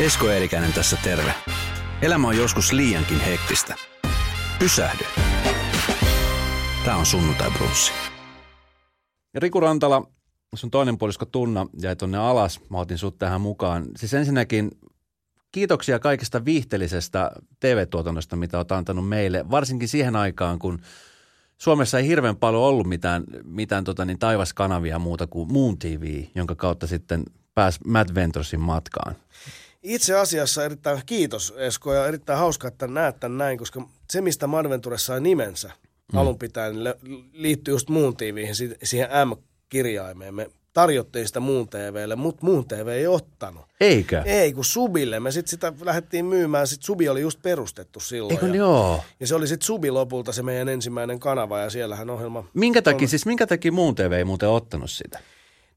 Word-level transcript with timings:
Esko 0.00 0.30
Eerikäinen 0.30 0.72
tässä 0.72 0.96
terve. 1.04 1.34
Elämä 2.02 2.28
on 2.28 2.36
joskus 2.36 2.72
liiankin 2.72 3.20
hektistä. 3.20 3.74
Pysähdy. 4.58 5.04
Tämä 6.84 6.96
on 6.96 7.06
sunnuntai 7.06 7.50
brunssi. 7.50 7.92
Riku 9.34 9.60
Rantala, 9.60 10.10
sun 10.54 10.70
toinen 10.70 10.98
puolisko 10.98 11.24
Tunna 11.24 11.66
jäi 11.82 11.96
tonne 11.96 12.18
alas. 12.18 12.60
Mä 12.70 12.78
otin 12.78 12.98
sut 12.98 13.18
tähän 13.18 13.40
mukaan. 13.40 13.86
Siis 13.96 14.14
ensinnäkin 14.14 14.70
kiitoksia 15.52 15.98
kaikesta 15.98 16.44
viihteellisestä 16.44 17.30
TV-tuotannosta, 17.60 18.36
mitä 18.36 18.58
oot 18.58 18.72
antanut 18.72 19.08
meille, 19.08 19.50
varsinkin 19.50 19.88
siihen 19.88 20.16
aikaan, 20.16 20.58
kun 20.58 20.78
Suomessa 21.58 21.98
ei 21.98 22.06
hirveän 22.06 22.36
paljon 22.36 22.62
ollut 22.62 22.86
mitään, 22.86 23.24
mitään 23.44 23.84
tota 23.84 24.04
niin, 24.04 24.18
taivaskanavia 24.18 24.98
muuta 24.98 25.26
kuin 25.26 25.52
Moon 25.52 25.78
TV, 25.78 26.24
jonka 26.34 26.54
kautta 26.54 26.86
sitten 26.86 27.22
pääsi 27.54 27.80
Matt 27.86 28.14
Venturesin 28.14 28.60
matkaan. 28.60 29.16
Itse 29.82 30.14
asiassa 30.14 30.64
erittäin 30.64 31.02
kiitos 31.06 31.54
Esko 31.56 31.94
ja 31.94 32.06
erittäin 32.06 32.38
hauska, 32.38 32.68
että 32.68 32.86
näet 32.86 33.20
tämän 33.20 33.38
näin, 33.38 33.58
koska 33.58 33.88
se 34.10 34.20
mistä 34.20 34.46
Madventure 34.46 34.98
sai 34.98 35.20
nimensä 35.20 35.70
mm. 36.12 36.18
alun 36.18 36.38
pitäen 36.38 36.74
niin 36.74 37.30
liittyy 37.32 37.74
just 37.74 37.88
Moon 37.88 38.16
TVihin, 38.16 38.54
siihen 38.82 39.08
M-kirjaimeen. 39.28 40.34
Me 40.34 40.50
tarjottiin 40.72 41.26
sitä 41.26 41.40
Muun 41.40 41.68
TVlle, 41.68 42.16
mutta 42.16 42.46
Muun 42.46 42.68
TV 42.68 42.88
ei 42.88 43.06
ottanut. 43.06 43.64
Eikä? 43.80 44.22
Ei, 44.26 44.52
kun 44.52 44.64
Subille. 44.64 45.20
Me 45.20 45.32
sitten 45.32 45.50
sitä 45.50 45.72
lähdettiin 45.80 46.24
myymään. 46.24 46.66
Sitten 46.66 46.86
Subi 46.86 47.08
oli 47.08 47.20
just 47.20 47.42
perustettu 47.42 48.00
silloin. 48.00 48.32
Eikö 48.32 48.46
ja, 48.46 48.54
joo? 48.54 49.04
Ja 49.20 49.26
se 49.26 49.34
oli 49.34 49.46
sitten 49.46 49.66
Subi 49.66 49.90
lopulta 49.90 50.32
se 50.32 50.42
meidän 50.42 50.68
ensimmäinen 50.68 51.20
kanava 51.20 51.58
ja 51.58 51.70
siellähän 51.70 52.10
ohjelma... 52.10 52.44
Minkä 52.54 52.82
takia, 52.82 53.04
on... 53.04 53.08
siis 53.08 53.26
minkä 53.26 53.46
takia 53.46 53.72
Muun 53.72 53.94
TV 53.94 54.12
ei 54.12 54.24
muuten 54.24 54.48
ottanut 54.48 54.90
sitä? 54.90 55.18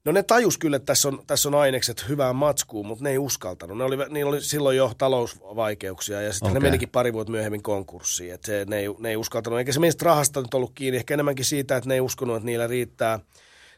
No 0.06 0.12
ne 0.12 0.22
tajus 0.22 0.58
kyllä, 0.58 0.76
että 0.76 0.86
tässä 0.86 1.08
on, 1.08 1.22
tässä 1.26 1.48
on 1.48 1.54
ainekset 1.54 2.08
hyvää 2.08 2.32
matskuun, 2.32 2.86
mutta 2.86 3.04
ne 3.04 3.10
ei 3.10 3.18
uskaltanut. 3.18 3.78
Ne 3.78 3.84
oli, 3.84 3.96
niillä 4.08 4.28
oli 4.28 4.40
silloin 4.40 4.76
jo 4.76 4.92
talousvaikeuksia 4.98 6.22
ja 6.22 6.32
sitten 6.32 6.50
okay. 6.50 6.60
ne 6.60 6.66
menikin 6.66 6.88
pari 6.88 7.12
vuotta 7.12 7.30
myöhemmin 7.30 7.62
konkurssiin. 7.62 8.34
Et 8.34 8.44
se, 8.44 8.64
ne, 8.68 8.78
ei, 8.78 8.86
ne 8.98 9.08
ei 9.08 9.16
uskaltanut, 9.16 9.58
eikä 9.58 9.72
se 9.72 9.80
meistä 9.80 10.04
rahasta 10.04 10.40
nyt 10.40 10.54
ollut 10.54 10.72
kiinni, 10.74 10.96
ehkä 10.96 11.14
enemmänkin 11.14 11.44
siitä, 11.44 11.76
että 11.76 11.88
ne 11.88 11.94
ei 11.94 12.00
uskonut, 12.00 12.36
että 12.36 12.46
niillä 12.46 12.66
riittää 12.66 13.20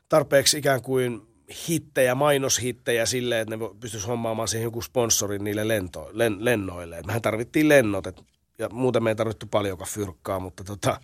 tarpeeksi 0.09 0.59
ikään 0.59 0.83
kuin 0.83 1.21
hittejä, 1.69 2.15
mainoshittejä 2.15 3.07
silleen, 3.07 3.41
että 3.41 3.57
ne 3.57 3.65
pystyisi 3.81 4.07
hommaamaan 4.07 4.49
siihen 4.49 4.65
joku 4.65 4.83
sponsorin 4.83 5.45
niille 5.45 5.69
lento, 5.69 6.11
len, 6.13 6.45
lennoille. 6.45 6.99
Et 6.99 7.07
mehän 7.07 7.23
tarvittiin 7.23 7.69
lennot, 7.69 8.07
et, 8.07 8.23
ja 8.59 8.69
muuten 8.69 9.03
me 9.03 9.11
ei 9.11 9.17
tarvittu 9.17 9.47
paljonkaan 9.51 9.91
fyrkkaa, 9.91 10.41
mutta 10.41 10.65
tota, 10.65 11.01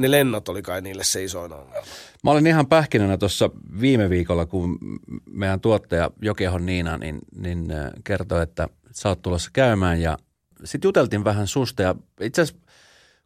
ne 0.00 0.10
lennot 0.10 0.48
oli 0.48 0.62
kai 0.62 0.82
niille 0.82 1.04
se 1.04 1.24
isoin 1.24 1.52
ongelma. 1.52 1.86
Mä 2.24 2.30
olin 2.30 2.46
ihan 2.46 2.66
pähkinänä 2.66 3.16
tuossa 3.16 3.50
viime 3.80 4.10
viikolla, 4.10 4.46
kun 4.46 4.78
meidän 5.30 5.60
tuottaja 5.60 6.10
Jokehon 6.22 6.66
Niina 6.66 6.98
niin, 6.98 7.18
niin 7.36 7.66
kertoi, 8.04 8.42
että 8.42 8.68
sä 8.92 9.08
oot 9.08 9.22
tulossa 9.22 9.50
käymään 9.52 10.00
ja 10.00 10.18
sitten 10.64 10.88
juteltiin 10.88 11.24
vähän 11.24 11.46
susta 11.46 11.82
ja 11.82 11.94
itse 12.20 12.42
asiassa 12.42 12.70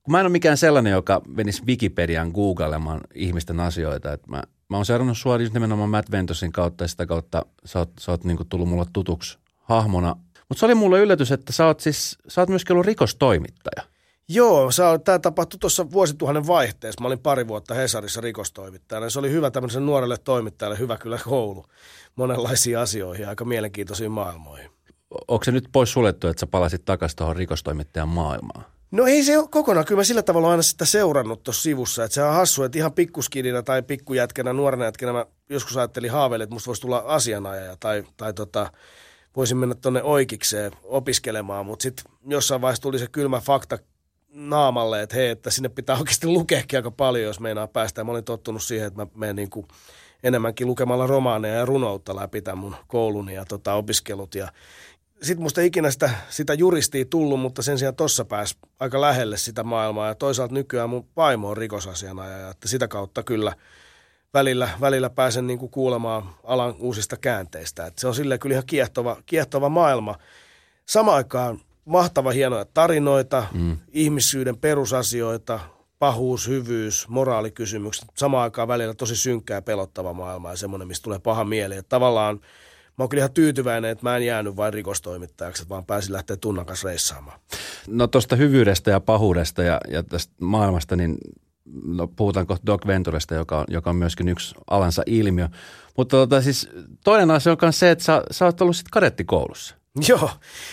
kun 0.03 0.12
mä 0.12 0.20
en 0.20 0.27
ole 0.27 0.33
mikään 0.33 0.56
sellainen, 0.56 0.91
joka 0.91 1.22
menisi 1.27 1.62
Wikipedian 1.66 2.31
googlemaan 2.31 3.00
ihmisten 3.14 3.61
asioita, 3.61 4.12
että 4.12 4.31
mä, 4.31 4.42
mä 4.69 4.77
oon 4.77 4.86
seurannut 4.86 5.19
sua 5.19 5.36
just 5.36 5.55
nimenomaan 5.55 5.91
Matt 5.91 6.11
Ventosin 6.11 6.53
kautta 6.53 6.84
ja 6.84 6.88
sitä 6.88 7.06
kautta 7.06 7.47
sä 7.64 7.78
oot, 7.78 7.91
sä 8.00 8.11
oot 8.11 8.25
niin 8.25 8.38
tullut 8.48 8.69
mulle 8.69 8.86
tutuksi 8.92 9.38
hahmona. 9.56 10.16
Mutta 10.48 10.61
se 10.61 10.66
oli 10.66 10.75
mulle 10.75 11.00
yllätys, 11.00 11.33
että 11.33 11.53
sä 11.53 11.66
oot 11.66 11.81
siis, 11.81 12.19
sä 12.28 12.41
oot 12.41 12.48
myöskin 12.48 12.75
ollut 12.75 12.86
rikostoimittaja. 12.86 13.94
Joo, 14.28 14.70
tämä 15.05 15.19
tapahtui 15.19 15.58
tuossa 15.58 15.91
vuosituhannen 15.91 16.47
vaihteessa. 16.47 17.00
Mä 17.00 17.06
olin 17.06 17.19
pari 17.19 17.48
vuotta 17.48 17.75
Hesarissa 17.75 18.20
rikostoimittajana. 18.20 19.11
Se 19.11 19.19
oli 19.19 19.31
hyvä 19.31 19.50
tämmöisen 19.50 19.86
nuorelle 19.86 20.16
toimittajalle, 20.16 20.78
hyvä 20.78 20.97
kyllä 20.97 21.19
koulu 21.25 21.64
monenlaisiin 22.16 22.78
asioihin, 22.78 23.28
aika 23.28 23.44
mielenkiintoisiin 23.44 24.11
maailmoihin. 24.11 24.70
Onko 25.28 25.44
se 25.44 25.50
nyt 25.50 25.69
pois 25.72 25.92
suljettu, 25.92 26.28
että 26.28 26.41
sä 26.41 26.47
palasit 26.47 26.84
takaisin 26.84 27.16
tuohon 27.16 27.36
rikostoimittajan 27.36 28.08
maailmaan? 28.08 28.64
No 28.91 29.06
ei 29.06 29.25
se 29.25 29.39
ole 29.39 29.48
kokonaan. 29.50 29.86
Kyllä 29.86 29.98
mä 29.98 30.05
sillä 30.05 30.22
tavalla 30.22 30.50
aina 30.50 30.62
sitä 30.62 30.84
seurannut 30.84 31.42
tuossa 31.42 31.62
sivussa. 31.62 32.05
Että 32.05 32.14
se 32.14 32.22
on 32.22 32.34
hassu, 32.34 32.62
että 32.62 32.78
ihan 32.78 32.92
pikkuskidinä 32.92 33.62
tai 33.62 33.82
pikkujätkänä, 33.82 34.53
nuorena 34.53 34.84
jätkänä 34.84 35.12
mä 35.12 35.27
joskus 35.50 35.77
ajattelin 35.77 36.10
haaveille, 36.10 36.43
että 36.43 36.54
musta 36.54 36.66
voisi 36.66 36.82
tulla 36.82 37.03
asianajaja 37.06 37.77
tai, 37.81 38.04
tai 38.16 38.32
tota, 38.32 38.72
voisin 39.37 39.56
mennä 39.56 39.75
tuonne 39.75 40.03
oikeikseen 40.03 40.72
opiskelemaan. 40.82 41.66
Mutta 41.66 41.82
sitten 41.82 42.04
jossain 42.27 42.60
vaiheessa 42.60 42.82
tuli 42.82 42.98
se 42.98 43.06
kylmä 43.12 43.41
fakta 43.41 43.78
naamalle, 44.34 45.03
että 45.03 45.17
hei, 45.17 45.28
että 45.28 45.50
sinne 45.50 45.69
pitää 45.69 45.97
oikeasti 45.97 46.27
lukeakin 46.27 46.78
aika 46.78 46.91
paljon, 46.91 47.25
jos 47.25 47.41
meinaa 47.41 47.67
päästä. 47.67 48.00
Ja 48.00 48.05
mä 48.05 48.12
olin 48.12 48.25
tottunut 48.25 48.62
siihen, 48.62 48.87
että 48.87 49.03
mä 49.03 49.06
menen 49.15 49.37
niin 49.37 49.50
kuin 49.50 49.69
enemmänkin 50.22 50.67
lukemalla 50.67 51.06
romaaneja 51.06 51.55
ja 51.55 51.65
runoutta 51.65 52.17
läpi 52.17 52.43
tämän 52.43 52.59
mun 52.59 52.77
kouluni 52.87 53.34
ja 53.34 53.45
tota, 53.45 53.75
opiskelut. 53.75 54.34
Ja 54.34 54.49
sitten 55.22 55.43
musta 55.43 55.61
ikinä 55.61 55.91
sitä, 55.91 56.11
sitä 56.28 56.55
juristia 56.55 57.05
tullut, 57.05 57.41
mutta 57.41 57.62
sen 57.62 57.78
sijaan 57.78 57.97
tossa 57.97 58.25
pääsi 58.25 58.56
aika 58.81 59.00
lähelle 59.00 59.37
sitä 59.37 59.62
maailmaa. 59.62 60.09
Ja 60.09 60.15
toisaalta 60.15 60.55
nykyään 60.55 60.91
mun 60.91 61.09
vaimo 61.16 61.49
on 61.49 61.56
rikosasiana 61.56 62.28
ja 62.28 62.51
että 62.51 62.69
sitä 62.69 62.89
kautta 62.89 63.22
kyllä 63.22 63.53
välillä, 64.34 64.69
välillä 64.81 65.11
pääsen 65.11 65.47
niin 65.47 65.59
kuin 65.59 65.71
kuulemaan 65.71 66.34
alan 66.45 66.75
uusista 66.78 67.16
käänteistä. 67.16 67.87
Et 67.87 67.99
se 67.99 68.09
on 68.09 68.15
silleen 68.15 68.41
kyllä 68.41 68.55
ihan 68.55 68.66
kiehtova, 68.66 69.16
kiehtova 69.27 69.69
maailma. 69.69 70.19
Samaan 70.87 71.16
aikaan 71.16 71.61
mahtava 71.84 72.31
hienoja 72.31 72.65
tarinoita, 72.65 73.47
mm. 73.53 73.77
ihmisyyden 73.93 74.56
perusasioita, 74.56 75.61
pahuus, 75.99 76.49
hyvyys, 76.49 77.09
moraalikysymykset. 77.09 78.05
Samaan 78.17 78.43
aikaan 78.43 78.69
välillä 78.69 78.95
tosi 78.95 79.17
synkkää 79.17 79.55
ja 79.55 79.62
pelottava 79.62 80.12
maailma 80.12 80.50
ja 80.50 80.56
semmoinen, 80.56 80.89
mistä 80.89 81.05
tulee 81.05 81.19
paha 81.19 81.45
mieli. 81.45 81.77
Että 81.77 81.89
tavallaan 81.89 82.41
mä 82.99 83.03
oon 83.03 83.09
kyllä 83.09 83.21
ihan 83.21 83.33
tyytyväinen, 83.33 83.91
että 83.91 84.06
mä 84.06 84.17
en 84.17 84.27
jäänyt 84.27 84.56
vain 84.56 84.75
rikostoimittajaksi, 84.75 85.69
vaan 85.69 85.84
pääsin 85.84 86.12
lähteä 86.12 86.37
tunnan 86.37 86.67
kanssa 86.67 86.89
reissaamaan. 86.89 87.41
No 87.87 88.06
tuosta 88.06 88.37
hyvyydestä 88.37 88.91
ja 88.91 89.01
pahuudesta 89.01 89.62
ja, 89.62 89.81
ja 89.89 90.03
tästä 90.03 90.34
maailmasta, 90.41 90.97
niin 90.97 91.19
no, 91.84 92.06
puhutaan 92.06 92.47
kohta 92.47 92.66
Doc 92.66 92.87
Venturesta, 92.87 93.34
joka 93.34 93.59
on, 93.59 93.65
joka 93.69 93.91
on 93.91 93.97
myöskin 93.97 94.28
yksi 94.28 94.55
alansa 94.71 95.03
ilmiö. 95.06 95.49
Mutta 95.97 96.16
tota, 96.16 96.43
siis 96.43 96.71
toinen 97.05 97.31
asia 97.31 97.56
on 97.62 97.72
se, 97.72 97.91
että 97.91 98.05
sä, 98.05 98.22
sä 98.31 98.45
oot 98.45 98.61
ollut 98.61 98.77
sitten 98.77 98.91
kadettikoulussa. 98.91 99.75
Joo, 100.09 100.31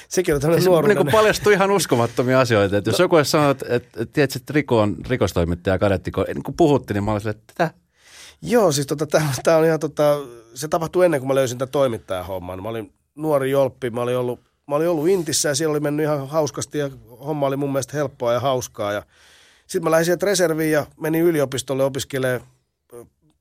sekin 0.08 0.36
on 0.36 0.42
tämmöinen 0.42 0.66
nuoruuden. 0.66 0.98
Niin 0.98 1.12
paljastui 1.12 1.54
ihan 1.54 1.72
uskomattomia 1.72 2.40
asioita. 2.40 2.78
Että 2.78 2.90
jos 2.90 3.00
joku 3.00 3.16
olisi 3.16 3.32
sanonut, 3.32 3.62
että, 3.62 3.76
että, 3.76 4.02
että, 4.02 4.14
tiedät, 4.14 4.36
että 4.36 4.54
Riko 4.54 4.80
on 4.80 4.98
rikostoimittaja 5.08 5.80
kadettiko, 5.80 6.26
niin 6.28 6.44
kun 6.44 6.54
puhuttiin, 6.54 6.96
niin 6.96 7.04
mä 7.04 7.12
olisin, 7.12 7.30
että 7.30 7.54
tätä. 7.58 7.74
Joo, 8.42 8.72
siis 8.72 8.88
tota, 8.88 9.08
tämä 9.44 9.58
on 9.58 9.66
ihan 9.66 9.80
tota, 9.80 10.20
se 10.54 10.68
tapahtui 10.68 11.06
ennen 11.06 11.20
kuin 11.20 11.28
mä 11.28 11.36
löysin 11.36 11.58
tämän 11.58 11.72
toimittajahomman. 11.72 12.64
Mä 12.64 12.70
olin 12.70 12.94
nuori 13.16 13.52
jolppi, 13.52 13.90
mä 13.90 14.02
olin 14.02 14.18
ollut, 14.18 14.40
mä 14.68 14.76
olin 14.76 14.90
ollut 14.90 15.08
Intissä 15.08 15.50
ja 15.50 15.56
siellä 15.56 15.72
oli 15.72 15.80
mennyt 15.80 16.04
ihan 16.04 16.28
hauskasti 16.28 16.78
ja 16.78 16.90
homma 17.26 17.48
oli 17.48 17.58
mun 17.58 17.72
mielestä 17.72 17.98
helppoa 17.98 18.34
ja 18.34 18.40
hauskaa. 18.40 18.94
Ja 18.94 19.04
sitten 19.68 19.84
mä 19.84 19.92
lähdin 19.92 20.06
sieltä 20.06 20.26
reserviin 20.26 20.72
ja 20.72 20.86
menin 21.00 21.24
yliopistolle 21.24 21.84
opiskelemaan 21.84 22.48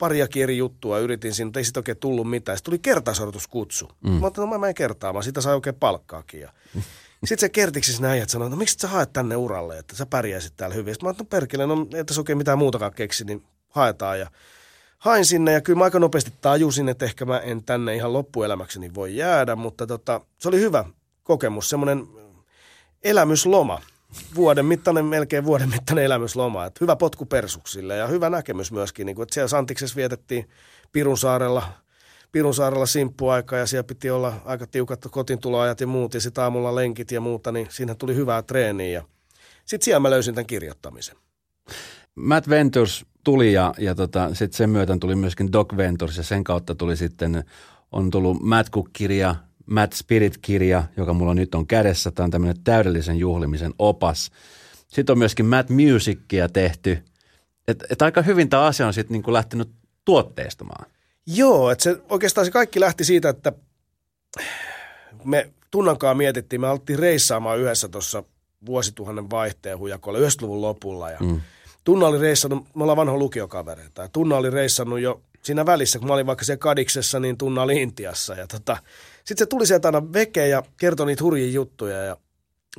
paria 0.00 0.26
eri 0.36 0.56
juttua 0.56 0.98
yritin 0.98 1.34
siinä, 1.34 1.46
mutta 1.46 1.60
ei 1.60 1.64
sitten 1.64 1.80
oikein 1.80 1.96
tullut 1.96 2.30
mitään. 2.30 2.58
Sitten 2.58 2.70
tuli 2.70 2.78
kertausharjoituskutsu. 2.78 3.88
Mm. 4.04 4.10
Mä 4.10 4.20
ajattelin, 4.20 4.50
no 4.50 4.54
mä 4.54 4.60
menen 4.60 4.74
kertaamaan, 4.74 5.22
sitä 5.24 5.40
sai 5.40 5.54
oikein 5.54 5.74
palkkaakin. 5.74 6.40
Ja 6.40 6.52
sitten 7.24 7.38
se 7.38 7.48
kertiksi 7.48 8.02
näin, 8.02 8.22
että 8.22 8.32
sanoi, 8.32 8.50
no 8.50 8.56
miksi 8.56 8.76
sä 8.78 8.88
haet 8.88 9.12
tänne 9.12 9.36
uralle, 9.36 9.78
että 9.78 9.96
sä 9.96 10.06
pärjäisit 10.06 10.56
täällä 10.56 10.74
hyvin. 10.74 10.94
Sitten 10.94 11.06
mä 11.06 11.08
ajattelin, 11.08 11.26
no 11.26 11.30
perkele, 11.30 11.66
no 11.66 11.86
ei 11.94 12.04
tässä 12.04 12.20
oikein 12.20 12.38
mitään 12.38 12.58
muutakaan 12.58 12.92
keksi, 12.92 13.24
niin 13.24 13.44
haetaan. 13.68 14.20
Ja 14.20 14.30
hain 14.98 15.24
sinne 15.24 15.52
ja 15.52 15.60
kyllä 15.60 15.78
mä 15.78 15.84
aika 15.84 15.98
nopeasti 15.98 16.32
tajusin, 16.40 16.88
että 16.88 17.04
ehkä 17.04 17.24
mä 17.24 17.38
en 17.38 17.64
tänne 17.64 17.94
ihan 17.94 18.12
loppuelämäkseni 18.12 18.94
voi 18.94 19.16
jäädä, 19.16 19.56
mutta 19.56 19.86
tota, 19.86 20.20
se 20.38 20.48
oli 20.48 20.60
hyvä 20.60 20.84
kokemus, 21.22 21.70
semmoinen 21.70 22.06
elämysloma 23.02 23.80
vuoden 24.34 24.66
mittainen, 24.66 25.04
melkein 25.04 25.44
vuoden 25.44 25.70
mittainen 25.70 26.04
elämysloma. 26.04 26.64
Että 26.64 26.78
hyvä 26.80 26.96
potku 26.96 27.26
persuksille 27.26 27.96
ja 27.96 28.06
hyvä 28.06 28.30
näkemys 28.30 28.72
myöskin. 28.72 29.06
Niin 29.06 29.16
kuin, 29.16 29.22
että 29.22 29.34
siellä 29.34 29.48
Santiksessa 29.48 29.96
vietettiin 29.96 30.48
Pirun 30.92 31.18
saarella, 31.18 31.62
Pirun 32.32 32.54
saarella 32.54 32.86
simppuaika 32.86 33.56
ja 33.56 33.66
siellä 33.66 33.84
piti 33.84 34.10
olla 34.10 34.34
aika 34.44 34.66
tiukat 34.66 35.06
kotintuloajat 35.10 35.80
ja 35.80 35.86
muut 35.86 36.14
ja 36.14 36.20
sitten 36.20 36.44
aamulla 36.44 36.74
lenkit 36.74 37.10
ja 37.10 37.20
muuta, 37.20 37.52
niin 37.52 37.66
siinä 37.70 37.94
tuli 37.94 38.14
hyvää 38.14 38.42
treeniä 38.42 38.90
ja 38.90 39.04
sitten 39.64 39.84
siellä 39.84 40.00
mä 40.00 40.10
löysin 40.10 40.34
tämän 40.34 40.46
kirjoittamisen. 40.46 41.16
Matt 42.14 42.48
Ventures 42.48 43.04
tuli 43.24 43.52
ja, 43.52 43.74
ja 43.78 43.94
tota, 43.94 44.34
sitten 44.34 44.56
sen 44.56 44.70
myötä 44.70 44.96
tuli 45.00 45.14
myöskin 45.14 45.52
Doc 45.52 45.76
Ventures 45.76 46.16
ja 46.16 46.22
sen 46.22 46.44
kautta 46.44 46.74
tuli 46.74 46.96
sitten, 46.96 47.44
on 47.92 48.10
tullut 48.10 48.42
Matt 48.42 48.70
Cook-kirja, 48.70 49.36
Matt 49.70 49.92
Spirit-kirja, 49.92 50.84
joka 50.96 51.12
mulla 51.12 51.34
nyt 51.34 51.54
on 51.54 51.66
kädessä. 51.66 52.10
Tämä 52.10 52.24
on 52.24 52.30
tämmöinen 52.30 52.62
täydellisen 52.64 53.16
juhlimisen 53.16 53.74
opas. 53.78 54.30
Sitten 54.88 55.12
on 55.12 55.18
myöskin 55.18 55.46
Matt 55.46 55.70
Musicia 55.70 56.48
tehty. 56.48 56.98
Että 57.68 57.86
et 57.90 58.02
aika 58.02 58.22
hyvin 58.22 58.48
tämä 58.48 58.64
asia 58.64 58.86
on 58.86 58.94
sitten 58.94 59.12
niinku 59.12 59.32
lähtenyt 59.32 59.70
tuotteistamaan. 60.04 60.90
Joo, 61.26 61.70
että 61.70 61.84
se, 61.84 61.96
oikeastaan 62.08 62.44
se 62.44 62.50
kaikki 62.50 62.80
lähti 62.80 63.04
siitä, 63.04 63.28
että 63.28 63.52
me 65.24 65.50
tunnankaan 65.70 66.16
mietittiin, 66.16 66.60
me 66.60 66.68
alettiin 66.68 66.98
reissaamaan 66.98 67.58
yhdessä 67.58 67.88
tuossa 67.88 68.24
vuosituhannen 68.66 69.30
vaihteen 69.30 69.78
hujakolla 69.78 70.18
90-luvun 70.18 70.60
lopulla 70.60 71.10
ja 71.10 71.18
mm. 71.20 71.40
Tunna 71.84 72.06
oli 72.06 72.18
reissannut, 72.18 72.66
me 72.74 72.82
ollaan 72.82 72.96
vanho 72.96 73.18
lukiokavereita, 73.18 74.02
ja 74.02 74.08
Tunna 74.08 74.36
oli 74.36 74.50
reissannut 74.50 75.00
jo 75.00 75.22
siinä 75.42 75.66
välissä, 75.66 75.98
kun 75.98 76.08
mä 76.08 76.14
olin 76.14 76.26
vaikka 76.26 76.44
siellä 76.44 76.58
Kadiksessa, 76.58 77.20
niin 77.20 77.38
Tunna 77.38 77.62
oli 77.62 77.82
Intiassa. 77.82 78.34
Ja 78.34 78.46
tota, 78.46 78.76
Sitten 79.24 79.38
se 79.38 79.46
tuli 79.46 79.66
sieltä 79.66 79.88
aina 79.88 80.12
veke 80.12 80.48
ja 80.48 80.62
kertoi 80.76 81.06
niitä 81.06 81.24
hurjia 81.24 81.52
juttuja 81.52 81.96
ja 81.96 82.16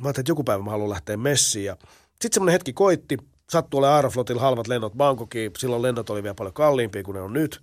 mä 0.02 0.08
ajattelin, 0.08 0.22
että 0.22 0.30
joku 0.30 0.44
päivä 0.44 0.64
mä 0.64 0.70
haluan 0.70 0.90
lähteä 0.90 1.16
messiin. 1.16 1.64
Ja 1.64 1.76
sitten 2.10 2.32
semmoinen 2.34 2.52
hetki 2.52 2.72
koitti, 2.72 3.16
sattui 3.50 3.78
olemaan 3.78 3.96
Aeroflotilla 3.96 4.40
halvat 4.40 4.68
lennot 4.68 4.92
Bangkokiin, 4.92 5.52
silloin 5.58 5.82
lennot 5.82 6.10
oli 6.10 6.22
vielä 6.22 6.34
paljon 6.34 6.54
kalliimpia 6.54 7.02
kuin 7.02 7.14
ne 7.14 7.20
on 7.20 7.32
nyt. 7.32 7.62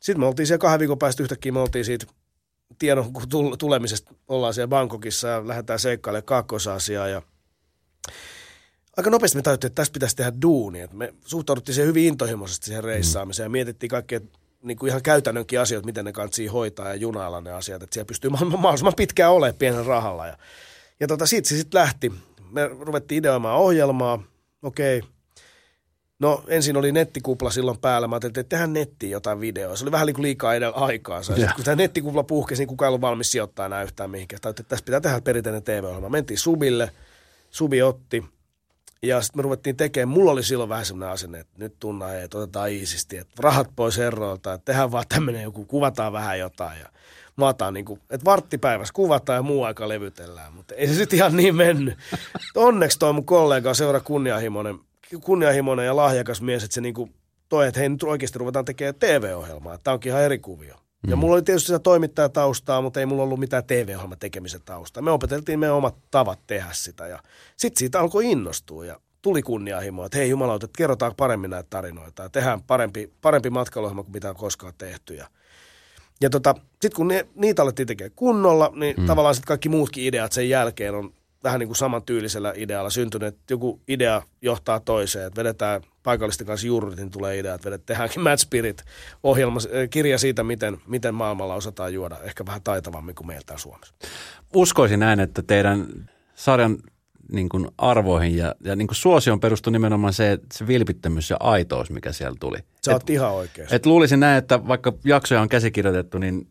Sitten 0.00 0.20
me 0.20 0.26
oltiin 0.26 0.46
siellä 0.46 0.58
kahden 0.58 0.80
viikon 0.80 0.98
päästä 0.98 1.22
yhtäkkiä, 1.22 1.52
me 1.52 1.60
oltiin 1.60 1.84
siitä 1.84 2.06
tiedon 2.78 3.12
tulemisesta, 3.58 4.14
ollaan 4.28 4.54
siellä 4.54 4.68
Bangkokissa 4.68 5.28
ja 5.28 5.48
lähdetään 5.48 5.78
seikkailemaan 5.78 6.24
kaakkoisasiaa 6.24 7.08
ja 7.08 7.22
aika 8.96 9.10
nopeasti 9.10 9.38
me 9.38 9.42
tajuttiin, 9.42 9.68
että 9.68 9.80
tässä 9.80 9.92
pitäisi 9.92 10.16
tehdä 10.16 10.32
duuni. 10.42 10.88
Me 10.92 11.14
suhtauduttiin 11.24 11.74
siihen 11.74 11.88
hyvin 11.88 12.06
intohimoisesti 12.06 12.66
siihen 12.66 12.84
reissaamiseen 12.84 13.44
ja 13.44 13.50
mietittiin 13.50 13.90
kaikkea 13.90 14.20
niin 14.62 14.76
kuin 14.76 14.88
ihan 14.88 15.02
käytännönkin 15.02 15.60
asioita, 15.60 15.86
miten 15.86 16.04
ne 16.04 16.12
kantsii 16.12 16.46
hoitaa 16.46 16.88
ja 16.88 16.94
junailla 16.94 17.40
ne 17.40 17.52
asiat, 17.52 17.82
että 17.82 17.94
siellä 17.94 18.06
pystyy 18.06 18.30
mahdollisimman 18.30 18.94
pitkään 18.96 19.32
olemaan 19.32 19.58
pienen 19.58 19.86
rahalla. 19.86 20.26
Ja, 20.26 20.36
ja 21.00 21.06
tota, 21.06 21.26
siitä 21.26 21.48
se 21.48 21.56
sitten 21.56 21.80
lähti. 21.80 22.12
Me 22.50 22.68
ruvettiin 22.80 23.18
ideoimaan 23.18 23.58
ohjelmaa. 23.58 24.22
Okei, 24.62 25.02
No 26.20 26.44
ensin 26.48 26.76
oli 26.76 26.92
nettikupla 26.92 27.50
silloin 27.50 27.78
päällä. 27.78 28.08
Mä 28.08 28.14
ajattelin, 28.14 28.30
että 28.30 28.48
tehdään 28.48 28.72
nettiin 28.72 29.12
jotain 29.12 29.40
videoa. 29.40 29.76
Se 29.76 29.84
oli 29.84 29.92
vähän 29.92 30.06
niin 30.06 30.14
kuin 30.14 30.22
liikaa 30.22 30.54
edellä 30.54 30.76
aikaa. 30.76 31.22
Sitten, 31.22 31.52
kun 31.56 31.64
tämä 31.64 31.74
nettikupla 31.74 32.22
puhkesi, 32.22 32.62
niin 32.62 32.68
kukaan 32.68 32.86
ei 32.86 32.90
ollut 32.90 33.00
valmis 33.00 33.32
sijoittaa 33.32 33.66
enää 33.66 33.82
yhtään 33.82 34.10
mihinkään. 34.10 34.40
Tai 34.40 34.50
että 34.50 34.62
tässä 34.62 34.84
pitää 34.84 35.00
tehdä 35.00 35.20
perinteinen 35.20 35.62
TV-ohjelma. 35.62 36.08
Mentiin 36.08 36.38
Subille. 36.38 36.90
Subi 37.50 37.82
otti. 37.82 38.24
Ja 39.02 39.22
sitten 39.22 39.38
me 39.38 39.42
ruvettiin 39.42 39.76
tekemään. 39.76 40.08
Mulla 40.08 40.30
oli 40.30 40.42
silloin 40.42 40.68
vähän 40.68 40.86
semmoinen 40.86 41.12
asenne, 41.12 41.40
että 41.40 41.52
nyt 41.58 41.74
tunna 41.78 42.14
että 42.14 42.38
otetaan 42.38 42.70
iisisti. 42.70 43.16
Että 43.16 43.34
rahat 43.38 43.70
pois 43.76 43.98
herroilta. 43.98 44.52
Että 44.52 44.64
tehdään 44.64 44.92
vaan 44.92 45.04
tämmöinen 45.08 45.42
joku, 45.42 45.64
kuvataan 45.64 46.12
vähän 46.12 46.38
jotain. 46.38 46.80
Ja 46.80 46.88
maataan 47.36 47.74
niin 47.74 47.84
kuin, 47.84 48.00
että 48.10 48.24
varttipäivässä 48.24 48.94
kuvataan 48.94 49.36
ja 49.36 49.42
muu 49.42 49.64
aika 49.64 49.88
levytellään. 49.88 50.52
Mutta 50.52 50.74
ei 50.74 50.88
se 50.88 50.94
sitten 50.94 51.16
ihan 51.16 51.36
niin 51.36 51.56
mennyt. 51.56 51.98
Onneksi 52.54 52.98
toi 52.98 53.12
mun 53.12 53.26
kollega 53.26 53.68
on 53.68 53.74
seura 53.74 54.00
kunnianhimoinen 54.00 54.78
kunnianhimoinen 55.18 55.86
ja 55.86 55.96
lahjakas 55.96 56.42
mies, 56.42 56.64
että 56.64 56.74
se 56.74 56.80
niinku 56.80 57.10
toi, 57.48 57.66
että 57.66 57.80
hei 57.80 57.88
nyt 57.88 58.02
oikeasti 58.02 58.38
ruvetaan 58.38 58.64
tekemään 58.64 58.94
TV-ohjelmaa. 58.94 59.78
Tämä 59.78 59.92
onkin 59.92 60.10
ihan 60.10 60.22
eri 60.22 60.38
kuvio. 60.38 60.76
Ja 61.06 61.16
mulla 61.16 61.34
oli 61.34 61.42
tietysti 61.42 61.66
sitä 61.66 61.78
toimittajataustaa, 61.78 62.82
mutta 62.82 63.00
ei 63.00 63.06
mulla 63.06 63.22
ollut 63.22 63.40
mitään 63.40 63.64
TV-ohjelman 63.64 64.18
tekemisen 64.18 64.60
taustaa. 64.64 65.02
Me 65.02 65.10
opeteltiin 65.10 65.58
meidän 65.58 65.76
omat 65.76 65.94
tavat 66.10 66.38
tehdä 66.46 66.68
sitä 66.72 67.06
ja 67.06 67.18
sitten 67.56 67.78
siitä 67.78 68.00
alkoi 68.00 68.30
innostua 68.30 68.84
ja 68.84 69.00
tuli 69.22 69.42
kunnianhimoa, 69.42 70.06
että 70.06 70.18
hei 70.18 70.30
jumalauta, 70.30 70.64
että 70.64 70.78
kerrotaan 70.78 71.16
paremmin 71.16 71.50
näitä 71.50 71.66
tarinoita 71.70 72.22
ja 72.22 72.28
tehdään 72.28 72.62
parempi, 72.62 73.12
parempi 73.20 73.50
matkailuohjelma 73.50 74.02
kuin 74.02 74.12
mitä 74.12 74.30
on 74.30 74.36
koskaan 74.36 74.74
tehty. 74.78 75.14
Ja, 75.14 75.26
ja 76.20 76.30
tota, 76.30 76.54
sitten 76.70 76.96
kun 76.96 77.08
ne, 77.08 77.26
niitä 77.34 77.62
alettiin 77.62 77.86
tekemään 77.86 78.12
kunnolla, 78.16 78.72
niin 78.74 78.96
mm. 78.96 79.06
tavallaan 79.06 79.34
sitten 79.34 79.48
kaikki 79.48 79.68
muutkin 79.68 80.04
ideat 80.04 80.32
sen 80.32 80.48
jälkeen 80.48 80.94
on 80.94 81.12
vähän 81.44 81.60
niin 81.60 81.68
kuin 81.68 81.76
samantyylisellä 81.76 82.52
idealla 82.56 82.90
syntynyt, 82.90 83.28
että 83.28 83.54
joku 83.54 83.80
idea 83.88 84.22
johtaa 84.42 84.80
toiseen, 84.80 85.26
että 85.26 85.40
vedetään 85.40 85.82
paikallisten 86.02 86.46
kanssa 86.46 86.66
juurit, 86.66 86.96
niin 86.96 87.10
tulee 87.10 87.38
idea, 87.38 87.54
että 87.54 87.64
vedet, 87.64 87.86
tehdäänkin 87.86 88.22
Mad 88.22 88.38
Spirit 88.38 88.84
ohjelma, 89.22 89.60
eh, 89.70 89.90
kirja 89.90 90.18
siitä, 90.18 90.42
miten, 90.42 90.80
miten 90.86 91.14
maailmalla 91.14 91.54
osataan 91.54 91.94
juoda, 91.94 92.16
ehkä 92.22 92.46
vähän 92.46 92.62
taitavammin 92.62 93.14
kuin 93.14 93.26
meiltä 93.26 93.58
Suomessa. 93.58 93.94
Uskoisin 94.54 95.00
näin, 95.00 95.20
että 95.20 95.42
teidän 95.42 95.86
sarjan 96.34 96.78
niin 97.32 97.48
kuin 97.48 97.68
arvoihin 97.78 98.36
ja, 98.36 98.54
ja 98.64 98.76
niin 98.76 98.88
kuin 98.88 98.96
suosioon 98.96 99.40
perustui 99.40 99.72
nimenomaan 99.72 100.12
se, 100.12 100.38
se 100.52 100.66
vilpittömyys 100.66 101.30
ja 101.30 101.36
aitous, 101.40 101.90
mikä 101.90 102.12
siellä 102.12 102.36
tuli. 102.40 102.58
Sä 102.84 102.92
oot 102.92 103.02
et, 103.02 103.10
ihan 103.10 103.32
oikeassa. 103.32 103.76
Et 103.76 103.86
luulisin 103.86 104.20
näin, 104.20 104.38
että 104.38 104.68
vaikka 104.68 104.92
jaksoja 105.04 105.40
on 105.40 105.48
käsikirjoitettu, 105.48 106.18
niin 106.18 106.48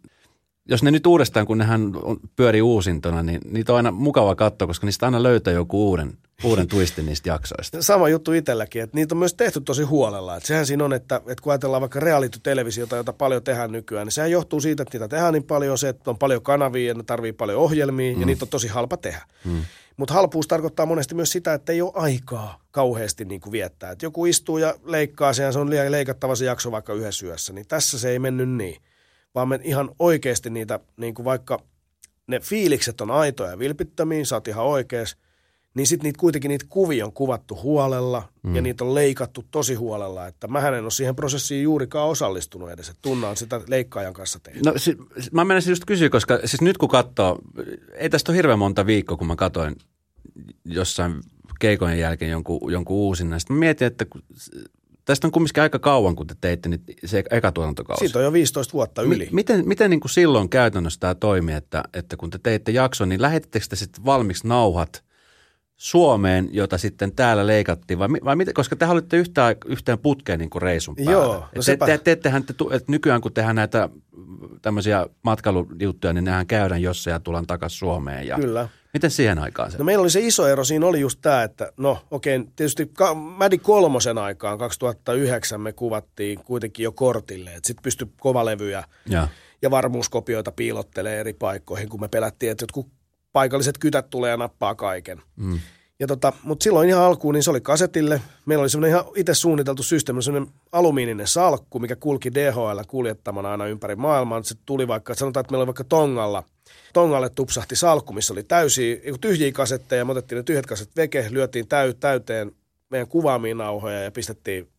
jos 0.70 0.84
ne 0.84 0.92
nyt 0.92 1.08
uudestaan, 1.08 1.46
kun 1.46 1.58
nehän 1.58 1.92
pyörii 2.36 2.62
uusintona, 2.62 3.24
niin 3.24 3.42
niitä 3.52 3.72
on 3.72 3.78
aina 3.78 3.92
mukava 3.92 4.36
katsoa, 4.36 4.68
koska 4.68 4.86
niistä 4.86 5.06
aina 5.06 5.24
löytää 5.24 5.54
joku 5.54 5.90
uuden, 5.90 6.18
uuden 6.44 6.68
twistin 6.74 7.06
niistä 7.06 7.30
jaksoista. 7.30 7.82
Sama 7.82 8.10
juttu 8.10 8.32
itselläkin, 8.32 8.82
että 8.82 8.98
niitä 8.98 9.16
on 9.16 9.20
myös 9.20 9.34
tehty 9.34 9.62
tosi 9.62 9.84
huolella. 9.84 10.36
Että 10.36 10.48
sehän 10.48 10.66
siinä 10.66 10.86
on, 10.86 10.94
että, 10.94 11.16
että 11.16 11.42
kun 11.42 11.52
ajatellaan 11.52 11.82
vaikka 11.82 12.00
reality-televisiota, 12.00 12.96
jota 12.96 13.14
paljon 13.14 13.44
tehdään 13.44 13.72
nykyään, 13.72 14.08
niin 14.08 14.14
sehän 14.14 14.32
johtuu 14.32 14.62
siitä, 14.62 14.84
että 14.84 14.98
niitä 14.98 15.08
tehdään 15.08 15.34
niin 15.34 15.44
paljon, 15.44 15.78
se, 15.78 15.90
että 15.90 16.10
on 16.10 16.18
paljon 16.18 16.42
kanavia 16.42 16.88
ja 16.88 16.94
ne 16.94 17.04
tarvii 17.04 17.34
paljon 17.34 17.60
ohjelmia 17.60 18.16
mm. 18.16 18.20
ja 18.20 18.26
niitä 18.26 18.46
on 18.46 18.50
tosi 18.50 18.68
halpa 18.68 18.98
tehdä. 18.98 19.22
Mm. 19.46 19.62
Mutta 19.98 20.14
halpuus 20.14 20.48
tarkoittaa 20.48 20.86
monesti 20.86 21.16
myös 21.16 21.32
sitä, 21.32 21.54
että 21.54 21.72
ei 21.72 21.82
ole 21.82 21.92
aikaa 21.96 22.62
kauheasti 22.72 23.26
niin 23.26 23.42
kuin 23.42 23.52
viettää. 23.52 23.92
Et 23.92 24.02
joku 24.02 24.26
istuu 24.26 24.58
ja 24.58 24.76
leikkaa 24.86 25.34
sen 25.34 25.46
ja 25.46 25.52
se 25.52 25.60
on 25.60 25.70
liian 25.70 25.92
leikattava 25.92 26.36
se 26.36 26.46
jakso 26.46 26.72
vaikka 26.72 26.94
yhdessä 26.94 27.26
yössä, 27.26 27.54
niin 27.54 27.68
tässä 27.68 28.00
se 28.00 28.10
ei 28.10 28.20
mennyt 28.20 28.50
niin 28.50 28.82
vaan 29.36 29.48
me 29.48 29.60
ihan 29.64 29.90
oikeasti 30.00 30.50
niitä, 30.50 30.80
niin 30.98 31.14
kuin 31.14 31.26
vaikka 31.26 31.60
ne 32.28 32.40
fiilikset 32.40 33.02
on 33.02 33.12
aitoja 33.12 33.52
ja 33.52 33.60
vilpittömiä, 33.60 34.26
sä 34.26 34.36
oot 34.36 34.48
ihan 34.48 34.66
oikeas, 34.66 35.18
niin 35.74 35.88
sitten 35.88 36.04
niitä 36.04 36.20
kuitenkin 36.20 36.50
niitä 36.50 36.66
kuvia 36.70 37.06
on 37.06 37.14
kuvattu 37.14 37.60
huolella 37.64 38.30
mm. 38.44 38.56
ja 38.56 38.62
niitä 38.62 38.84
on 38.84 38.96
leikattu 38.96 39.44
tosi 39.52 39.76
huolella, 39.76 40.28
että 40.28 40.48
mä 40.48 40.68
en 40.68 40.84
ole 40.84 40.92
siihen 40.92 41.16
prosessiin 41.16 41.64
juurikaan 41.64 42.10
osallistunut 42.10 42.72
edes, 42.72 42.90
että 42.90 43.02
tunnaan 43.02 43.38
sitä 43.38 43.62
leikkaajan 43.68 44.14
kanssa 44.14 44.40
tehdä. 44.40 44.60
No 44.66 44.74
si- 44.78 44.98
mä 45.32 45.46
menisin 45.46 45.72
just 45.72 45.86
kysyä, 45.86 46.10
koska 46.10 46.38
siis 46.38 46.62
nyt 46.62 46.78
kun 46.78 46.90
katsoo, 46.90 47.40
ei 47.94 48.10
tästä 48.10 48.32
ole 48.32 48.38
hirveän 48.38 48.60
monta 48.60 48.86
viikkoa, 48.86 49.18
kun 49.18 49.28
mä 49.28 49.36
katsoin 49.36 49.76
jossain 50.66 51.22
keikojen 51.60 52.00
jälkeen 52.00 52.32
jonkun, 52.32 52.72
jonkun 52.72 52.98
uusin 52.98 53.30
näistä. 53.30 53.54
Mä 53.54 53.60
mietin, 53.60 53.88
että 53.88 54.06
Tästä 55.10 55.28
on 55.28 55.32
kumminkin 55.32 55.64
aika 55.64 55.80
kauan, 55.80 56.16
kun 56.16 56.28
te 56.28 56.36
teitte 56.42 56.70
nyt 56.70 56.82
se 57.06 57.24
eka 57.32 57.52
tuotantokausi. 57.52 58.00
Siitä 58.00 58.20
on 58.20 58.26
jo 58.26 58.34
15 58.34 58.74
vuotta 58.74 59.02
yli. 59.02 59.26
M- 59.26 59.36
miten 59.36 59.68
miten 59.68 59.90
niin 59.90 60.00
kuin 60.00 60.12
silloin 60.12 60.50
käytännössä 60.50 61.00
tämä 61.00 61.16
toimii, 61.16 61.56
että, 61.56 61.84
että 61.94 62.18
kun 62.18 62.30
te 62.30 62.40
teitte 62.44 62.72
jakson, 62.72 63.10
niin 63.10 63.22
lähetittekö 63.22 63.66
te 63.70 63.76
sitten 63.76 64.06
valmiiksi 64.06 64.48
nauhat 64.48 65.04
Suomeen, 65.78 66.50
jota 66.52 66.78
sitten 66.78 67.16
täällä 67.16 67.48
leikattiin, 67.48 68.00
vai, 68.00 68.08
vai 68.26 68.36
miten, 68.36 68.54
koska 68.54 68.76
te 68.76 68.86
olitte 68.86 69.18
yhtään, 69.18 69.56
yhteen 69.66 70.00
putkeen 70.00 70.40
niin 70.40 70.50
kuin 70.50 70.62
reisun 70.62 70.96
päällä. 70.96 71.12
Joo, 71.12 71.34
no 71.56 71.62
te, 71.66 71.78
te, 71.78 71.98
te, 71.98 72.16
te, 72.16 72.32
että 72.72 72.92
nykyään 72.92 73.22
kun 73.22 73.34
tehdään 73.34 73.56
näitä 73.56 73.90
tämmöisiä 74.62 75.08
matkailujuttuja, 75.22 76.14
niin 76.14 76.26
nehän 76.26 76.48
käydään 76.48 76.82
jossain 76.82 77.12
ja 77.12 77.20
tullaan 77.20 77.48
takaisin 77.48 77.80
Suomeen. 77.80 78.28
Ja 78.28 78.36
Kyllä. 78.36 78.70
Miten 78.94 79.12
siihen 79.12 79.40
aikaan 79.40 79.72
se? 79.72 79.78
No 79.78 79.84
meillä 79.84 80.02
oli 80.02 80.10
se 80.10 80.20
iso 80.20 80.48
ero, 80.48 80.64
siinä 80.64 80.86
oli 80.86 81.00
just 81.00 81.20
tämä, 81.22 81.44
että 81.44 81.74
no 81.78 82.06
okei, 82.12 82.38
okay, 82.38 82.52
tietysti 82.56 82.92
Mädi 83.38 83.58
kolmosen 83.58 84.18
aikaan 84.18 84.58
2009 84.58 85.62
me 85.62 85.74
kuvattiin 85.74 86.40
kuitenkin 86.44 86.84
jo 86.84 86.92
kortille, 86.92 87.50
että 87.54 87.68
sitten 87.68 87.84
pystyi 87.84 88.08
kovalevyjä 88.20 88.84
ja. 89.10 89.28
ja 89.62 89.72
varmuuskopioita 89.72 90.52
piilottelee 90.52 91.20
eri 91.20 91.34
paikkoihin, 91.34 91.90
kun 91.90 92.02
me 92.02 92.08
pelättiin, 92.08 92.52
että 92.52 92.64
jotkut 92.64 92.88
paikalliset 93.34 93.78
kytät 93.78 94.10
tulee 94.10 94.32
ja 94.32 94.38
nappaa 94.38 94.76
kaiken. 94.76 95.22
Mm. 95.36 95.60
Ja 96.00 96.08
tota, 96.08 96.34
mutta 96.44 96.64
silloin 96.64 96.90
ihan 96.90 97.04
alkuun 97.04 97.34
niin 97.34 97.44
se 97.44 97.50
oli 97.50 97.62
kasetille. 97.62 98.22
Meillä 98.46 98.62
oli 98.62 98.70
semmoinen 98.70 99.00
ihan 99.00 99.12
itse 99.16 99.34
suunniteltu 99.34 99.84
systeemi, 99.84 100.24
semmoinen 100.24 100.54
alumiininen 100.72 101.28
salkku, 101.28 101.80
mikä 101.80 101.96
kulki 101.96 102.34
DHL 102.34 102.80
kuljettamana 102.88 103.52
aina 103.52 103.68
ympäri 103.68 103.96
maailmaa. 103.96 104.44
Se 104.44 104.56
tuli 104.66 104.88
vaikka, 104.88 105.14
sanotaan, 105.14 105.42
että 105.42 105.52
meillä 105.52 105.62
oli 105.62 105.68
vaikka 105.68 105.84
Tongalla– 105.84 106.44
Tongalle 106.94 107.30
tupsahti 107.30 107.76
salkku, 107.76 108.14
missä 108.14 108.34
oli 108.34 108.44
täysiä, 108.44 108.98
tyhjiä 109.22 109.52
kasetteja. 109.52 110.06
Me 110.06 110.12
otettiin 110.12 110.38
ne 110.38 110.44
tyhjät 110.44 110.66
kaset 110.66 110.96
veke, 110.96 111.28
lyötiin 111.30 111.68
täy, 111.68 111.94
täyteen 111.94 112.52
meidän 112.90 113.08
kuvaamiin 113.08 113.58
nauhoja 113.58 114.04
ja 114.04 114.12
pistettiin 114.12 114.70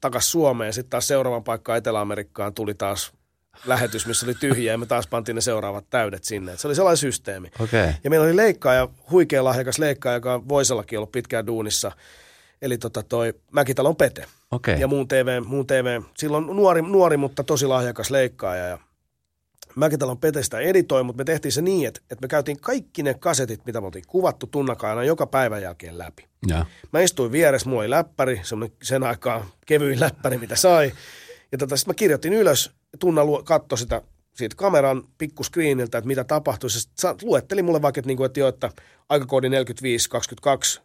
takaisin 0.00 0.30
Suomeen. 0.30 0.72
Sitten 0.72 0.90
taas 0.90 1.08
seuraavan 1.08 1.44
paikkaan 1.44 1.78
Etelä-Amerikkaan 1.78 2.54
tuli 2.54 2.74
taas 2.74 3.12
lähetys, 3.66 4.06
missä 4.06 4.26
oli 4.26 4.34
tyhjiä 4.34 4.72
ja 4.72 4.78
me 4.78 4.86
taas 4.86 5.06
pantiin 5.06 5.34
ne 5.34 5.40
seuraavat 5.40 5.84
täydet 5.90 6.24
sinne. 6.24 6.52
Et 6.52 6.60
se 6.60 6.68
oli 6.68 6.74
sellainen 6.74 6.96
systeemi. 6.96 7.50
Okay. 7.60 7.92
Ja 8.04 8.10
meillä 8.10 8.26
oli 8.26 8.36
leikkaaja, 8.36 8.88
huikea 9.10 9.44
lahjakas 9.44 9.78
leikkaaja, 9.78 10.16
joka 10.16 10.34
on 10.34 10.48
Voisellakin 10.48 10.98
ollut 10.98 11.12
pitkään 11.12 11.46
duunissa. 11.46 11.92
Eli 12.62 12.78
tota 12.78 13.02
toi 13.02 13.34
Mäkitalon 13.52 13.96
Pete. 13.96 14.26
Okay. 14.50 14.74
Ja 14.74 14.86
muun 14.86 15.08
TV, 15.08 15.42
muun 15.44 15.66
TV, 15.66 16.00
silloin 16.16 16.46
nuori, 16.46 16.82
nuori, 16.82 17.16
mutta 17.16 17.44
tosi 17.44 17.66
lahjakas 17.66 18.10
leikkaaja. 18.10 18.66
Ja 18.66 18.78
Mäkitalon 19.74 20.18
Petestä 20.18 20.58
editoi, 20.58 21.02
mutta 21.02 21.20
me 21.20 21.24
tehtiin 21.24 21.52
se 21.52 21.62
niin, 21.62 21.88
että, 21.88 22.00
että 22.10 22.22
me 22.22 22.28
käytiin 22.28 22.60
kaikki 22.60 23.02
ne 23.02 23.14
kasetit, 23.14 23.66
mitä 23.66 23.80
me 23.80 23.86
oltiin 23.86 24.04
kuvattu 24.08 24.46
tunnakaana 24.46 25.04
joka 25.04 25.26
päivän 25.26 25.62
jälkeen 25.62 25.98
läpi. 25.98 26.26
Ja. 26.46 26.66
Mä 26.92 27.00
istuin 27.00 27.32
vieressä, 27.32 27.68
mulla 27.68 27.82
oli 27.82 27.90
läppäri, 27.90 28.40
semmoinen 28.42 28.76
sen 28.82 29.02
aikaa 29.02 29.46
kevyin 29.66 30.00
läppäri, 30.00 30.38
mitä 30.38 30.56
sai. 30.56 30.92
Ja 31.54 31.58
tota, 31.58 31.76
sitten 31.76 31.90
mä 31.90 31.94
kirjoitin 31.94 32.32
ylös, 32.32 32.70
Tunna 32.98 33.22
katsoi 33.44 33.78
sitä 33.78 34.02
siitä 34.36 34.56
kameran 34.56 35.02
pikkuskriiniltä, 35.18 35.98
että 35.98 36.08
mitä 36.08 36.24
tapahtui. 36.24 36.70
Se 36.70 36.80
luetteli 37.22 37.62
mulle 37.62 37.82
vaikka, 37.82 37.98
että, 37.98 38.06
niin 38.06 38.16
kuin, 38.16 38.26
että, 38.26 38.40
jo, 38.40 38.48
että 38.48 38.70
aikakoodi 39.08 39.48
4522, 39.48 40.80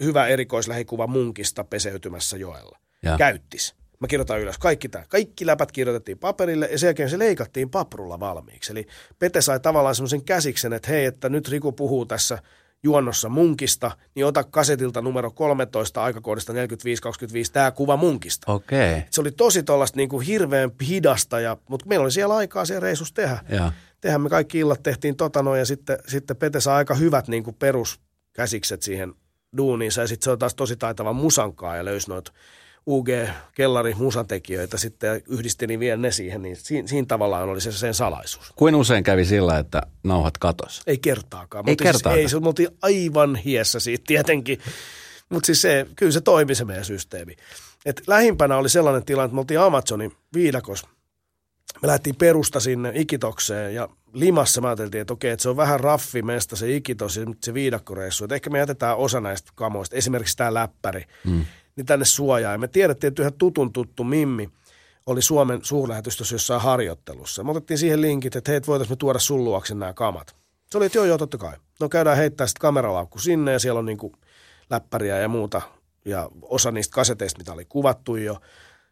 hyvä 0.00 0.26
erikoislähikuva 0.26 1.06
munkista 1.06 1.64
peseytymässä 1.64 2.36
joella. 2.36 2.78
Ja. 3.02 3.16
Käyttis. 3.18 3.74
Mä 3.98 4.06
kirjoitan 4.06 4.40
ylös 4.40 4.58
kaikki 4.58 4.88
tämä. 4.88 5.04
Kaikki 5.08 5.46
läpät 5.46 5.72
kirjoitettiin 5.72 6.18
paperille 6.18 6.68
ja 6.72 6.78
sen 6.78 6.88
jälkeen 6.88 7.10
se 7.10 7.18
leikattiin 7.18 7.70
paprulla 7.70 8.20
valmiiksi. 8.20 8.72
Eli 8.72 8.86
Pete 9.18 9.40
sai 9.40 9.60
tavallaan 9.60 9.94
semmoisen 9.94 10.24
käsiksen, 10.24 10.72
että 10.72 10.90
hei, 10.90 11.04
että 11.04 11.28
nyt 11.28 11.48
Riku 11.48 11.72
puhuu 11.72 12.06
tässä 12.06 12.38
juonnossa 12.82 13.28
munkista, 13.28 13.90
niin 14.14 14.26
ota 14.26 14.44
kasetilta 14.44 15.02
numero 15.02 15.30
13 15.30 16.02
aikakoodista 16.02 16.52
45-25 16.52 16.56
tämä 17.52 17.70
kuva 17.70 17.96
munkista. 17.96 18.52
Okei. 18.52 18.92
Okay. 18.92 19.02
Se 19.10 19.20
oli 19.20 19.30
tosi 19.30 19.62
tuollaista 19.62 19.96
niin 19.96 20.08
kuin 20.08 20.26
hirveän 20.26 20.70
hidasta, 20.88 21.40
ja, 21.40 21.56
mutta 21.68 21.86
meillä 21.86 22.04
oli 22.04 22.12
siellä 22.12 22.36
aikaa 22.36 22.64
siellä 22.64 22.80
reissus 22.80 23.12
tehdä. 23.12 23.38
Ja. 23.48 23.72
Tehän 24.00 24.20
me 24.20 24.28
kaikki 24.28 24.58
illat 24.58 24.82
tehtiin 24.82 25.16
tota 25.16 25.42
noin, 25.42 25.58
ja 25.58 25.66
sitten, 25.66 25.98
sitten 26.06 26.36
Pete 26.36 26.60
saa 26.60 26.76
aika 26.76 26.94
hyvät 26.94 27.28
niin 27.28 27.44
kuin 27.44 27.56
peruskäsikset 27.58 28.82
siihen 28.82 29.14
duuniinsa, 29.56 30.00
ja 30.00 30.06
sitten 30.06 30.24
se 30.24 30.30
on 30.30 30.38
taas 30.38 30.54
tosi 30.54 30.76
taitava 30.76 31.12
musankaa 31.12 31.76
ja 31.76 31.84
löysi 31.84 32.10
noita 32.10 32.32
UG-kellari 32.86 33.94
musatekijöitä 33.94 34.78
sitten 34.78 35.08
ja 35.08 35.20
yhdistelin 35.28 35.80
vielä 35.80 35.96
ne 35.96 36.10
siihen, 36.10 36.42
niin 36.42 36.56
siinä, 36.56 36.88
siinä 36.88 37.06
tavallaan 37.06 37.48
oli 37.48 37.60
se 37.60 37.72
sen 37.72 37.94
salaisuus. 37.94 38.52
Kuin 38.56 38.74
usein 38.74 39.04
kävi 39.04 39.24
sillä, 39.24 39.58
että 39.58 39.82
nauhat 40.04 40.38
katos? 40.38 40.82
Ei 40.86 40.98
kertaakaan. 40.98 41.68
Ei 41.68 41.76
siis, 41.78 41.82
kertaakaan? 41.82 42.18
ei, 42.20 42.28
se, 42.28 42.40
me 42.40 42.48
oltiin 42.48 42.68
aivan 42.82 43.36
hiessä 43.36 43.80
siitä 43.80 44.04
tietenkin. 44.06 44.58
Mutta 45.28 45.46
siis 45.46 45.62
se, 45.62 45.86
kyllä 45.96 46.12
se 46.12 46.20
toimi 46.20 46.54
se 46.54 46.64
meidän 46.64 46.84
systeemi. 46.84 47.36
Et 47.84 48.02
lähimpänä 48.06 48.56
oli 48.56 48.68
sellainen 48.68 49.04
tilanne, 49.04 49.24
että 49.24 49.34
me 49.34 49.40
oltiin 49.40 49.60
Amazonin 49.60 50.12
viidakos. 50.34 50.86
Me 51.82 51.86
lähdettiin 51.86 52.16
perusta 52.16 52.60
sinne 52.60 52.92
Ikitokseen 52.94 53.74
ja 53.74 53.88
Limassa 54.12 54.60
mä 54.60 54.68
ajateltiin, 54.68 55.00
että 55.00 55.12
okei, 55.12 55.30
että 55.30 55.42
se 55.42 55.48
on 55.48 55.56
vähän 55.56 55.80
raffi 55.80 56.22
meistä 56.22 56.56
se 56.56 56.76
Ikitos 56.76 57.16
ja 57.16 57.26
se 57.44 57.54
viidakkoreissu. 57.54 58.24
Että 58.24 58.34
ehkä 58.34 58.50
me 58.50 58.58
jätetään 58.58 58.96
osa 58.96 59.20
näistä 59.20 59.52
kamoista, 59.54 59.96
esimerkiksi 59.96 60.36
tämä 60.36 60.54
läppäri, 60.54 61.04
mm. 61.24 61.44
Niin 61.80 61.86
tänne 61.86 62.04
suojaan. 62.04 62.54
Ja 62.54 62.58
me 62.58 62.68
tiedettiin, 62.68 63.08
että 63.08 63.22
yhä 63.22 63.30
tutun 63.30 63.72
tuttu 63.72 64.04
Mimmi 64.04 64.50
oli 65.06 65.22
Suomen 65.22 65.58
suurlähetystössä 65.62 66.34
jossain 66.34 66.60
harjoittelussa. 66.60 67.44
Me 67.44 67.50
otettiin 67.50 67.78
siihen 67.78 68.00
linkit, 68.00 68.36
että 68.36 68.52
hei, 68.52 68.60
voitaisiin 68.66 68.92
me 68.92 68.96
tuoda 68.96 69.18
sun 69.18 69.44
luokse 69.44 69.74
nämä 69.74 69.92
kamat. 69.92 70.36
Se 70.70 70.78
oli, 70.78 70.86
että 70.86 70.98
joo, 70.98 71.04
joo, 71.04 71.18
totta 71.18 71.38
kai. 71.38 71.56
No 71.80 71.88
käydään 71.88 72.16
heittää 72.16 72.46
sitten 72.46 72.60
kameralaukku 72.60 73.18
sinne 73.18 73.52
ja 73.52 73.58
siellä 73.58 73.78
on 73.78 73.86
niinku 73.86 74.12
läppäriä 74.70 75.18
ja 75.18 75.28
muuta. 75.28 75.62
Ja 76.04 76.28
osa 76.42 76.70
niistä 76.70 76.94
kaseteista, 76.94 77.38
mitä 77.38 77.52
oli 77.52 77.64
kuvattu 77.64 78.16
jo. 78.16 78.40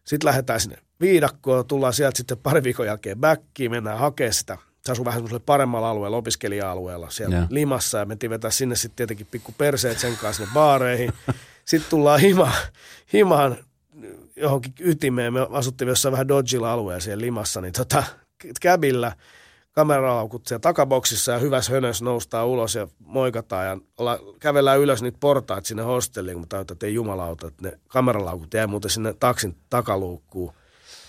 Sitten 0.04 0.26
lähdetään 0.26 0.60
sinne 0.60 0.78
viidakkoon, 1.00 1.66
tullaan 1.66 1.92
sieltä 1.92 2.16
sitten 2.16 2.38
pari 2.38 2.62
viikon 2.62 2.86
jälkeen 2.86 3.18
backiin, 3.18 3.70
mennään 3.70 3.98
hakemaan 3.98 4.32
sitä. 4.32 4.58
Se 4.84 4.92
asuu 4.92 5.04
vähän 5.04 5.18
semmoisella 5.18 5.42
paremmalla 5.46 5.90
alueella, 5.90 6.16
opiskelija-alueella 6.16 7.10
siellä 7.10 7.36
Joo. 7.36 7.46
Limassa 7.50 7.98
ja 7.98 8.06
mentiin 8.06 8.30
vetää 8.30 8.50
sinne 8.50 8.76
sitten 8.76 8.96
tietenkin 8.96 9.26
pikku 9.30 9.54
perseet 9.58 9.98
sen 9.98 10.16
kanssa 10.16 10.42
sinne 10.42 10.54
baareihin. 10.54 11.12
Sitten 11.68 11.90
tullaan 11.90 12.20
hima, 12.20 12.52
himaan 13.12 13.56
johonkin 14.36 14.72
ytimeen. 14.80 15.32
Me 15.32 15.46
asuttiin 15.50 15.88
jossain 15.88 16.12
vähän 16.12 16.28
Dodgilla 16.28 16.72
alueella 16.72 17.00
siellä 17.00 17.20
Limassa, 17.20 17.60
niin 17.60 17.72
tota, 17.72 18.04
käbillä 18.60 19.12
kameralaukut 19.72 20.46
siellä 20.46 20.60
takaboksissa 20.60 21.32
ja 21.32 21.38
hyvässä 21.38 21.72
hönössä 21.72 22.04
noustaan 22.04 22.46
ulos 22.46 22.74
ja 22.74 22.88
moikataan 22.98 23.66
ja 23.66 23.78
olla, 23.98 24.18
kävellään 24.40 24.80
ylös 24.80 25.02
niitä 25.02 25.18
portaat 25.20 25.66
sinne 25.66 25.82
hostelliin, 25.82 26.34
kun 26.34 26.42
mä 26.42 26.46
tajutan, 26.48 26.74
että 26.74 26.86
ei 26.86 26.94
jumalauta, 26.94 27.46
että 27.46 27.62
ne 27.62 27.78
kameralaukut 27.88 28.54
jää 28.54 28.66
muuten 28.66 28.90
sinne 28.90 29.14
taksin 29.20 29.56
takaluukkuun. 29.70 30.52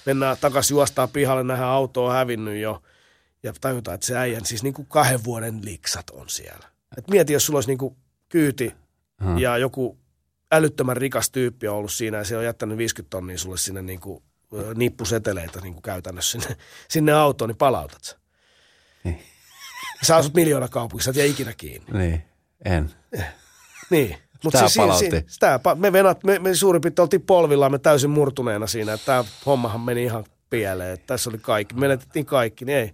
Mennään 0.05 0.37
takaisin 0.41 0.75
juostaan 0.75 1.09
pihalle, 1.09 1.43
nähdään 1.43 1.69
auto 1.69 2.05
on 2.05 2.13
hävinnyt 2.13 2.57
jo 2.57 2.81
ja 3.43 3.53
tajutaan, 3.61 3.95
että 3.95 4.07
se 4.07 4.17
äijän 4.17 4.45
siis 4.45 4.63
niin 4.63 4.73
kuin 4.73 4.85
kahden 4.85 5.23
vuoden 5.23 5.59
liksat 5.63 6.09
on 6.09 6.29
siellä. 6.29 6.67
Et 6.97 7.07
mieti, 7.07 7.33
jos 7.33 7.45
sulla 7.45 7.57
olisi 7.57 7.69
niin 7.69 7.77
kuin 7.77 7.95
kyyti 8.29 8.73
Hmm. 9.23 9.37
ja 9.37 9.57
joku 9.57 9.97
älyttömän 10.51 10.97
rikas 10.97 11.29
tyyppi 11.29 11.67
on 11.67 11.75
ollut 11.75 11.91
siinä 11.91 12.17
ja 12.17 12.23
se 12.23 12.37
on 12.37 12.43
jättänyt 12.43 12.77
50 12.77 13.09
tonnia 13.09 13.37
sulle 13.37 13.57
sinne 13.57 13.81
niin 13.81 13.99
kuin, 13.99 14.23
nippuseteleitä 14.75 15.61
niin 15.61 15.73
kuin 15.73 15.83
käytännössä 15.83 16.39
sinne, 16.39 16.55
sinne 16.87 17.11
autoon, 17.11 17.47
niin 17.49 17.57
palautat 17.57 18.03
sä. 18.03 18.17
Niin. 19.03 19.23
Sä 20.03 20.15
asut 20.15 20.33
miljoona 20.33 20.67
kaupungissa, 20.67 21.09
et 21.11 21.15
jää 21.17 21.25
ikinä 21.25 21.53
kiinni. 21.53 21.97
Niin, 21.99 22.23
en. 22.65 22.91
Niin. 23.89 24.17
Mut 24.43 24.51
Tää 24.51 24.67
siinä- 24.67 24.83
palautti. 24.83 25.09
siinä- 25.09 25.23
sitä, 25.27 25.59
me, 25.75 25.91
venat, 25.93 26.23
me, 26.23 26.39
me 26.39 26.55
suurin 26.55 26.81
piirtein 26.81 27.03
oltiin 27.03 27.21
polvillaan, 27.21 27.71
me 27.71 27.79
täysin 27.79 28.09
murtuneena 28.09 28.67
siinä, 28.67 28.93
että 28.93 29.05
tämä 29.05 29.23
hommahan 29.45 29.81
meni 29.81 30.03
ihan 30.03 30.23
pieleen, 30.49 30.93
että 30.93 31.07
tässä 31.07 31.29
oli 31.29 31.37
kaikki, 31.37 31.75
me 31.75 31.79
menetettiin 31.79 32.25
kaikki, 32.25 32.65
niin 32.65 32.77
ei. 32.77 32.91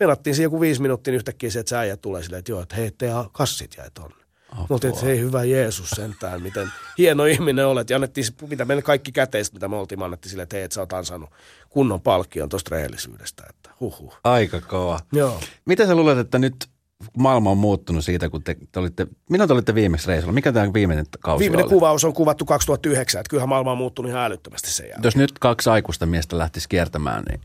Venattiin 0.00 0.34
siinä 0.36 0.46
joku 0.46 0.60
viisi 0.60 0.82
minuuttia, 0.82 1.12
niin 1.12 1.16
yhtäkkiä 1.16 1.50
se, 1.50 1.58
että 1.60 1.70
se 1.70 1.76
äijä 1.76 1.96
tulee 1.96 2.22
silleen, 2.22 2.38
että 2.38 2.52
joo, 2.52 2.62
että 2.62 2.76
hei, 2.76 2.90
teidän 2.90 3.30
kassit 3.32 3.74
jäi 3.78 3.90
tonne. 3.94 4.19
Apua. 4.52 4.66
Oltiin, 4.70 4.92
että 4.92 5.06
hei 5.06 5.20
hyvä 5.20 5.44
Jeesus 5.44 5.90
sentään, 5.90 6.42
miten 6.42 6.72
hieno 6.98 7.24
ihminen 7.24 7.66
olet. 7.66 7.90
Ja 7.90 7.96
annettiin, 7.96 8.26
mitä 8.48 8.64
meille 8.64 8.82
kaikki 8.82 9.12
käteistä, 9.12 9.54
mitä 9.54 9.68
me 9.68 9.76
oltiin, 9.76 9.98
me 9.98 10.04
annettiin 10.04 10.30
sille, 10.30 10.42
että 10.42 10.56
hei, 10.56 10.64
että 10.64 10.74
sä 10.74 10.80
oot 10.80 10.92
ansainnut 10.92 11.30
kunnon 11.68 12.00
palkkion 12.00 12.48
tuosta 12.48 12.74
rehellisyydestä. 12.74 13.44
Että 13.50 13.70
huhhuh. 13.80 14.16
Aika 14.24 14.60
kova. 14.60 15.00
Joo. 15.12 15.40
Mitä 15.64 15.86
sä 15.86 15.94
luulet, 15.94 16.18
että 16.18 16.38
nyt 16.38 16.68
maailma 17.16 17.50
on 17.50 17.58
muuttunut 17.58 18.04
siitä, 18.04 18.28
kun 18.28 18.42
te, 18.42 18.56
te 18.72 18.80
olitte, 18.80 19.06
milloin 19.30 19.48
te 19.48 19.54
olitte 19.54 19.74
viimeksi 19.74 20.08
reissulla? 20.08 20.32
Mikä 20.32 20.52
tämä 20.52 20.72
viimeinen 20.72 21.06
kausi 21.20 21.40
Viimeinen 21.40 21.64
oli? 21.64 21.70
kuvaus 21.74 22.04
on 22.04 22.12
kuvattu 22.12 22.44
2009, 22.44 23.20
että 23.20 23.30
kyllähän 23.30 23.48
maailma 23.48 23.72
on 23.72 23.78
muuttunut 23.78 24.10
ihan 24.10 24.24
älyttömästi 24.24 24.70
sen 24.70 24.84
jälkeen. 24.84 25.04
Jos 25.04 25.16
nyt 25.16 25.38
kaksi 25.38 25.70
aikuista 25.70 26.06
miestä 26.06 26.38
lähtisi 26.38 26.68
kiertämään, 26.68 27.24
niin, 27.24 27.40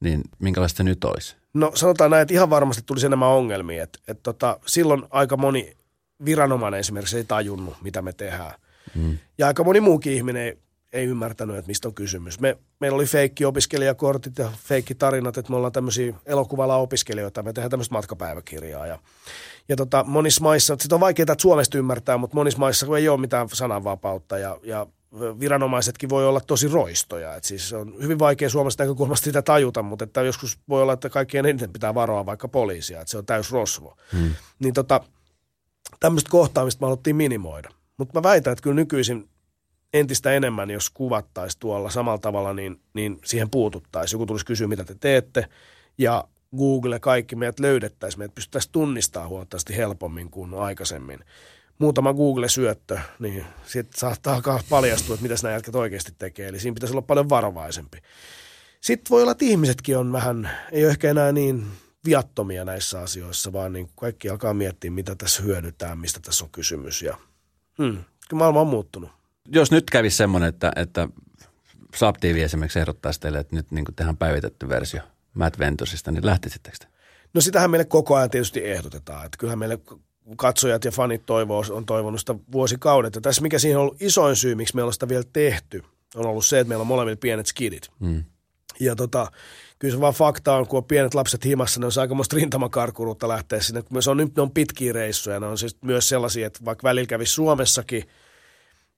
niin 0.00 0.22
minkälaista 0.38 0.76
se 0.76 0.82
nyt 0.82 1.04
olisi? 1.04 1.36
No 1.54 1.72
sanotaan 1.74 2.10
näin, 2.10 2.22
että 2.22 2.34
ihan 2.34 2.50
varmasti 2.50 2.82
tulisi 2.86 3.06
enemmän 3.06 3.28
ongelmia. 3.28 3.82
Että, 3.82 3.98
että 4.08 4.22
tota, 4.22 4.58
silloin 4.66 5.02
aika 5.10 5.36
moni 5.36 5.76
viranomainen 6.24 6.80
esimerkiksi 6.80 7.16
ei 7.16 7.24
tajunnut, 7.24 7.76
mitä 7.82 8.02
me 8.02 8.12
tehdään. 8.12 8.54
Mm. 8.94 9.18
Ja 9.38 9.46
aika 9.46 9.64
moni 9.64 9.80
muukin 9.80 10.12
ihminen 10.12 10.42
ei, 10.42 10.58
ei 10.92 11.04
ymmärtänyt, 11.04 11.56
että 11.56 11.66
mistä 11.66 11.88
on 11.88 11.94
kysymys. 11.94 12.40
Me, 12.40 12.58
meillä 12.80 12.96
oli 12.96 13.06
feikki 13.06 13.44
opiskelijakortit 13.44 14.38
ja 14.38 14.50
feikki 14.56 14.94
tarinat, 14.94 15.38
että 15.38 15.50
me 15.50 15.56
ollaan 15.56 15.72
tämmöisiä 15.72 16.14
elokuvalla 16.26 16.76
opiskelijoita, 16.76 17.42
me 17.42 17.52
tehdään 17.52 17.70
tämmöistä 17.70 17.94
matkapäiväkirjaa. 17.94 18.86
Ja, 18.86 18.98
ja 19.68 19.76
tota, 19.76 20.04
monissa 20.04 20.42
maissa, 20.42 20.76
sitä 20.80 20.94
on 20.94 21.00
vaikeaa 21.00 21.22
että 21.22 21.42
Suomesta 21.42 21.78
ymmärtää, 21.78 22.16
mutta 22.16 22.34
monissa 22.34 22.58
maissa 22.58 22.86
kun 22.86 22.98
ei 22.98 23.08
ole 23.08 23.20
mitään 23.20 23.48
sananvapautta 23.52 24.38
ja, 24.38 24.58
ja 24.62 24.86
viranomaisetkin 25.40 26.08
voi 26.08 26.26
olla 26.26 26.40
tosi 26.40 26.68
roistoja. 26.68 27.34
Et 27.34 27.44
siis 27.44 27.72
on 27.72 27.94
hyvin 28.02 28.18
vaikea 28.18 28.50
Suomesta 28.50 28.82
näkökulmasta 28.82 29.24
sitä 29.24 29.42
tajuta, 29.42 29.82
mutta 29.82 30.04
että 30.04 30.22
joskus 30.22 30.58
voi 30.68 30.82
olla, 30.82 30.92
että 30.92 31.08
kaikkien 31.08 31.46
eniten 31.46 31.72
pitää 31.72 31.94
varoa 31.94 32.26
vaikka 32.26 32.48
poliisia, 32.48 33.00
että 33.00 33.10
se 33.10 33.18
on 33.18 33.26
täys 33.26 33.52
rosvo. 33.52 33.96
Hmm. 34.12 34.34
Niin 34.58 34.74
tota, 34.74 35.00
tämmöistä 36.00 36.30
kohtaamista 36.30 36.80
me 36.80 36.86
haluttiin 36.86 37.16
minimoida. 37.16 37.68
Mutta 37.96 38.18
mä 38.18 38.22
väitän, 38.22 38.52
että 38.52 38.62
kyllä 38.62 38.74
nykyisin 38.74 39.28
entistä 39.94 40.32
enemmän, 40.32 40.70
jos 40.70 40.90
kuvattaisiin 40.90 41.60
tuolla 41.60 41.90
samalla 41.90 42.18
tavalla, 42.18 42.54
niin, 42.54 42.80
niin 42.94 43.18
siihen 43.24 43.50
puututtaisiin. 43.50 44.14
Joku 44.14 44.26
tulisi 44.26 44.46
kysyä, 44.46 44.68
mitä 44.68 44.84
te 44.84 44.94
teette, 45.00 45.46
ja 45.98 46.24
Google 46.56 47.00
kaikki 47.00 47.36
meidät 47.36 47.60
löydettäisiin, 47.60 48.18
meidät 48.18 48.34
pystyttäisiin 48.34 48.72
tunnistamaan 48.72 49.28
huomattavasti 49.28 49.76
helpommin 49.76 50.30
kuin 50.30 50.54
aikaisemmin. 50.54 51.18
Muutama 51.78 52.14
Google-syöttö, 52.14 52.98
niin 53.18 53.44
sitten 53.66 54.00
saattaa 54.00 54.62
paljastua, 54.70 55.14
että 55.14 55.28
mitä 55.28 55.34
nämä 55.42 55.54
jätkät 55.54 55.74
oikeasti 55.74 56.12
tekee. 56.18 56.48
Eli 56.48 56.60
siinä 56.60 56.74
pitäisi 56.74 56.92
olla 56.92 57.02
paljon 57.02 57.28
varovaisempi. 57.28 57.98
Sitten 58.80 59.10
voi 59.10 59.22
olla, 59.22 59.32
että 59.32 59.44
ihmisetkin 59.44 59.98
on 59.98 60.12
vähän, 60.12 60.50
ei 60.72 60.84
ole 60.84 60.90
ehkä 60.90 61.10
enää 61.10 61.32
niin 61.32 61.66
viattomia 62.04 62.64
näissä 62.64 63.00
asioissa, 63.00 63.52
vaan 63.52 63.72
niin 63.72 63.90
kaikki 63.96 64.28
alkaa 64.28 64.54
miettiä, 64.54 64.90
mitä 64.90 65.14
tässä 65.14 65.42
hyödytään, 65.42 65.98
mistä 65.98 66.20
tässä 66.20 66.44
on 66.44 66.50
kysymys. 66.50 67.02
Ja, 67.02 67.16
hmm, 67.78 68.04
kyllä 68.28 68.38
maailma 68.38 68.60
on 68.60 68.66
muuttunut. 68.66 69.10
Jos 69.48 69.70
nyt 69.70 69.90
kävisi 69.90 70.16
semmoinen, 70.16 70.48
että, 70.48 70.72
että 70.76 71.08
Saab 71.96 72.16
TV 72.20 72.36
esimerkiksi 72.44 72.78
ehdottaisi 72.78 73.20
teille, 73.20 73.38
että 73.38 73.56
nyt 73.56 73.70
niin 73.70 73.84
tehdään 73.96 74.16
päivitetty 74.16 74.68
versio 74.68 75.00
Matt 75.34 75.58
Ventusista, 75.58 76.10
niin 76.10 76.26
lähtisittekö 76.26 76.76
te? 76.80 76.86
No 77.34 77.40
sitähän 77.40 77.70
meille 77.70 77.84
koko 77.84 78.16
ajan 78.16 78.30
tietysti 78.30 78.64
ehdotetaan. 78.64 79.26
Että 79.26 79.38
kyllähän 79.38 79.58
meille 79.58 79.78
katsojat 80.36 80.84
ja 80.84 80.90
fanit 80.90 81.26
toivoo, 81.26 81.64
on 81.70 81.86
toivonut 81.86 82.20
sitä 82.20 82.34
vuosikaudet. 82.52 83.14
Ja 83.14 83.20
tässä 83.20 83.42
mikä 83.42 83.58
siihen 83.58 83.78
on 83.78 83.82
ollut 83.82 84.02
isoin 84.02 84.36
syy, 84.36 84.54
miksi 84.54 84.74
meillä 84.74 84.88
on 84.88 84.92
sitä 84.92 85.08
vielä 85.08 85.24
tehty, 85.32 85.82
on 86.14 86.26
ollut 86.26 86.46
se, 86.46 86.60
että 86.60 86.68
meillä 86.68 86.80
on 86.80 86.86
molemmilla 86.86 87.18
pienet 87.20 87.46
skidit. 87.46 87.90
Mm. 88.00 88.24
Ja 88.80 88.96
tota, 88.96 89.32
kyllä 89.80 89.94
se 89.94 90.00
vaan 90.00 90.14
fakta 90.14 90.54
on, 90.54 90.66
kun 90.66 90.76
on 90.76 90.84
pienet 90.84 91.14
lapset 91.14 91.44
himassa, 91.44 91.80
ne 91.80 91.86
on 91.86 91.92
aikamoista 92.00 92.36
rintamakarkuruutta 92.36 93.28
lähteä 93.28 93.60
sinne. 93.60 93.82
Se 94.00 94.10
on, 94.10 94.16
ne 94.16 94.42
on 94.42 94.50
pitkiä 94.50 94.92
reissuja, 94.92 95.40
ne 95.40 95.46
on 95.46 95.58
siis 95.58 95.76
myös 95.82 96.08
sellaisia, 96.08 96.46
että 96.46 96.64
vaikka 96.64 96.88
välillä 96.88 97.06
kävisi 97.06 97.32
Suomessakin 97.32 98.04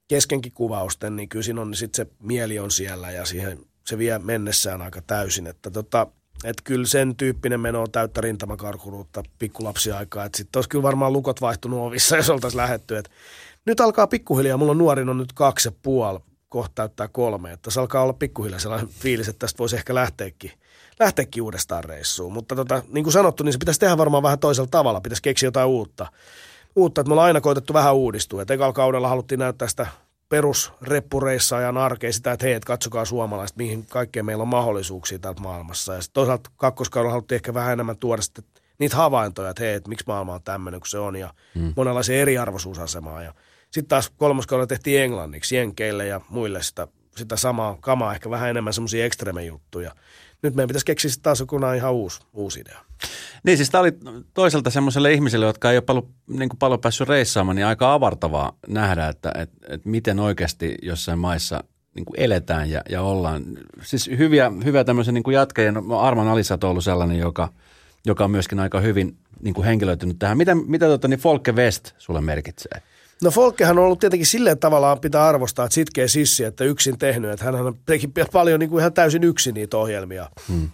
keskenkin 0.07 0.51
kuvausten, 0.51 1.15
niin 1.15 1.29
kyllä 1.29 1.43
siinä 1.43 1.61
on, 1.61 1.71
niin 1.71 1.77
sit 1.77 1.95
se 1.95 2.07
mieli 2.19 2.59
on 2.59 2.71
siellä 2.71 3.11
ja 3.11 3.25
siihen 3.25 3.59
se 3.87 3.97
vie 3.97 4.19
mennessään 4.19 4.81
aika 4.81 5.01
täysin. 5.01 5.47
Että 5.47 5.71
tota, 5.71 6.07
et 6.43 6.61
kyllä 6.63 6.85
sen 6.85 7.15
tyyppinen 7.15 7.59
meno 7.59 7.81
on 7.81 7.91
täyttä 7.91 8.21
rintamakarkuruutta 8.21 9.23
pikkulapsiaikaa. 9.39 10.25
Että 10.25 10.37
sitten 10.37 10.57
olisi 10.57 10.69
kyllä 10.69 10.83
varmaan 10.83 11.13
lukot 11.13 11.41
vaihtunut 11.41 11.79
ovissa, 11.79 12.17
jos 12.17 12.29
oltaisiin 12.29 12.61
lähetty. 12.61 12.97
Et 12.97 13.09
nyt 13.65 13.79
alkaa 13.79 14.07
pikkuhiljaa, 14.07 14.57
mulla 14.57 14.71
on 14.71 14.77
nuorin 14.77 15.09
on 15.09 15.17
nyt 15.17 15.33
kaksi 15.33 15.67
ja 15.67 15.71
puoli, 15.81 16.19
kohta 16.49 16.71
täyttää 16.75 17.07
kolme. 17.07 17.51
Että 17.51 17.71
se 17.71 17.79
alkaa 17.79 18.03
olla 18.03 18.13
pikkuhiljaa 18.13 18.59
sellainen 18.59 18.89
fiilis, 18.89 19.27
että 19.27 19.39
tästä 19.39 19.57
voisi 19.57 19.75
ehkä 19.75 19.95
lähteäkin, 19.95 20.51
lähteäkin 20.99 21.43
uudestaan 21.43 21.83
reissuun. 21.83 22.33
Mutta 22.33 22.55
tota, 22.55 22.83
niin 22.87 23.03
kuin 23.03 23.13
sanottu, 23.13 23.43
niin 23.43 23.53
se 23.53 23.59
pitäisi 23.59 23.79
tehdä 23.79 23.97
varmaan 23.97 24.23
vähän 24.23 24.39
toisella 24.39 24.67
tavalla. 24.71 25.01
Pitäisi 25.01 25.21
keksiä 25.21 25.47
jotain 25.47 25.67
uutta. 25.67 26.07
Uutta, 26.75 27.01
että 27.01 27.09
me 27.09 27.13
ollaan 27.13 27.27
aina 27.27 27.41
koitettu 27.41 27.73
vähän 27.73 27.95
uudistua. 27.95 28.41
Et 28.41 28.51
ekalla 28.51 28.73
kaudella 28.73 29.07
haluttiin 29.07 29.39
näyttää 29.39 29.67
sitä 29.67 29.87
perusreppureissaajan 30.29 31.77
arkea 31.77 32.13
sitä, 32.13 32.31
että 32.31 32.45
hei, 32.45 32.53
et 32.53 32.65
katsokaa 32.65 33.05
suomalaiset, 33.05 33.57
mihin 33.57 33.85
kaikkeen 33.85 34.25
meillä 34.25 34.41
on 34.41 34.47
mahdollisuuksia 34.47 35.19
täältä 35.19 35.41
maailmassa. 35.41 35.93
Ja 35.93 36.01
sitten 36.01 36.13
toisaalta 36.13 36.49
kakkoskaudella 36.55 37.11
haluttiin 37.11 37.35
ehkä 37.35 37.53
vähän 37.53 37.73
enemmän 37.73 37.97
tuoda 37.97 38.21
sitten 38.21 38.43
niitä 38.79 38.95
havaintoja, 38.95 39.49
että 39.49 39.63
hei, 39.63 39.73
että 39.73 39.89
miksi 39.89 40.05
maailma 40.07 40.33
on 40.33 40.43
tämmöinen 40.43 40.79
kuin 40.79 40.89
se 40.89 40.99
on 40.99 41.15
ja 41.15 41.33
hmm. 41.55 41.73
monenlaisia 41.75 42.21
eriarvoisuusasemaa. 42.21 43.23
Ja 43.23 43.33
sitten 43.71 43.87
taas 43.87 44.11
kolmoskaudella 44.17 44.67
tehtiin 44.67 45.01
englanniksi, 45.01 45.55
jenkeille 45.55 46.07
ja 46.07 46.21
muille 46.29 46.63
sitä, 46.63 46.87
sitä 47.15 47.35
samaa 47.35 47.77
kamaa, 47.81 48.13
ehkä 48.13 48.29
vähän 48.29 48.49
enemmän 48.49 48.73
semmoisia 48.73 49.05
ekstreme 49.05 49.45
juttuja. 49.45 49.95
Nyt 50.43 50.55
meidän 50.55 50.67
pitäisi 50.67 50.85
keksiä 50.85 51.11
taas 51.21 51.39
joku 51.39 51.59
ihan 51.77 51.93
uusi, 51.93 52.19
uusi 52.33 52.59
idea. 52.59 52.79
Niin 53.43 53.57
siis 53.57 53.69
tämä 53.69 53.79
oli 53.79 53.91
toiselta 54.33 54.69
semmoiselle 54.69 55.13
ihmiselle, 55.13 55.45
jotka 55.45 55.71
ei 55.71 55.77
ole 55.77 55.83
paljon, 55.83 56.07
niin 56.27 56.49
kuin 56.49 56.59
paljon 56.59 56.79
päässyt 56.79 57.07
reissaamaan, 57.07 57.55
niin 57.55 57.65
aika 57.65 57.93
avartavaa 57.93 58.57
nähdä, 58.67 59.07
että, 59.07 59.31
että, 59.35 59.57
että 59.69 59.89
miten 59.89 60.19
oikeasti 60.19 60.75
jossain 60.81 61.19
maissa 61.19 61.63
niin 61.95 62.05
kuin 62.05 62.19
eletään 62.19 62.69
ja, 62.69 62.81
ja 62.89 63.01
ollaan. 63.01 63.43
Siis 63.81 64.09
hyviä, 64.17 64.51
hyviä 64.65 64.83
tämmöisen 64.83 65.13
niin 65.13 65.23
kuin 65.23 65.35
jatkajien, 65.35 65.77
Arman 65.99 66.27
Alisat 66.27 66.63
on 66.63 66.69
ollut 66.69 66.83
sellainen, 66.83 67.19
joka, 67.19 67.49
joka 68.05 68.23
on 68.23 68.31
myöskin 68.31 68.59
aika 68.59 68.79
hyvin 68.79 69.17
niin 69.41 69.53
kuin 69.53 69.65
henkilöitynyt 69.65 70.19
tähän. 70.19 70.37
Mitä, 70.37 70.55
mitä 70.55 70.85
tota, 70.85 71.07
niin 71.07 71.19
Folke 71.19 71.51
West 71.51 71.91
sulle 71.97 72.21
merkitsee? 72.21 72.81
No 73.23 73.31
Folkehan 73.31 73.79
on 73.79 73.85
ollut 73.85 73.99
tietenkin 73.99 74.27
silleen 74.27 74.59
tavallaan 74.59 74.99
pitää 74.99 75.25
arvostaa, 75.25 75.65
että 75.65 75.73
sitkeä 75.73 76.07
sissi, 76.07 76.43
että 76.43 76.63
yksin 76.63 76.97
tehnyt. 76.97 77.31
Että 77.31 77.45
hän 77.45 77.55
teki 77.85 78.09
paljon 78.31 78.59
niin 78.59 78.69
kuin 78.69 78.79
ihan 78.79 78.93
täysin 78.93 79.23
yksin 79.23 79.53
niitä 79.53 79.77
ohjelmia. 79.77 80.29
Hmm. 80.47 80.69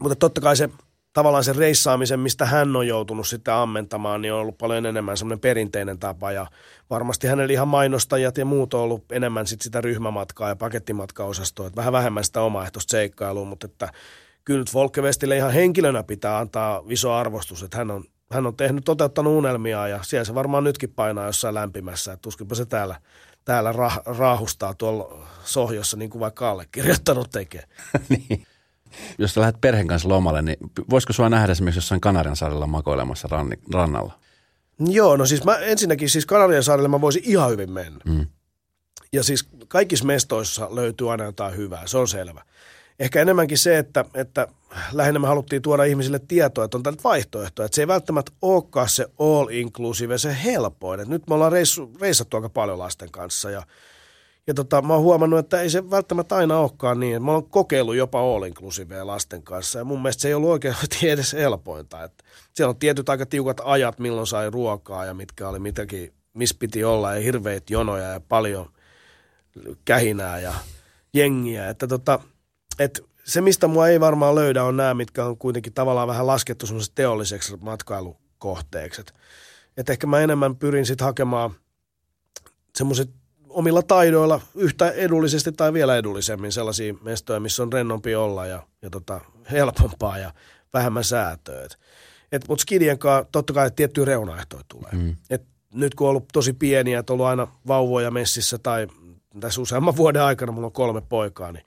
Mutta 0.00 0.16
totta 0.16 0.40
kai 0.40 0.56
se 0.56 0.68
tavallaan 1.12 1.44
se 1.44 1.52
reissaamisen, 1.52 2.20
mistä 2.20 2.46
hän 2.46 2.76
on 2.76 2.86
joutunut 2.86 3.28
sitten 3.28 3.54
ammentamaan, 3.54 4.22
niin 4.22 4.32
on 4.32 4.40
ollut 4.40 4.58
paljon 4.58 4.86
enemmän 4.86 5.16
semmoinen 5.16 5.40
perinteinen 5.40 5.98
tapa 5.98 6.32
ja 6.32 6.46
varmasti 6.90 7.26
hänellä 7.26 7.52
ihan 7.52 7.68
mainostajat 7.68 8.38
ja 8.38 8.44
muut 8.44 8.74
on 8.74 8.80
ollut 8.80 9.12
enemmän 9.12 9.46
sit 9.46 9.60
sitä 9.60 9.80
ryhmämatkaa 9.80 10.48
ja 10.48 10.56
pakettimatkaosastoa, 10.56 11.66
että 11.66 11.76
vähän 11.76 11.92
vähemmän 11.92 12.24
sitä 12.24 12.40
omaehtoista 12.40 12.90
seikkailua, 12.90 13.44
mutta 13.44 13.66
että 13.66 13.92
kyllä 14.44 14.58
nyt 14.60 15.02
Westille 15.02 15.36
ihan 15.36 15.52
henkilönä 15.52 16.02
pitää 16.02 16.38
antaa 16.38 16.82
iso 16.88 17.12
arvostus, 17.12 17.62
että 17.62 17.76
hän 17.78 17.90
on, 17.90 18.04
hän 18.32 18.46
on 18.46 18.56
tehnyt, 18.56 18.84
toteuttanut 18.84 19.32
unelmia 19.32 19.88
ja 19.88 20.02
siellä 20.02 20.24
se 20.24 20.34
varmaan 20.34 20.64
nytkin 20.64 20.92
painaa 20.92 21.26
jossain 21.26 21.54
lämpimässä, 21.54 22.12
että 22.12 22.22
tuskinpa 22.22 22.54
se 22.54 22.66
täällä, 22.66 23.00
täällä 23.44 23.72
rah, 23.72 24.00
raahustaa 24.06 24.74
tuolla 24.74 25.26
sohjossa 25.44 25.96
niin 25.96 26.10
kuin 26.10 26.20
vaikka 26.20 26.50
allekirjoittanut 26.50 27.30
tekee. 27.30 27.64
niin 28.08 28.46
jos 29.18 29.34
sä 29.34 29.40
lähdet 29.40 29.60
perheen 29.60 29.86
kanssa 29.86 30.08
lomalle, 30.08 30.42
niin 30.42 30.56
voisiko 30.90 31.12
sua 31.12 31.28
nähdä 31.28 31.52
esimerkiksi 31.52 31.78
jossain 31.78 32.00
Kanarian 32.00 32.36
saarella 32.36 32.66
makoilemassa 32.66 33.28
ranni, 33.30 33.56
rannalla? 33.74 34.18
Joo, 34.78 35.16
no 35.16 35.26
siis 35.26 35.44
mä 35.44 35.56
ensinnäkin 35.56 36.10
siis 36.10 36.26
Kanarian 36.26 36.62
saarelle 36.62 36.88
mä 36.88 37.00
voisin 37.00 37.22
ihan 37.24 37.50
hyvin 37.50 37.70
mennä. 37.70 38.00
Mm. 38.04 38.26
Ja 39.12 39.22
siis 39.22 39.48
kaikissa 39.68 40.04
mestoissa 40.04 40.74
löytyy 40.74 41.10
aina 41.10 41.24
jotain 41.24 41.56
hyvää, 41.56 41.86
se 41.86 41.98
on 41.98 42.08
selvä. 42.08 42.42
Ehkä 43.00 43.22
enemmänkin 43.22 43.58
se, 43.58 43.78
että, 43.78 44.04
että 44.14 44.48
lähinnä 44.92 45.18
me 45.18 45.26
haluttiin 45.26 45.62
tuoda 45.62 45.84
ihmisille 45.84 46.20
tietoa, 46.28 46.64
että 46.64 46.76
on 46.76 46.82
tällä 46.82 46.98
vaihtoehtoja. 47.04 47.66
Että 47.66 47.76
se 47.76 47.82
ei 47.82 47.88
välttämättä 47.88 48.32
olekaan 48.42 48.88
se 48.88 49.06
all 49.18 49.48
inclusive, 49.48 50.18
se 50.18 50.36
helpoin. 50.44 51.00
Et 51.00 51.08
nyt 51.08 51.28
me 51.28 51.34
ollaan 51.34 51.52
reissu, 51.52 51.92
reissattu 52.00 52.36
aika 52.36 52.48
paljon 52.48 52.78
lasten 52.78 53.10
kanssa 53.10 53.50
ja– 53.50 53.62
ja 54.46 54.54
tota, 54.54 54.82
mä 54.82 54.94
oon 54.94 55.02
huomannut, 55.02 55.38
että 55.38 55.60
ei 55.60 55.70
se 55.70 55.90
välttämättä 55.90 56.36
aina 56.36 56.58
olekaan 56.58 57.00
niin. 57.00 57.22
Mä 57.22 57.32
oon 57.32 57.50
kokeillut 57.50 57.96
jopa 57.96 58.20
all 58.20 58.42
inclusive 58.42 59.04
lasten 59.04 59.42
kanssa 59.42 59.78
ja 59.78 59.84
mun 59.84 60.02
mielestä 60.02 60.22
se 60.22 60.28
ei 60.28 60.34
ollut 60.34 60.50
oikein 60.50 60.74
edes 61.02 61.32
helpointa. 61.32 62.04
Että 62.04 62.24
siellä 62.52 62.70
on 62.70 62.76
tietyt 62.76 63.08
aika 63.08 63.26
tiukat 63.26 63.60
ajat, 63.64 63.98
milloin 63.98 64.26
sai 64.26 64.50
ruokaa 64.50 65.04
ja 65.04 65.14
mitkä 65.14 65.48
oli 65.48 65.58
mitäkin, 65.58 66.12
missä 66.34 66.56
piti 66.58 66.84
olla 66.84 67.14
ja 67.14 67.20
hirveät 67.20 67.70
jonoja 67.70 68.04
ja 68.04 68.20
paljon 68.20 68.70
kähinää 69.84 70.40
ja 70.40 70.54
jengiä. 71.14 71.68
Että 71.68 71.86
tota, 71.86 72.20
et 72.78 73.04
se, 73.24 73.40
mistä 73.40 73.66
mua 73.66 73.88
ei 73.88 74.00
varmaan 74.00 74.34
löydä, 74.34 74.64
on 74.64 74.76
nämä, 74.76 74.94
mitkä 74.94 75.24
on 75.24 75.38
kuitenkin 75.38 75.72
tavallaan 75.72 76.08
vähän 76.08 76.26
laskettu 76.26 76.66
teolliseksi 76.94 77.56
matkailukohteeksi. 77.56 79.00
Että 79.00 79.12
et 79.76 79.90
ehkä 79.90 80.06
mä 80.06 80.20
enemmän 80.20 80.56
pyrin 80.56 80.86
sitten 80.86 81.04
hakemaan 81.04 81.50
semmoiset 82.76 83.10
omilla 83.48 83.82
taidoilla 83.82 84.40
yhtä 84.54 84.90
edullisesti 84.90 85.52
tai 85.52 85.72
vielä 85.72 85.96
edullisemmin 85.96 86.52
sellaisia 86.52 86.94
mestoja, 87.02 87.40
missä 87.40 87.62
on 87.62 87.72
rennompi 87.72 88.14
olla 88.14 88.46
ja, 88.46 88.62
ja 88.82 88.90
tota, 88.90 89.20
helpompaa 89.50 90.18
ja 90.18 90.32
vähemmän 90.72 91.04
säätöä. 91.04 91.66
Et, 92.32 92.48
mutta 92.48 92.62
skidien 92.62 92.98
kanssa 92.98 93.28
totta 93.32 93.52
kai 93.52 93.70
tiettyjä 93.70 94.04
reunaehtoja 94.04 94.62
tulee. 94.68 94.92
Mm. 94.92 95.16
Et 95.30 95.42
nyt 95.74 95.94
kun 95.94 96.06
on 96.06 96.10
ollut 96.10 96.28
tosi 96.32 96.52
pieniä, 96.52 96.98
että 96.98 97.12
on 97.12 97.14
ollut 97.14 97.26
aina 97.26 97.48
vauvoja 97.66 98.10
messissä 98.10 98.58
tai 98.58 98.86
tässä 99.40 99.60
useamman 99.60 99.96
vuoden 99.96 100.22
aikana, 100.22 100.52
mulla 100.52 100.66
on 100.66 100.72
kolme 100.72 101.00
poikaa, 101.00 101.52
niin, 101.52 101.66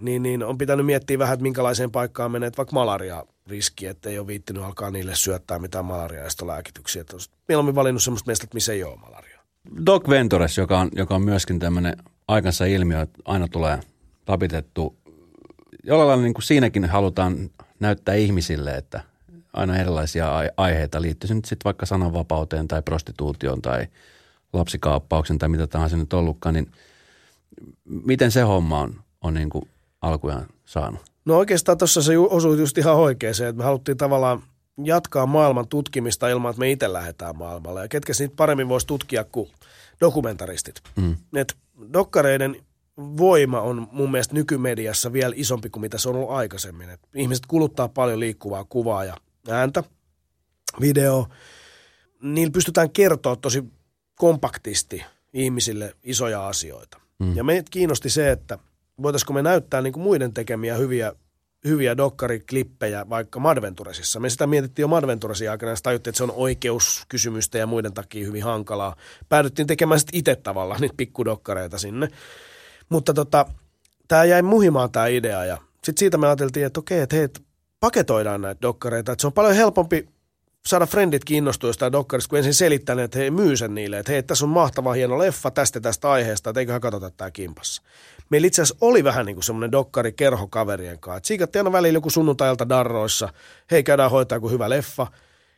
niin, 0.00 0.22
niin 0.22 0.42
on 0.42 0.58
pitänyt 0.58 0.86
miettiä 0.86 1.18
vähän, 1.18 1.34
että 1.34 1.42
minkälaiseen 1.42 1.90
paikkaan 1.90 2.30
menee, 2.30 2.46
että 2.46 2.56
vaikka 2.56 2.74
malaria 2.74 3.24
riski, 3.46 3.86
että 3.86 4.10
ei 4.10 4.18
ole 4.18 4.26
viittinyt 4.26 4.62
alkaa 4.62 4.90
niille 4.90 5.14
syöttää 5.14 5.58
mitään 5.58 5.84
malaria-estolääkityksiä. 5.84 7.00
Että 7.00 7.16
mieluummin 7.48 7.74
valinnut 7.74 8.02
semmoista 8.02 8.30
mestat, 8.30 8.54
missä 8.54 8.72
ei 8.72 8.84
ole 8.84 8.96
malaria. 8.96 9.40
Doc 9.86 10.08
Ventures, 10.08 10.58
joka 10.58 10.78
on, 10.78 10.90
joka 10.92 11.14
on 11.14 11.22
myöskin 11.22 11.58
tämmöinen 11.58 11.96
aikansa 12.28 12.64
ilmiö, 12.64 13.00
että 13.00 13.18
aina 13.24 13.48
tulee 13.48 13.80
tapitettu. 14.24 14.96
Jollain 15.84 16.08
lailla 16.08 16.22
niin 16.22 16.34
kuin 16.34 16.42
siinäkin 16.42 16.84
halutaan 16.84 17.50
näyttää 17.80 18.14
ihmisille, 18.14 18.74
että 18.74 19.00
aina 19.52 19.76
erilaisia 19.76 20.28
aiheita 20.56 21.02
liittyy 21.02 21.28
se 21.28 21.34
nyt 21.34 21.44
sitten 21.44 21.64
vaikka 21.64 21.86
sananvapauteen 21.86 22.68
tai 22.68 22.82
prostituutioon 22.82 23.62
tai 23.62 23.86
lapsikaappauksen 24.52 25.38
tai 25.38 25.48
mitä 25.48 25.66
tahansa 25.66 25.96
nyt 25.96 26.12
ollutkaan, 26.12 26.54
niin 26.54 26.70
miten 27.84 28.30
se 28.30 28.40
homma 28.40 28.80
on, 28.80 29.00
on 29.20 29.34
niin 29.34 29.50
kuin 29.50 29.68
alkujaan 30.04 30.46
saanut? 30.64 31.00
No 31.24 31.36
oikeastaan 31.36 31.78
tuossa 31.78 32.02
se 32.02 32.18
osui 32.18 32.58
just 32.58 32.78
ihan 32.78 32.96
oikein 32.96 33.34
se, 33.34 33.48
että 33.48 33.58
me 33.58 33.64
haluttiin 33.64 33.96
tavallaan– 33.96 34.42
jatkaa 34.82 35.26
maailman 35.26 35.68
tutkimista 35.68 36.28
ilman, 36.28 36.50
että 36.50 36.60
me 36.60 36.70
itse 36.70 36.92
lähdetään 36.92 37.38
maailmalle. 37.38 37.82
Ja 37.82 37.88
ketkä 37.88 38.12
niitä 38.18 38.36
paremmin 38.36 38.68
voisi 38.68 38.86
tutkia 38.86 39.24
kuin 39.24 39.50
dokumentaristit. 40.00 40.80
Mm. 40.96 41.16
Et 41.36 41.56
dokkareiden 41.92 42.56
voima 42.96 43.60
on 43.60 43.88
mun 43.92 44.10
mielestä 44.10 44.34
nykymediassa 44.34 45.12
vielä 45.12 45.34
isompi 45.36 45.70
kuin 45.70 45.80
mitä 45.80 45.98
se 45.98 46.08
on 46.08 46.16
ollut 46.16 46.30
aikaisemmin. 46.30 46.90
Et 46.90 47.00
ihmiset 47.14 47.46
kuluttaa 47.46 47.88
paljon 47.88 48.20
liikkuvaa 48.20 48.64
kuvaa 48.64 49.04
ja 49.04 49.16
ääntä, 49.48 49.84
video. 50.80 51.28
Niillä 52.22 52.52
pystytään 52.52 52.90
kertoa 52.90 53.36
tosi 53.36 53.64
kompaktisti 54.14 55.04
ihmisille 55.32 55.96
isoja 56.02 56.48
asioita. 56.48 57.00
Mm. 57.18 57.36
Ja 57.36 57.44
meitä 57.44 57.70
kiinnosti 57.70 58.10
se, 58.10 58.30
että 58.30 58.58
voitaisiko 59.02 59.32
me 59.32 59.42
näyttää 59.42 59.82
niin 59.82 59.92
kuin 59.92 60.02
muiden 60.02 60.34
tekemiä 60.34 60.76
hyviä 60.76 61.12
hyviä 61.64 61.96
dokkariklippejä 61.96 63.08
vaikka 63.08 63.40
Madventuresissa. 63.40 64.20
Me 64.20 64.30
sitä 64.30 64.46
mietittiin 64.46 64.84
jo 64.84 64.88
Madventuresin 64.88 65.50
aikana 65.50 65.72
ja 65.72 65.76
tajuttiin, 65.82 66.10
että 66.10 66.16
se 66.16 66.24
on 66.24 66.32
oikeuskysymystä 66.36 67.58
ja 67.58 67.66
muiden 67.66 67.92
takia 67.92 68.26
hyvin 68.26 68.44
hankalaa. 68.44 68.96
Päädyttiin 69.28 69.66
tekemään 69.66 70.00
sitten 70.00 70.18
itse 70.18 70.36
tavallaan 70.36 70.80
niitä 70.80 70.94
pikkudokkareita 70.96 71.78
sinne. 71.78 72.08
Mutta 72.88 73.14
tota, 73.14 73.46
tämä 74.08 74.24
jäi 74.24 74.42
muhimaan 74.42 74.90
tämä 74.90 75.06
idea 75.06 75.44
ja 75.44 75.58
sitten 75.74 75.98
siitä 75.98 76.18
me 76.18 76.26
ajateltiin, 76.26 76.66
että 76.66 76.80
okei, 76.80 77.00
että 77.00 77.16
hei, 77.16 77.28
paketoidaan 77.80 78.40
näitä 78.40 78.62
dokkareita. 78.62 79.12
Että 79.12 79.20
se 79.20 79.26
on 79.26 79.32
paljon 79.32 79.54
helpompi 79.54 80.08
saada 80.66 80.86
frendit 80.86 81.24
kiinnostua 81.24 81.68
jostain 81.68 81.92
dokkarista, 81.92 82.28
kun 82.28 82.38
ensin 82.38 82.54
selittää, 82.54 83.02
että 83.02 83.18
he 83.18 83.30
myy 83.30 83.56
sen 83.56 83.74
niille, 83.74 83.98
että 83.98 84.12
hei, 84.12 84.22
tässä 84.22 84.44
on 84.44 84.48
mahtava 84.48 84.92
hieno 84.92 85.18
leffa 85.18 85.50
tästä 85.50 85.80
tästä 85.80 86.10
aiheesta, 86.10 86.50
että 86.50 86.60
eiköhän 86.60 86.80
katsota 86.80 87.10
tämä 87.10 87.30
kimpassa 87.30 87.82
meillä 88.30 88.46
itse 88.46 88.62
asiassa 88.62 88.76
oli 88.80 89.04
vähän 89.04 89.26
niin 89.26 89.36
kuin 89.36 89.44
semmoinen 89.44 89.72
dokkari 89.72 90.12
kerho 90.12 90.46
kaverien 90.46 90.98
kanssa. 90.98 91.18
Et 91.18 91.24
siikattiin 91.24 91.60
aina 91.60 91.72
välillä 91.72 91.96
joku 91.96 92.10
sunnuntailta 92.10 92.68
darroissa, 92.68 93.28
hei 93.70 93.82
käydään 93.82 94.10
hoitaa 94.10 94.36
joku 94.36 94.48
hyvä 94.48 94.70
leffa. 94.70 95.06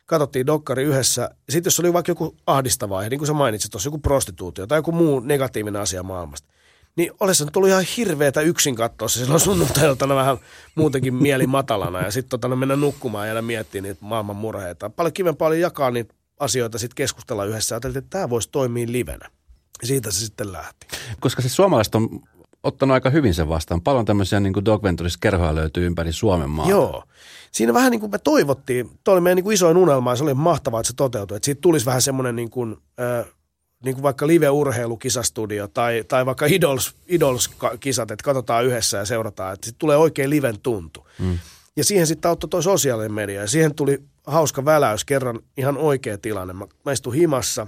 Katsottiin 0.05 0.47
dokkari 0.47 0.83
yhdessä. 0.83 1.29
Sitten 1.49 1.67
jos 1.67 1.79
oli 1.79 1.93
vaikka 1.93 2.11
joku 2.11 2.35
ahdistava 2.47 2.97
aihe, 2.97 3.09
niin 3.09 3.17
kuin 3.17 3.27
sä 3.27 3.33
mainitsit 3.33 3.71
tuossa, 3.71 3.87
joku 3.87 3.99
prostituutio 3.99 4.67
tai 4.67 4.77
joku 4.77 4.91
muu 4.91 5.19
negatiivinen 5.19 5.81
asia 5.81 6.03
maailmasta, 6.03 6.47
niin 6.97 7.11
olisi 7.19 7.45
se 7.45 7.51
tullut 7.51 7.69
ihan 7.69 7.85
hirveetä 7.97 8.41
yksin 8.41 8.75
katsoa 8.75 9.07
se 9.07 9.19
silloin 9.19 9.39
sunnuntailtana 9.39 10.15
vähän 10.15 10.37
muutenkin 10.75 11.13
mieli 11.13 11.47
matalana 11.47 12.01
ja 12.01 12.11
sitten 12.11 12.39
tota, 12.39 12.55
mennä 12.55 12.75
nukkumaan 12.75 13.27
ja 13.27 13.41
miettiä 13.41 13.81
niitä 13.81 14.05
maailman 14.05 14.35
murheita. 14.35 14.89
Paljon 14.89 15.13
kivempaa 15.13 15.47
oli 15.47 15.61
jakaa 15.61 15.91
niitä 15.91 16.13
asioita 16.39 16.77
sitten 16.77 16.95
keskustella 16.95 17.45
yhdessä. 17.45 17.75
Ajattelin, 17.75 17.97
että 17.97 18.09
tämä 18.09 18.29
voisi 18.29 18.49
toimia 18.51 18.87
livenä. 18.89 19.29
Siitä 19.83 20.11
se 20.11 20.19
sitten 20.19 20.51
lähti. 20.51 20.87
Koska 21.19 21.41
se 21.41 21.49
suomalaiset 21.49 21.95
on 21.95 22.09
ottanut 22.63 22.93
aika 22.93 23.09
hyvin 23.09 23.33
sen 23.33 23.49
vastaan. 23.49 23.81
Paljon 23.81 24.05
tämmöisiä 24.05 24.39
niin 24.39 24.65
Dog 24.65 24.83
Ventures-kerhoja 24.83 25.55
löytyy 25.55 25.85
ympäri 25.85 26.11
Suomen 26.11 26.49
maa. 26.49 26.69
Joo. 26.69 27.03
Siinä 27.51 27.73
vähän 27.73 27.91
niin 27.91 27.99
kuin 27.99 28.11
me 28.11 28.17
toivottiin, 28.17 28.89
tuo 29.03 29.13
oli 29.13 29.21
meidän 29.21 29.35
niin 29.35 29.43
kuin 29.43 29.53
isoin 29.53 29.77
unelma 29.77 30.11
ja 30.11 30.15
se 30.15 30.23
oli 30.23 30.33
mahtavaa, 30.33 30.79
että 30.79 30.87
se 30.87 30.95
toteutui. 30.95 31.37
Että 31.37 31.45
siitä 31.45 31.61
tulisi 31.61 31.85
vähän 31.85 32.01
semmoinen 32.01 32.35
niin 32.35 32.49
kuin, 32.49 32.77
äh, 32.99 33.25
niin 33.83 33.95
kuin 33.95 34.03
vaikka 34.03 34.27
live-urheilukisastudio 34.27 35.67
tai, 35.67 36.03
tai 36.07 36.25
vaikka 36.25 36.45
Idols, 36.45 36.95
Idols-kisat, 37.07 38.11
että 38.11 38.23
katsotaan 38.23 38.65
yhdessä 38.65 38.97
ja 38.97 39.05
seurataan. 39.05 39.53
Että 39.53 39.65
sitten 39.65 39.79
tulee 39.79 39.97
oikein 39.97 40.29
liven 40.29 40.59
tuntu. 40.59 41.07
Mm. 41.19 41.39
Ja 41.75 41.83
siihen 41.83 42.07
sitten 42.07 42.29
auttoi 42.29 42.49
tuo 42.49 42.61
sosiaalinen 42.61 43.13
media 43.13 43.41
ja 43.41 43.47
siihen 43.47 43.75
tuli 43.75 44.03
hauska 44.27 44.65
väläys 44.65 45.05
kerran 45.05 45.39
ihan 45.57 45.77
oikea 45.77 46.17
tilanne. 46.17 46.53
Mä, 46.53 46.65
mä 46.85 46.91
istun 46.91 47.13
himassa. 47.13 47.67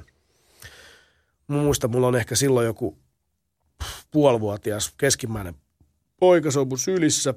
Mä 1.48 1.58
muistan, 1.58 1.92
mulla 1.92 2.08
on 2.08 2.16
ehkä 2.16 2.36
silloin 2.36 2.66
joku 2.66 2.98
puolivuotias 4.12 4.94
keskimmäinen 4.98 5.56
poika, 6.20 6.52
se 6.52 6.60
on 6.60 6.68
mun 6.68 6.80
sylissä. 6.80 7.34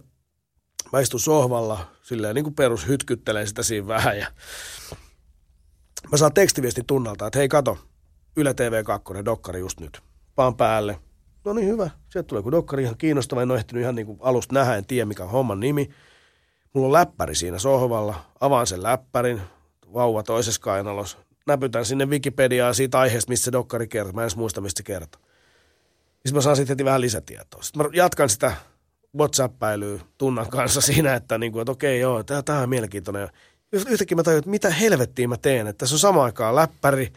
Mä 0.93 1.01
istun 1.01 1.21
sohvalla, 1.21 1.91
silleen 2.03 2.35
niin 2.35 2.45
kuin 2.45 2.55
perus 2.55 2.89
hytkyttelen 2.89 3.49
sitä 3.49 3.63
siinä 3.63 3.87
vähän 3.87 4.19
ja 4.19 4.27
mä 6.11 6.17
saan 6.17 6.35
tekstiviesti 6.35 6.83
tunnalta, 6.87 7.27
että 7.27 7.39
hei 7.39 7.49
kato, 7.49 7.79
Yle 8.37 8.55
TV 8.55 8.85
2, 8.85 9.05
dokkari 9.25 9.61
just 9.61 9.81
nyt. 9.81 10.01
Paan 10.35 10.57
päälle. 10.57 10.99
No 11.45 11.53
niin 11.53 11.69
hyvä. 11.69 11.91
Sieltä 12.09 12.27
tulee 12.27 12.43
kun 12.43 12.53
dokkari 12.53 12.83
ihan 12.83 12.97
kiinnostava. 12.97 13.43
En 13.43 13.51
ole 13.51 13.59
ehtinyt 13.59 13.83
ihan 13.83 13.95
niin 13.95 14.07
kuin 14.07 14.19
alusta 14.23 14.55
nähdä, 14.55 14.77
en 14.77 14.87
tiedä 14.87 15.07
mikä 15.07 15.25
on 15.25 15.31
homman 15.31 15.61
nimi. 15.61 15.91
Mulla 16.73 16.87
on 16.87 16.93
läppäri 16.93 17.35
siinä 17.35 17.59
sohvalla. 17.59 18.15
Avaan 18.41 18.67
sen 18.67 18.83
läppärin. 18.83 19.41
Vauva 19.95 20.23
toisessa 20.23 20.61
kainalossa. 20.61 21.19
Näpytän 21.47 21.85
sinne 21.85 22.07
Wikipediaan 22.07 22.75
siitä 22.75 22.99
aiheesta, 22.99 23.31
mistä 23.31 23.45
se 23.45 23.53
dokkari 23.53 23.89
kertoo. 23.89 24.13
Mä 24.13 24.21
en 24.21 24.25
edes 24.25 24.37
muista, 24.37 24.61
mistä 24.61 24.79
se 24.79 24.83
kertoo. 24.83 25.21
Sitten 26.13 26.35
mä 26.35 26.41
saan 26.41 26.57
sitten 26.57 26.75
heti 26.75 26.85
vähän 26.85 27.01
lisätietoa. 27.01 27.63
Sitten 27.63 27.83
mä 27.83 27.91
jatkan 27.93 28.29
sitä 28.29 28.53
WhatsApp-päilyä 29.19 30.01
tunnan 30.19 30.49
kanssa 30.49 30.81
siinä, 30.81 31.15
että, 31.15 31.39
niin 31.39 31.53
kuin, 31.53 31.63
että 31.63 31.73
okei 31.73 32.01
joo, 32.01 32.23
tämä 32.23 32.59
on 32.59 32.69
mielenkiintoinen. 32.69 33.29
Yhtäkkiä 33.73 34.17
mä 34.17 34.23
tajun, 34.23 34.39
että 34.39 34.51
mitä 34.51 34.71
helvettiä 34.71 35.29
mä 35.29 35.37
teen. 35.37 35.67
Että 35.67 35.79
tässä 35.79 35.95
on 35.95 35.99
samaan 35.99 36.25
aikaan 36.25 36.55
läppäri, 36.55 37.13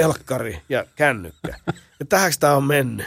telkkari 0.00 0.62
ja 0.68 0.86
kännykkä. 0.96 1.58
Ja 2.00 2.06
tähänkö 2.06 2.36
tämä 2.40 2.56
on 2.56 2.64
mennyt? 2.64 3.06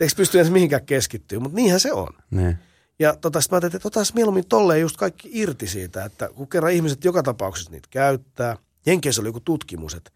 Eikö 0.00 0.14
pysty 0.16 0.38
edes 0.38 0.52
mihinkään 0.52 0.86
keskittyä, 0.86 1.40
mutta 1.40 1.56
niinhän 1.56 1.80
se 1.80 1.92
on. 1.92 2.08
Ne. 2.30 2.58
Ja 2.98 3.16
tota, 3.16 3.38
mä 3.38 3.54
ajattelin, 3.56 3.76
että 3.76 3.88
otas 3.88 4.14
mieluummin 4.14 4.48
tolleen 4.48 4.80
just 4.80 4.96
kaikki 4.96 5.30
irti 5.32 5.66
siitä, 5.66 6.04
että 6.04 6.28
kun 6.34 6.48
kerran 6.48 6.72
ihmiset 6.72 7.04
joka 7.04 7.22
tapauksessa 7.22 7.70
niitä 7.70 7.88
käyttää. 7.90 8.56
Jenkeissä 8.86 9.22
oli 9.22 9.28
joku 9.28 9.40
tutkimus, 9.40 9.94
että 9.94 10.10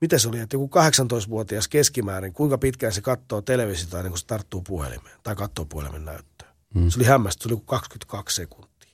miten 0.00 0.20
se 0.20 0.28
oli, 0.28 0.40
että 0.40 0.56
joku 0.56 0.70
18-vuotias 0.76 1.68
keskimäärin, 1.68 2.32
kuinka 2.32 2.58
pitkään 2.58 2.92
se 2.92 3.00
katsoo 3.00 3.42
televisiota 3.42 3.98
ennen 3.98 4.12
kuin 4.12 4.18
se 4.18 4.26
tarttuu 4.26 4.62
puhelimeen 4.62 5.16
tai 5.22 5.36
katsoo 5.36 5.64
puhelimen 5.64 6.04
näyttöä. 6.04 6.48
Mm. 6.74 6.88
Se 6.90 6.98
oli 6.98 7.06
hämmästä, 7.06 7.42
se 7.42 7.54
oli 7.54 7.62
22 7.66 8.36
sekuntia. 8.36 8.90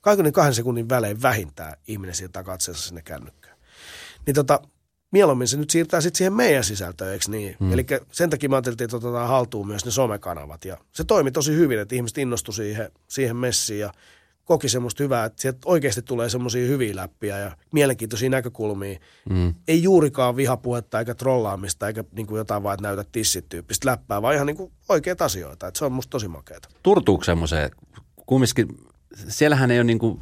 Kaiken 0.00 0.32
kahden 0.32 0.54
sekunnin 0.54 0.88
välein 0.88 1.22
vähintään 1.22 1.76
ihminen 1.88 2.14
siirtää 2.14 2.42
katseensa 2.42 2.82
sinne 2.82 3.02
kännykkään. 3.02 3.58
Niin 4.26 4.34
tota, 4.34 4.60
mieluummin 5.12 5.48
se 5.48 5.56
nyt 5.56 5.70
siirtää 5.70 6.00
sitten 6.00 6.18
siihen 6.18 6.32
meidän 6.32 6.64
sisältöön, 6.64 7.12
eikö 7.12 7.24
niin? 7.28 7.56
Mm. 7.60 7.72
Eli 7.72 7.86
sen 8.12 8.30
takia 8.30 8.48
mä 8.48 8.56
ajattelin, 8.56 8.82
että 8.82 8.96
otetaan 8.96 9.28
haltuun 9.28 9.66
myös 9.66 9.84
ne 9.84 9.90
somekanavat. 9.90 10.64
Ja 10.64 10.78
se 10.92 11.04
toimi 11.04 11.30
tosi 11.30 11.54
hyvin, 11.54 11.78
että 11.78 11.94
ihmiset 11.94 12.18
innostui 12.18 12.54
siihen, 12.54 12.90
siihen 13.08 13.36
messiin 13.36 13.80
ja 13.80 13.92
koki 14.44 14.68
semmoista 14.68 15.02
hyvää, 15.02 15.24
että 15.24 15.42
sieltä 15.42 15.58
oikeasti 15.64 16.02
tulee 16.02 16.28
semmoisia 16.28 16.66
hyviä 16.66 16.96
läppiä 16.96 17.38
ja 17.38 17.56
mielenkiintoisia 17.72 18.30
näkökulmia. 18.30 18.98
Mm. 19.30 19.54
Ei 19.68 19.82
juurikaan 19.82 20.36
vihapuhetta 20.36 20.98
eikä 20.98 21.14
trollaamista 21.14 21.86
eikä 21.86 22.04
niin 22.12 22.26
kuin 22.26 22.38
jotain 22.38 22.62
vaan, 22.62 22.74
että 22.74 22.88
näytä 22.88 23.04
tissit 23.12 23.48
tyyppistä 23.48 23.88
läppää, 23.88 24.22
vaan 24.22 24.34
ihan 24.34 24.46
niin 24.46 24.56
kuin 24.56 24.72
oikeita 24.88 25.24
asioita. 25.24 25.66
Että 25.66 25.78
se 25.78 25.84
on 25.84 25.92
musta 25.92 26.10
tosi 26.10 26.28
makeata. 26.28 26.68
Turtuuko 26.82 27.24
semmoiseen, 27.24 27.70
kumminkin, 28.26 28.68
siellähän 29.28 29.70
ei 29.70 29.78
ole 29.78 29.84
niin 29.84 29.98
kuin, 29.98 30.20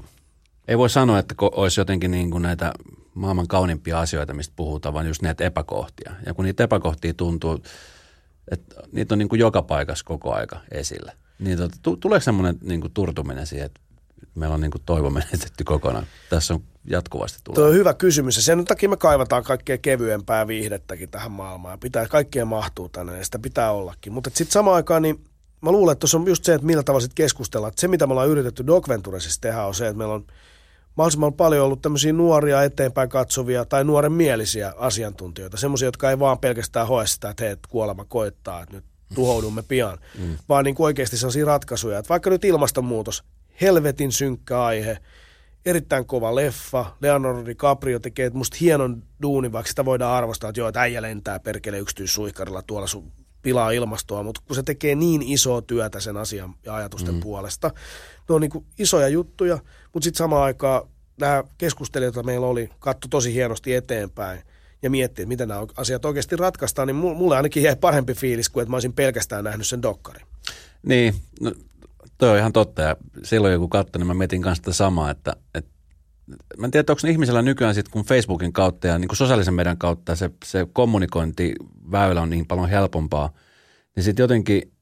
ei 0.69 0.79
voi 0.79 0.91
sanoa, 0.91 1.19
että 1.19 1.35
olisi 1.41 1.81
jotenkin 1.81 2.11
niin 2.11 2.31
kuin 2.31 2.43
näitä 2.43 2.73
maailman 3.15 3.49
kauniimpia 3.49 4.01
asioita, 4.01 4.35
mistä 4.35 4.53
puhutaan, 4.57 4.95
vaan 4.95 5.07
just 5.07 5.23
näitä 5.23 5.45
epäkohtia. 5.45 6.13
Ja 6.27 6.35
kun 6.35 6.45
niitä 6.45 6.65
epäkohtia 6.65 7.15
tuntuu, 7.15 7.63
että 8.51 8.75
niitä 8.93 9.15
on 9.15 9.19
niin 9.19 9.29
kuin 9.29 9.41
joka 9.41 9.63
paikassa 9.63 10.05
koko 10.05 10.35
aika 10.35 10.61
esillä, 10.71 11.13
niin 11.39 11.59
tuota, 11.59 11.77
tuleeko 12.01 12.25
semmoinen 12.25 12.59
niin 12.63 12.91
turtuminen 12.95 13.47
siihen, 13.47 13.67
että 13.67 13.81
meillä 14.35 14.55
on 14.55 14.61
niin 14.61 14.71
kuin 14.71 14.83
toivo 14.87 15.11
menetetty 15.21 15.65
kokonaan? 15.65 16.07
Tässä 16.31 16.55
on 16.55 16.63
jatkuvasti 16.85 17.39
tulee. 17.45 17.55
Tuo 17.55 17.67
on 17.67 17.75
hyvä 17.75 17.95
kysymys 17.95 18.37
ja 18.37 18.43
sen 18.43 18.65
takia 18.65 18.89
me 18.89 18.97
kaivataan 18.97 19.45
kaikkea 19.45 19.79
kevyempää 19.79 20.47
viihdettäkin 20.47 21.11
tähän 21.11 21.33
maailmaan. 21.33 21.81
Pitää, 21.81 22.07
kaikkea 22.09 22.45
mahtuu 22.45 22.89
tänne 22.89 23.19
ja 23.19 23.25
sitä 23.25 23.39
pitää 23.39 23.73
ollakin. 23.73 24.13
Mutta 24.13 24.31
sitten 24.35 24.53
samaan 24.53 24.77
aikaan 24.77 25.03
niin 25.03 25.25
mä 25.61 25.73
luulen, 25.73 25.93
että 25.93 26.01
tuossa 26.01 26.19
on 26.19 26.27
just 26.27 26.45
se, 26.45 26.55
että 26.55 26.67
millä 26.67 26.83
tavalla 26.83 27.01
sitten 27.01 27.25
keskustellaan. 27.25 27.73
se, 27.77 27.89
mitä 27.89 28.07
me 28.07 28.13
ollaan 28.13 28.29
yritetty 28.29 28.67
Doc 28.67 28.89
tehdä, 29.41 29.65
on 29.65 29.75
se, 29.75 29.87
että 29.87 29.99
meillä 29.99 30.15
on– 30.15 30.25
mahdollisimman 30.97 31.33
paljon 31.33 31.65
ollut 31.65 31.83
tämmöisiä 31.83 32.13
nuoria 32.13 32.63
eteenpäin 32.63 33.09
katsovia 33.09 33.65
tai 33.65 33.85
nuoren 33.85 34.13
mielisiä 34.13 34.73
asiantuntijoita. 34.77 35.57
Semmoisia, 35.57 35.87
jotka 35.87 36.11
ei 36.11 36.19
vaan 36.19 36.39
pelkästään 36.39 36.89
hoe 36.89 37.07
sitä, 37.07 37.31
että 37.31 37.45
hei, 37.45 37.57
kuolema 37.69 38.05
koittaa, 38.05 38.63
että 38.63 38.75
nyt 38.77 38.85
tuhoudumme 39.15 39.63
pian, 39.63 39.99
mm. 40.19 40.37
vaan 40.49 40.65
niin 40.65 40.75
kuin 40.75 40.85
oikeasti 40.85 41.17
sellaisia 41.17 41.47
ratkaisuja. 41.47 41.99
Että 41.99 42.09
vaikka 42.09 42.31
nyt 42.31 42.45
ilmastonmuutos, 42.45 43.25
helvetin 43.61 44.13
synkkä 44.13 44.65
aihe, 44.65 44.99
erittäin 45.67 46.07
kova 46.07 46.35
leffa, 46.35 46.97
Leonardo 47.01 47.47
DiCaprio 47.47 47.99
tekee 47.99 48.31
musta 48.31 48.57
hienon 48.61 49.03
duunin, 49.23 49.53
vaikka 49.53 49.69
sitä 49.69 49.85
voidaan 49.85 50.17
arvostaa, 50.17 50.51
että 50.51 50.61
joo, 50.61 50.69
että 50.69 50.81
äijä 50.81 51.03
lentää 51.03 51.41
perkele 51.41 51.79
yksityissuihkarilla 51.79 52.63
tuolla 52.63 52.87
sun 52.87 53.13
pilaa 53.43 53.71
ilmastoa, 53.71 54.23
mutta 54.23 54.41
kun 54.47 54.57
se 54.57 54.63
tekee 54.63 54.95
niin 54.95 55.23
isoa 55.23 55.63
työtä 55.63 56.01
sen 56.01 56.17
asian 56.17 56.55
ja 56.65 56.75
ajatusten 56.75 57.15
mm. 57.15 57.21
puolesta, 57.21 57.71
ne 58.29 58.35
on 58.35 58.41
niin 58.41 58.51
kuin 58.51 58.65
isoja 58.79 59.09
juttuja, 59.09 59.59
mutta 59.95 60.05
sitten 60.05 60.19
samaan 60.19 60.43
aikaan 60.43 60.89
nämä 61.21 61.45
keskustelijat, 61.59 62.15
joita 62.15 62.27
meillä 62.27 62.47
oli, 62.47 62.71
katto 62.79 63.09
tosi 63.11 63.35
hienosti 63.35 63.75
eteenpäin 63.75 64.43
ja 64.83 64.91
mietti, 64.91 65.23
että 65.23 65.29
miten 65.29 65.49
nämä 65.49 65.67
asiat 65.77 66.05
oikeasti 66.05 66.37
ratkaistaan, 66.37 66.87
niin 66.87 66.97
mulle 66.97 67.37
ainakin 67.37 67.63
jäi 67.63 67.77
parempi 67.77 68.15
fiilis 68.15 68.49
kuin, 68.49 68.63
että 68.63 68.71
mä 68.71 68.77
olisin 68.77 68.93
pelkästään 68.93 69.45
nähnyt 69.45 69.67
sen 69.67 69.83
dokkarin. 69.83 70.27
Niin, 70.83 71.15
no, 71.41 71.53
toi 72.19 72.31
on 72.31 72.39
ihan 72.39 72.53
totta 72.53 72.83
ja 72.83 72.97
silloin 73.23 73.53
joku 73.53 73.69
katsoi, 73.69 73.99
niin 73.99 74.07
mä 74.07 74.15
mietin 74.15 74.43
kanssa 74.43 74.61
sitä 74.61 74.73
samaa, 74.73 75.11
että, 75.11 75.37
että 75.55 75.71
mä 76.57 76.67
en 76.67 76.71
tiedä, 76.71 76.93
onko 76.93 77.09
ihmisellä 77.09 77.43
nykyään 77.43 77.75
sitten, 77.75 77.93
kun 77.93 78.05
Facebookin 78.05 78.53
kautta 78.53 78.87
ja 78.87 78.99
niin 78.99 79.09
kuin 79.09 79.17
sosiaalisen 79.17 79.55
median 79.55 79.79
kautta 79.79 80.17
se, 80.17 80.31
se 80.45 80.67
kommunikointiväylä 80.73 82.23
on 82.23 82.31
niin 82.31 82.47
paljon 82.47 82.69
helpompaa, 82.69 83.33
niin 83.97 84.05
sitten 84.05 84.23
jotenkin, 84.23 84.73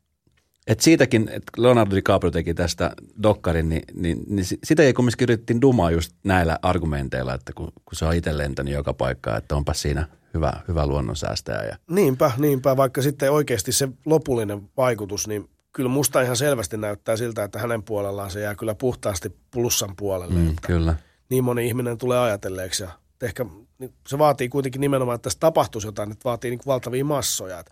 että 0.67 0.85
siitäkin, 0.85 1.23
että 1.23 1.53
Leonardo 1.63 1.97
DiCaprio 1.97 2.31
teki 2.31 2.55
tästä 2.55 2.91
dokkarin, 3.23 3.69
niin, 3.69 3.83
niin, 3.95 4.19
niin 4.27 4.45
sitä 4.65 4.83
ei 4.83 4.93
kumminkin 4.93 5.25
yritettiin 5.25 5.61
dumaa 5.61 5.91
just 5.91 6.13
näillä 6.25 6.59
argumenteilla, 6.63 7.35
että 7.35 7.53
kun, 7.53 7.67
kun 7.67 7.97
se 7.97 8.05
on 8.05 8.15
itse 8.15 8.39
lentänyt 8.39 8.75
joka 8.75 8.95
paikkaan, 8.95 9.39
että 9.39 9.57
onpa 9.57 9.75
siinä 9.75 10.07
hyvä, 10.35 10.53
hyvä 10.69 10.87
luonnonsäästäjä. 10.87 11.63
Ja... 11.63 11.77
Niinpä, 11.91 12.33
niinpä, 12.37 12.77
vaikka 12.77 13.03
sitten 13.03 13.33
oikeasti 13.33 13.73
se 13.73 13.89
lopullinen 14.05 14.71
vaikutus, 14.77 15.29
niin 15.29 15.51
kyllä 15.73 15.91
musta 15.91 16.21
ihan 16.21 16.37
selvästi 16.37 16.77
näyttää 16.77 17.17
siltä, 17.17 17.45
että 17.45 17.59
hänen 17.59 17.83
puolellaan 17.83 18.31
se 18.31 18.41
jää 18.41 18.55
kyllä 18.55 18.75
puhtaasti 18.75 19.37
plussan 19.51 19.97
puolelle. 19.97 20.35
Mm, 20.35 20.55
kyllä 20.67 20.95
niin 21.31 21.45
moni 21.45 21.67
ihminen 21.67 21.99
tulee 21.99 22.19
ajatelleeksi. 22.19 22.83
Ja 22.83 22.89
ehkä 23.23 23.47
niin 23.79 23.93
se 24.09 24.19
vaatii 24.19 24.49
kuitenkin 24.49 24.81
nimenomaan, 24.81 25.15
että 25.15 25.25
tässä 25.25 25.41
tapahtuisi 25.41 25.89
jotain, 25.89 26.13
että 26.13 26.25
vaatii 26.25 26.51
niin 26.51 26.61
valtavia 26.67 27.05
massoja. 27.05 27.59
Et 27.59 27.71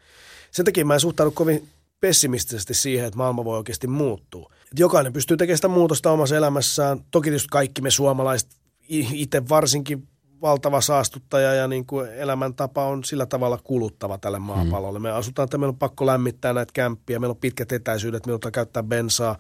sen 0.50 0.64
takia 0.64 0.84
mä 0.84 0.94
en 0.94 1.00
suhtaudu 1.00 1.30
kovin 1.30 1.68
pessimistisesti 2.00 2.74
siihen, 2.74 3.06
että 3.06 3.16
maailma 3.16 3.44
voi 3.44 3.58
oikeasti 3.58 3.86
muuttua. 3.86 4.52
Et 4.72 4.78
jokainen 4.78 5.12
pystyy 5.12 5.36
tekemään 5.36 5.58
sitä 5.58 5.68
muutosta 5.68 6.10
omassa 6.10 6.36
elämässään. 6.36 7.00
Toki 7.10 7.30
tietysti 7.30 7.48
kaikki 7.50 7.82
me 7.82 7.90
suomalaiset, 7.90 8.50
itse 8.88 9.48
varsinkin 9.48 10.08
valtava 10.42 10.80
saastuttaja 10.80 11.54
ja 11.54 11.68
niin 11.68 11.86
kuin 11.86 12.12
elämäntapa 12.12 12.86
on 12.86 13.04
sillä 13.04 13.26
tavalla 13.26 13.58
kuluttava 13.64 14.18
tälle 14.18 14.38
maapallolle. 14.38 14.98
Mm. 14.98 15.02
Me 15.02 15.10
asutaan, 15.10 15.44
että 15.44 15.58
meillä 15.58 15.72
on 15.72 15.78
pakko 15.78 16.06
lämmittää 16.06 16.52
näitä 16.52 16.72
kämppiä, 16.72 17.18
meillä 17.18 17.32
on 17.32 17.40
pitkät 17.40 17.72
etäisyydet, 17.72 18.26
meillä 18.26 18.40
on 18.44 18.52
käyttää 18.52 18.82
bensaa 18.82 19.38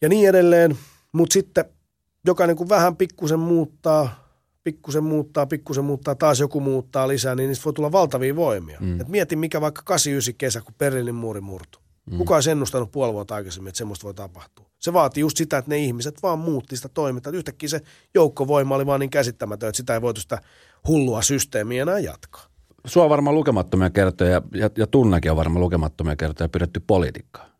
ja 0.00 0.08
niin 0.08 0.28
edelleen. 0.28 0.78
Mutta 1.12 1.32
sitten 1.32 1.64
jokainen 2.26 2.56
kun 2.56 2.68
vähän 2.68 2.96
pikkusen 2.96 3.38
muuttaa, 3.38 4.22
pikkusen 4.64 5.04
muuttaa, 5.04 5.46
pikkusen 5.46 5.84
muuttaa, 5.84 6.14
taas 6.14 6.40
joku 6.40 6.60
muuttaa 6.60 7.08
lisää, 7.08 7.34
niin 7.34 7.48
niistä 7.48 7.64
voi 7.64 7.72
tulla 7.72 7.92
valtavia 7.92 8.36
voimia. 8.36 8.78
Mm. 8.80 9.00
Et 9.00 9.08
mieti, 9.08 9.36
mikä 9.36 9.60
vaikka 9.60 9.82
89 9.84 10.34
kesä, 10.38 10.60
kun 10.60 10.74
Berliinin 10.78 11.14
muuri 11.14 11.40
murtu. 11.40 11.78
Mm. 12.10 12.18
Kuka 12.18 12.34
olisi 12.34 12.50
ennustanut 12.50 12.92
puoli 12.92 13.12
vuotta 13.12 13.34
aikaisemmin, 13.34 13.68
että 13.68 13.78
semmoista 13.78 14.04
voi 14.04 14.14
tapahtua. 14.14 14.66
Se 14.78 14.92
vaatii 14.92 15.20
just 15.20 15.36
sitä, 15.36 15.58
että 15.58 15.70
ne 15.70 15.78
ihmiset 15.78 16.22
vaan 16.22 16.38
muutti 16.38 16.76
sitä 16.76 16.88
toimintaa. 16.88 17.32
Yhtäkkiä 17.32 17.68
se 17.68 17.80
joukkovoima 18.14 18.74
oli 18.74 18.86
vaan 18.86 19.00
niin 19.00 19.10
käsittämätön, 19.10 19.68
että 19.68 19.76
sitä 19.76 19.94
ei 19.94 20.02
voitu 20.02 20.20
sitä 20.20 20.38
hullua 20.88 21.22
systeemiä 21.22 21.82
enää 21.82 21.98
jatkaa. 21.98 22.42
Sua 22.86 23.04
on 23.04 23.10
varmaan 23.10 23.36
lukemattomia 23.36 23.90
kertoja 23.90 24.30
ja, 24.30 24.42
ja, 24.54 24.70
ja 24.76 24.86
tunnakin 24.86 25.30
on 25.30 25.36
varmaan 25.36 25.60
lukemattomia 25.60 26.16
kertoja 26.16 26.48
pidetty 26.48 26.80
politiikkaa. 26.86 27.51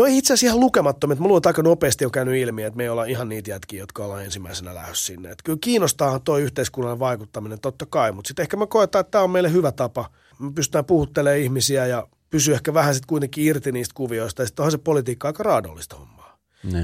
No 0.00 0.06
itse 0.06 0.32
asiassa 0.32 0.46
ihan 0.46 0.60
lukemattomia. 0.60 1.16
Mä 1.16 1.22
luulen, 1.24 1.38
että 1.38 1.48
aika 1.48 1.62
nopeasti 1.62 2.04
on 2.04 2.10
käynyt 2.10 2.34
ilmi, 2.34 2.62
että 2.62 2.76
me 2.76 2.82
ei 2.82 2.88
olla 2.88 3.04
ihan 3.04 3.28
niitä 3.28 3.50
jätkiä, 3.50 3.80
jotka 3.80 4.04
ollaan 4.04 4.24
ensimmäisenä 4.24 4.74
lähdössä 4.74 5.06
sinne. 5.06 5.30
Että 5.30 5.42
kyllä 5.44 5.58
kiinnostaa 5.60 6.18
tuo 6.18 6.38
yhteiskunnan 6.38 6.98
vaikuttaminen 6.98 7.60
totta 7.60 7.86
kai, 7.86 8.12
mutta 8.12 8.28
sitten 8.28 8.42
ehkä 8.42 8.56
mä 8.56 8.66
koetaan, 8.66 9.00
että 9.00 9.10
tämä 9.10 9.24
on 9.24 9.30
meille 9.30 9.52
hyvä 9.52 9.72
tapa. 9.72 10.10
Me 10.38 10.52
pystytään 10.52 10.84
puhuttelemaan 10.84 11.38
ihmisiä 11.38 11.86
ja 11.86 12.08
pysyä 12.30 12.54
ehkä 12.54 12.74
vähän 12.74 12.94
sitten 12.94 13.06
kuitenkin 13.06 13.44
irti 13.44 13.72
niistä 13.72 13.94
kuvioista. 13.94 14.42
Ja 14.42 14.46
sitten 14.46 14.62
onhan 14.62 14.72
se 14.72 14.78
politiikka 14.78 15.28
aika 15.28 15.42
raadollista 15.42 15.96
hommaa. 15.96 16.38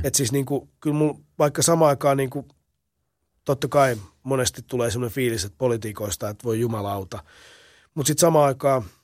Että 0.04 0.16
siis 0.16 0.32
niin 0.32 0.46
kuin, 0.46 0.68
kyllä 0.80 0.96
mulla 0.96 1.18
vaikka 1.38 1.62
samaan 1.62 1.88
aikaan 1.88 2.16
niin 2.16 2.30
kuin, 2.30 2.48
totta 3.44 3.68
kai 3.68 3.96
monesti 4.22 4.62
tulee 4.62 4.90
sellainen 4.90 5.14
fiilis, 5.14 5.44
että 5.44 5.58
politiikoista, 5.58 6.28
että 6.28 6.44
voi 6.44 6.60
jumalauta. 6.60 7.18
Mutta 7.94 8.08
sitten 8.08 8.20
samaan 8.20 8.46
aikaan– 8.46 8.84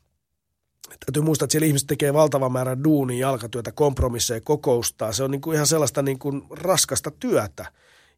täytyy 1.06 1.22
muistaa, 1.22 1.44
että 1.44 1.52
siellä 1.52 1.66
ihmiset 1.66 1.86
tekee 1.86 2.14
valtavan 2.14 2.52
määrän 2.52 2.84
duunia, 2.84 3.26
jalkatyötä, 3.26 3.72
kompromisseja, 3.72 4.40
kokoustaa. 4.40 5.12
Se 5.12 5.24
on 5.24 5.30
niin 5.30 5.40
kuin 5.40 5.54
ihan 5.54 5.66
sellaista 5.66 6.02
niin 6.02 6.18
kuin 6.18 6.42
raskasta 6.50 7.10
työtä. 7.10 7.72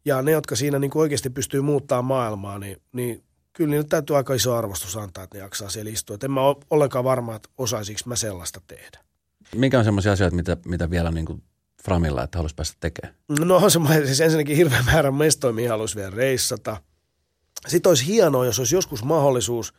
Ja 0.05 0.23
ne, 0.23 0.31
jotka 0.31 0.57
siinä 0.57 0.79
niin 0.79 0.91
kuin 0.91 1.01
oikeasti 1.01 1.31
pystyy 1.31 1.61
muuttaa 1.61 2.03
maailmaa, 2.03 2.59
niin, 2.59 2.83
niin 2.93 3.25
kyllä 3.53 3.71
niille 3.71 3.87
täytyy 3.89 4.17
aika 4.17 4.35
iso 4.35 4.55
arvostus 4.55 4.97
antaa, 4.97 5.25
että 5.25 5.39
ne 5.39 5.43
jaksaa 5.43 5.69
siellä 5.69 5.91
istua. 5.91 6.15
Et 6.15 6.25
en 6.25 6.31
mä 6.31 6.41
ole 6.41 6.57
ollenkaan 6.71 7.05
varma, 7.05 7.37
että 7.37 7.49
osaisinko 7.59 8.01
mä 8.07 8.17
sellaista 8.17 8.61
tehdä. 8.67 8.99
Mikä 9.55 9.79
on 9.79 9.85
sellaisia 9.85 10.13
asioita, 10.13 10.37
mitä, 10.37 10.57
mitä 10.67 10.91
vielä 10.91 11.11
niin 11.11 11.27
kuin 11.27 11.43
Framilla, 11.85 12.23
että 12.23 12.39
haluaisi 12.39 12.55
päästä 12.55 12.77
tekemään? 12.81 13.15
No 13.29 13.57
on 13.57 13.71
se 13.71 13.79
siis 14.05 14.21
ensinnäkin 14.21 14.57
hirveän 14.57 14.85
määrän 14.85 15.15
mestoja, 15.15 15.53
mihin 15.53 15.71
haluaisi 15.71 15.97
vielä 15.97 16.11
reissata. 16.11 16.77
Sitten 17.67 17.91
olisi 17.91 18.07
hienoa, 18.07 18.47
jos 18.47 18.59
olisi 18.59 18.75
joskus 18.75 19.05
mahdollisuus, 19.05 19.75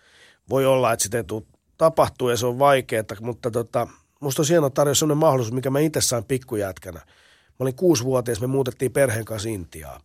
voi 0.50 0.66
olla, 0.66 0.94
että 0.94 1.04
sitä 1.04 1.18
ei 1.18 1.24
tule 1.24 1.44
tapahtuu 1.78 2.30
ja 2.30 2.38
se 2.38 2.46
on 2.46 2.60
vaikeaa, 2.60 3.04
mutta 3.22 3.52
tota, 3.52 3.88
musta 4.20 4.40
olisi 4.40 4.54
hienoa 4.54 4.70
tarjota 4.70 5.00
sellainen 5.00 5.18
mahdollisuus, 5.18 5.54
mikä 5.54 5.70
mä 5.70 5.80
itse 5.80 6.02
sain 6.02 6.24
pikkujätkänä. 6.24 7.00
Mä 7.48 7.56
olin 7.60 7.76
kuusivuotias, 7.76 8.42
me 8.42 8.48
muutettiin 8.48 8.92
perheen 8.92 9.26
kanssa 9.26 9.50
Intiaa 9.50 10.00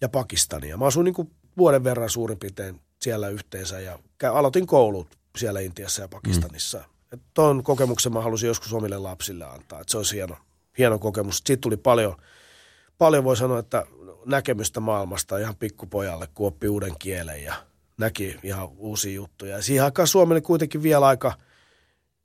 ja 0.00 0.08
Pakistania. 0.08 0.76
Mä 0.76 0.86
asuin 0.86 1.04
niin 1.04 1.14
kuin 1.14 1.30
vuoden 1.56 1.84
verran 1.84 2.10
suurin 2.10 2.38
piirtein 2.38 2.80
siellä 3.02 3.28
yhteensä 3.28 3.80
ja 3.80 3.98
aloitin 4.32 4.66
koulut 4.66 5.18
siellä 5.38 5.60
Intiassa 5.60 6.02
ja 6.02 6.08
Pakistanissa. 6.08 6.78
Mm. 6.78 7.20
tuon 7.34 7.62
kokemuksen 7.62 8.12
mä 8.12 8.20
halusin 8.20 8.46
joskus 8.46 8.72
omille 8.72 8.98
lapsille 8.98 9.44
antaa, 9.44 9.80
että 9.80 9.90
se 9.90 9.96
olisi 9.96 10.16
hieno, 10.16 10.36
hieno 10.78 10.98
kokemus. 10.98 11.42
Siitä 11.46 11.60
tuli 11.60 11.76
paljon, 11.76 12.16
paljon 12.98 13.24
voi 13.24 13.36
sanoa, 13.36 13.58
että 13.58 13.86
näkemystä 14.26 14.80
maailmasta 14.80 15.38
ihan 15.38 15.56
pikkupojalle, 15.56 16.28
kun 16.34 16.46
oppi 16.46 16.68
uuden 16.68 16.92
kielen 16.98 17.42
ja 17.42 17.54
näki 17.98 18.36
ihan 18.42 18.68
uusia 18.76 19.14
juttuja. 19.14 19.56
Ja 19.56 19.62
siihen 19.62 19.84
aikaan 19.84 20.08
Suomi 20.08 20.32
oli 20.32 20.40
kuitenkin 20.40 20.82
vielä 20.82 21.06
aika 21.06 21.32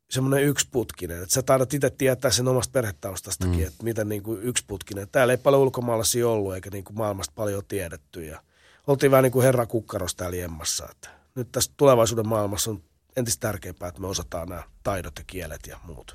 semmoinen 0.10 0.43
yksiputkinen, 0.43 1.23
että 1.23 1.34
sä 1.34 1.41
taidat 1.41 1.73
itse 1.73 1.89
tietää 1.89 2.32
sen 2.32 2.47
omasta 2.47 2.71
perhetaustastakin, 2.71 3.60
mm. 3.60 3.67
että 3.67 3.84
miten 3.84 4.10
niin 4.10 4.23
kuin 4.23 4.41
yksiputkinen. 4.41 5.08
Täällä 5.12 5.34
ei 5.34 5.38
paljon 5.38 5.62
ulkomaalaisia 5.62 6.30
ollut 6.30 6.56
eikä 6.56 6.69
niin 6.69 6.84
kuin 6.84 6.97
maailmasta 6.97 7.34
paljon 7.36 7.63
tiedetty 7.67 8.25
ja 8.25 8.41
oltiin 8.88 9.12
vähän 9.12 9.23
niin 9.23 9.32
kuin 9.32 9.43
herra 9.43 9.65
kukkarosta 9.65 10.17
täällä 10.17 10.38
jemmassa. 10.38 10.88
Että 10.91 11.10
nyt 11.36 11.51
tässä 11.51 11.71
tulevaisuuden 11.77 12.27
maailmassa 12.27 12.71
on 12.71 12.84
entistä 13.15 13.47
tärkeämpää, 13.47 13.89
että 13.89 14.01
me 14.01 14.08
osataan 14.08 14.49
nämä 14.49 14.63
taidot 14.84 15.13
ja 15.17 15.23
kielet 15.27 15.67
ja 15.67 15.80
muut. 15.84 16.13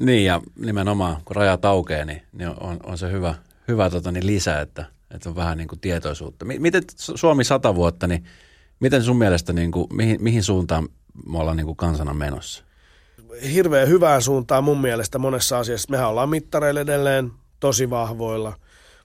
Niin 0.00 0.24
ja 0.24 0.40
nimenomaan 0.58 1.22
kun 1.24 1.36
rajat 1.36 1.64
aukeaa, 1.64 2.04
niin, 2.04 2.22
niin 2.32 2.48
on, 2.48 2.80
on 2.82 2.98
se 2.98 3.12
hyvä, 3.12 3.34
hyvä 3.68 3.90
tota, 3.90 4.12
niin 4.12 4.26
lisä, 4.26 4.60
että, 4.60 4.84
että 5.10 5.28
on 5.28 5.36
vähän 5.36 5.58
niin 5.58 5.68
kuin 5.68 5.80
tietoisuutta. 5.80 6.44
Miten 6.44 6.82
Suomi 6.96 7.44
sata 7.44 7.74
vuotta, 7.74 8.06
niin 8.06 8.24
miten 8.80 9.02
sun 9.02 9.16
mielestä, 9.18 9.52
niin 9.52 9.72
kuin, 9.72 9.86
mihin, 9.92 10.22
mihin 10.22 10.42
suuntaan 10.42 10.88
me 11.26 11.38
ollaan 11.38 11.56
niin 11.56 11.66
kuin 11.66 11.76
kansana 11.76 12.14
menossa? 12.14 12.64
Hirveän 13.52 13.88
hyvään 13.88 14.22
suuntaan 14.22 14.64
mun 14.64 14.80
mielestä 14.80 15.18
monessa 15.18 15.58
asiassa. 15.58 15.90
Mehän 15.90 16.08
ollaan 16.08 16.28
mittareilla 16.28 16.80
edelleen 16.80 17.32
tosi 17.60 17.90
vahvoilla. 17.90 18.56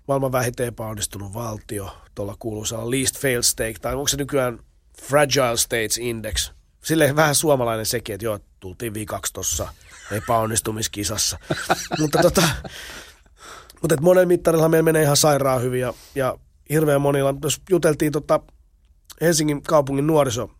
Maailman 0.07 0.31
vähiten 0.31 0.67
epäonnistunut 0.67 1.33
valtio, 1.33 1.97
tuolla 2.15 2.35
kuuluisalla 2.39 2.91
least 2.91 3.17
fail 3.19 3.41
state, 3.41 3.75
tai 3.81 3.95
onko 3.95 4.07
se 4.07 4.17
nykyään 4.17 4.59
fragile 5.01 5.57
states 5.57 5.97
index. 5.97 6.51
Silleen 6.83 7.15
vähän 7.15 7.35
suomalainen 7.35 7.85
sekin, 7.85 8.15
että 8.15 8.25
joo, 8.25 8.39
tultiin 8.59 8.93
viikaksi 8.93 9.33
tuossa 9.33 9.67
epäonnistumiskisassa. 10.11 11.37
mutta 11.99 12.21
tota, 12.21 12.43
mutta 13.81 14.01
monella 14.01 14.27
mittarilla 14.27 14.69
meillä 14.69 14.83
menee 14.83 15.03
ihan 15.03 15.17
sairaan 15.17 15.61
hyvin 15.61 15.81
ja, 15.81 15.93
ja 16.15 16.37
hirveän 16.69 17.01
monilla, 17.01 17.35
jos 17.43 17.61
juteltiin 17.69 18.11
tota 18.11 18.39
Helsingin 19.21 19.63
kaupungin 19.63 20.07
nuoriso, 20.07 20.51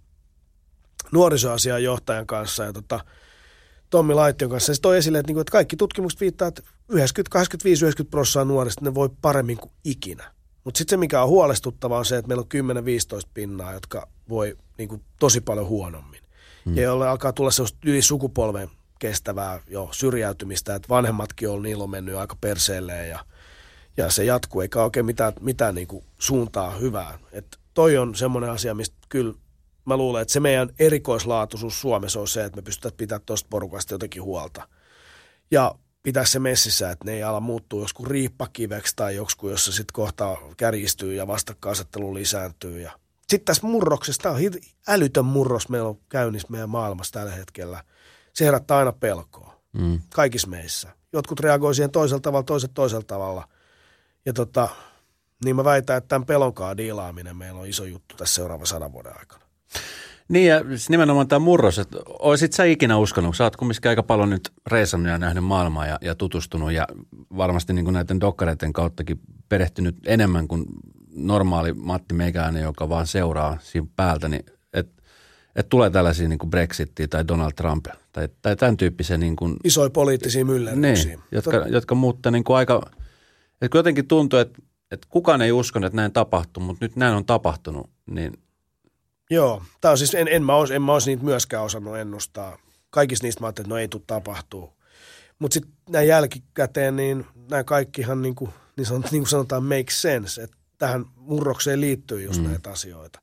nuorisoasian 1.12 1.84
johtajan 1.84 2.28
kanssa 2.28 2.64
ja 2.64 2.74
tota, 2.74 3.00
Tommi 3.90 4.14
Laittion 4.14 4.52
kanssa. 4.52 4.74
Se 4.74 4.82
toi 4.82 4.98
esille, 4.98 5.20
että, 5.20 5.30
niinku, 5.30 5.40
että 5.40 5.52
kaikki 5.52 5.76
tutkimukset 5.76 6.22
viittaa, 6.22 6.48
että 6.48 6.62
90-85-90 6.92 6.96
prosenttia 8.10 8.46
nuorista 8.46 8.86
ne 8.86 8.94
voi 8.96 9.10
paremmin 9.22 9.58
kuin 9.58 9.72
ikinä. 9.84 10.32
Mutta 10.64 10.78
sitten 10.78 10.94
se, 10.94 10.98
mikä 10.98 11.22
on 11.22 11.30
huolestuttavaa, 11.30 12.00
on 12.00 12.06
se, 12.06 12.18
että 12.18 12.28
meillä 12.28 12.44
on 12.72 12.78
10-15 13.26 13.30
pinnaa, 13.34 13.74
jotka 13.74 14.08
voi 14.30 14.58
niinku, 14.78 15.02
tosi 15.20 15.42
paljon 15.42 15.68
huonommin. 15.68 16.22
Hmm. 16.66 16.78
Ja 16.78 16.84
jolle 16.84 17.10
alkaa 17.10 17.34
tulla 17.34 17.52
sellaista 17.52 17.78
yli 17.86 18.02
sukupolven 18.02 18.70
kestävää 19.00 19.60
jo 19.68 19.90
syrjäytymistä, 19.92 20.76
että 20.76 20.90
vanhemmatkin 20.90 21.50
on, 21.50 21.62
niillä 21.62 21.84
on 21.84 21.90
mennyt 21.90 22.16
aika 22.16 22.36
perseelleen 22.42 23.10
ja, 23.10 23.26
ja 23.98 24.12
se 24.12 24.24
jatkuu, 24.24 24.62
eikä 24.62 24.84
oikein 24.84 25.06
mitään, 25.06 25.34
mitään 25.42 25.76
niinku 25.76 26.04
suuntaa 26.18 26.72
hyvää. 26.72 27.20
Et 27.32 27.58
toi 27.76 27.98
on 27.98 28.16
semmoinen 28.16 28.50
asia, 28.50 28.74
mistä 28.74 28.98
kyllä 29.10 29.34
mä 29.86 29.98
luulen, 29.98 30.22
että 30.22 30.32
se 30.32 30.40
meidän 30.40 30.70
erikoislaatuisuus 30.80 31.82
Suomessa 31.82 32.20
on 32.20 32.28
se, 32.28 32.44
että 32.44 32.56
me 32.56 32.62
pystytään 32.62 32.94
pitämään 32.98 33.26
tuosta 33.26 33.48
porukasta 33.50 33.94
jotenkin 33.94 34.24
huolta. 34.24 34.68
Ja 35.52 35.76
pitää 36.04 36.26
se 36.26 36.40
messissä, 36.40 36.92
että 36.92 37.06
ne 37.06 37.14
ei 37.14 37.24
ala 37.24 37.40
muuttua 37.40 37.82
joskus 37.82 38.08
riippakiveksi 38.08 38.94
tai 38.96 39.16
joskus, 39.16 39.52
jossa 39.52 39.72
sitten 39.72 39.94
kohta 39.94 40.38
kärjistyy 40.58 41.14
ja 41.14 41.28
vastakkainasettelu 41.28 42.14
lisääntyy. 42.14 42.82
Ja 42.82 42.92
sitten 43.30 43.46
tässä 43.46 43.68
murroksessa, 43.68 44.22
tämä 44.22 44.36
on 44.36 44.42
älytön 44.88 45.26
murros 45.26 45.70
meillä 45.70 45.90
on 45.90 46.00
käynnissä 46.10 46.48
meidän 46.52 46.70
maailmassa 46.70 47.14
tällä 47.14 47.32
hetkellä. 47.32 47.84
Se 48.34 48.46
herättää 48.46 48.78
aina 48.78 48.92
pelkoa. 48.92 49.62
Mm. 49.74 50.02
Kaikissa 50.10 50.48
meissä. 50.48 50.90
Jotkut 51.14 51.40
reagoi 51.40 51.76
siihen 51.76 51.92
toisella 51.92 52.22
tavalla, 52.22 52.44
toiset 52.44 52.72
toisella 52.74 53.04
tavalla. 53.08 53.48
Ja 54.26 54.34
tota, 54.34 54.70
niin 55.44 55.56
mä 55.56 55.64
väitän, 55.64 55.98
että 55.98 56.08
tämän 56.08 56.26
pelonkaan 56.26 56.78
diilaaminen 56.78 57.38
meillä 57.38 57.60
on 57.60 57.68
iso 57.68 57.86
juttu 57.86 58.16
tässä 58.16 58.36
seuraavan 58.36 58.68
sadan 58.68 58.94
vuoden 58.94 59.20
aikana. 59.20 59.46
Niin 60.28 60.48
ja 60.48 60.60
siis 60.60 60.90
nimenomaan 60.90 61.28
tämä 61.28 61.40
murros, 61.40 61.80
että 61.80 61.98
olisit 62.08 62.54
sä 62.54 62.64
ikinä 62.64 62.98
uskonut, 62.98 63.36
sä 63.36 63.44
oot 63.44 63.56
kumminkin 63.56 63.90
aika 63.90 64.04
paljon 64.04 64.30
nyt 64.30 64.54
reisannut 64.68 65.12
ja 65.12 65.18
nähnyt 65.18 65.44
maailmaa 65.44 65.86
ja, 65.86 65.98
ja 66.02 66.16
tutustunut 66.16 66.72
ja 66.72 66.88
varmasti 67.38 67.74
niin 67.74 67.86
kuin 67.86 67.94
näiden 67.94 68.20
dokkareiden 68.20 68.74
kauttakin 68.74 69.20
perehtynyt 69.50 69.96
enemmän 70.06 70.48
kuin 70.48 70.66
normaali 71.16 71.74
Matti 71.74 72.14
Meikäinen, 72.14 72.64
joka 72.64 72.90
vaan 72.90 73.08
seuraa 73.08 73.58
siinä 73.62 73.88
päältä, 73.96 74.30
niin 74.30 74.46
että 74.74 75.04
et 75.56 75.70
tulee 75.70 75.90
tällaisia 75.90 76.28
niin 76.28 76.40
kuin 76.40 76.50
Brexitia 76.50 77.08
tai 77.08 77.28
Donald 77.28 77.52
Trump 77.52 77.86
tai, 78.12 78.30
tai 78.42 78.56
tämän 78.56 78.78
tyyppisiä 78.78 79.18
niin 79.18 79.36
kuin, 79.36 79.56
Isoja 79.64 79.90
poliittisia 79.90 80.46
myllerryksiä. 80.46 81.16
Niin, 81.16 81.24
jotka, 81.32 81.58
jotka 81.58 81.96
muuttaa 81.96 82.32
niin 82.32 82.44
kuin 82.44 82.58
aika, 82.58 82.92
että 83.62 83.78
jotenkin 83.78 84.08
tuntuu, 84.08 84.40
että 84.40 84.62
että 84.92 85.08
kukaan 85.10 85.42
ei 85.42 85.52
uskonut, 85.52 85.86
että 85.88 85.96
näin 85.96 86.14
tapahtuu, 86.14 86.64
mutta 86.64 86.86
nyt 86.86 86.96
näin 86.96 87.16
on 87.16 87.26
tapahtunut, 87.26 87.90
niin 88.06 88.34
Joo, 89.30 89.64
tämä 89.82 89.92
on 89.92 89.98
siis, 89.98 90.16
en, 90.16 90.28
en, 90.28 90.44
mä 90.44 90.56
ois, 90.56 90.72
en 90.72 90.82
mä 90.82 90.94
olisi 90.94 91.10
niitä 91.10 91.24
myöskään 91.24 91.64
osannut 91.64 91.98
ennustaa. 91.98 92.58
Kaikista 92.90 93.26
niistä 93.26 93.42
mä 93.42 93.48
ajattelin, 93.48 93.66
että 93.66 93.74
no 93.74 93.80
ei 93.80 93.88
tule 93.88 94.02
tapahtuu. 94.08 94.74
Mutta 95.40 95.54
sitten 95.54 95.74
näin 95.90 96.08
jälkikäteen, 96.08 96.96
niin 96.96 97.26
nämä 97.50 97.64
kaikkihan 97.64 98.22
niin 98.22 98.36
kuin, 98.36 98.52
niin, 98.78 98.86
sanot, 98.86 99.12
niin 99.12 99.22
kuin 99.22 99.30
sanotaan 99.30 99.64
make 99.64 99.86
sense, 99.90 100.44
että 100.44 100.58
tähän 100.78 101.06
murrokseen 101.16 101.82
liittyy 101.82 102.24
just 102.24 102.42
mm. 102.42 102.48
näitä 102.48 102.72
asioita. 102.72 103.22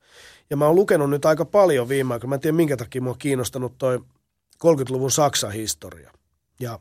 Ja 0.51 0.57
mä 0.57 0.67
oon 0.67 0.75
lukenut 0.75 1.11
nyt 1.11 1.25
aika 1.25 1.45
paljon 1.45 1.89
viime 1.89 2.15
aikoina. 2.15 2.29
Mä 2.29 2.35
en 2.35 2.41
tiedä 2.41 2.57
minkä 2.57 2.77
takia 2.77 3.03
mua 3.03 3.13
on 3.13 3.19
kiinnostanut 3.19 3.79
toi 3.79 3.99
30-luvun 4.67 5.11
Saksan 5.11 5.53
historia. 5.53 6.13
Ja 6.61 6.79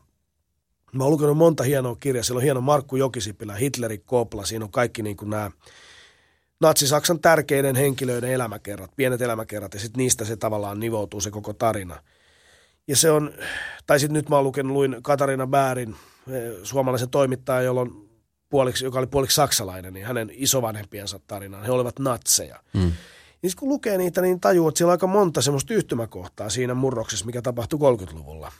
Mä 0.96 1.04
oon 1.04 1.12
lukenut 1.12 1.36
monta 1.36 1.62
hienoa 1.62 1.96
kirjaa. 2.00 2.22
Siellä 2.22 2.38
on 2.38 2.42
hieno 2.42 2.60
Markku 2.60 2.96
Jokisipilä, 2.96 3.54
Hitlerin 3.54 4.02
kopla. 4.04 4.44
Siinä 4.44 4.64
on 4.64 4.70
kaikki 4.70 5.02
niin 5.02 5.16
kuin 5.16 5.30
nämä 5.30 5.50
Natsi-Saksan 6.60 7.20
tärkeiden 7.20 7.76
henkilöiden 7.76 8.30
elämäkerrat, 8.30 8.90
pienet 8.96 9.20
elämäkerrat, 9.20 9.74
ja 9.74 9.80
sitten 9.80 9.98
niistä 9.98 10.24
se 10.24 10.36
tavallaan 10.36 10.80
nivoutuu 10.80 11.20
se 11.20 11.30
koko 11.30 11.52
tarina. 11.52 12.02
Ja 12.88 12.96
se 12.96 13.10
on, 13.10 13.32
tai 13.86 14.00
sitten 14.00 14.14
nyt 14.14 14.28
mä 14.28 14.36
oon 14.36 14.44
lukenut, 14.44 14.72
luin 14.72 14.96
Katarina 15.02 15.46
Bäärin, 15.46 15.96
eh, 16.30 16.52
suomalaisen 16.62 17.10
toimittajan, 17.10 17.64
jolla 17.64 17.80
on 17.80 18.08
puoliksi, 18.48 18.84
joka 18.84 18.98
oli 18.98 19.06
puoliksi 19.06 19.34
saksalainen, 19.34 19.92
niin 19.92 20.06
hänen 20.06 20.30
isovanhempiensa 20.34 21.20
tarinaan. 21.26 21.64
He 21.64 21.72
olivat 21.72 21.98
natseja. 21.98 22.60
Mm. 22.72 22.92
Niin 23.42 23.52
kun 23.58 23.68
lukee 23.68 23.98
niitä, 23.98 24.20
niin 24.20 24.40
tajuu, 24.40 24.68
että 24.68 24.78
siellä 24.78 24.90
on 24.90 24.94
aika 24.94 25.06
monta 25.06 25.42
semmoista 25.42 25.74
yhtymäkohtaa 25.74 26.50
siinä 26.50 26.74
murroksessa, 26.74 27.26
mikä 27.26 27.42
tapahtui 27.42 27.78
30-luvulla. 27.78 28.52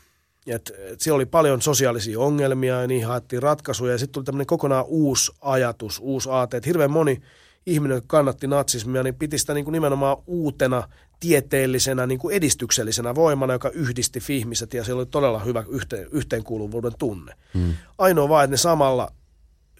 Et, 0.47 0.73
et 0.79 1.01
siellä 1.01 1.17
oli 1.17 1.27
paljon 1.27 1.63
sosiaalisia 1.63 2.21
ongelmia 2.21 2.81
ja 2.81 2.87
niihin 2.87 3.07
haettiin 3.07 3.43
ratkaisuja. 3.43 3.93
Ja 3.93 3.99
sitten 3.99 4.13
tuli 4.13 4.25
tämmöinen 4.25 4.47
kokonaan 4.47 4.85
uusi 4.89 5.33
ajatus, 5.41 5.99
uusi 6.03 6.29
aate. 6.31 6.57
Et 6.57 6.67
hirveän 6.67 6.91
moni 6.91 7.23
ihminen, 7.67 7.95
joka 7.95 8.07
kannatti 8.07 8.47
natsismia, 8.47 9.03
niin 9.03 9.15
piti 9.15 9.39
sitä 9.39 9.55
niin 9.55 9.65
kuin 9.65 9.73
nimenomaan 9.73 10.17
uutena, 10.27 10.89
tieteellisenä, 11.21 12.07
niin 12.07 12.19
kuin 12.19 12.37
edistyksellisenä 12.37 13.15
voimana, 13.15 13.53
joka 13.53 13.69
yhdisti 13.69 14.21
ihmiset 14.29 14.75
ja 14.75 14.85
siellä 14.85 15.01
oli 15.01 15.07
todella 15.07 15.39
hyvä 15.39 15.65
yhteen, 15.69 16.09
yhteenkuuluvuuden 16.13 16.93
tunne. 16.99 17.35
Hmm. 17.55 17.75
Ainoa 17.99 18.29
vaan, 18.29 18.45
että 18.45 18.53
ne 18.53 18.57
samalla 18.57 19.13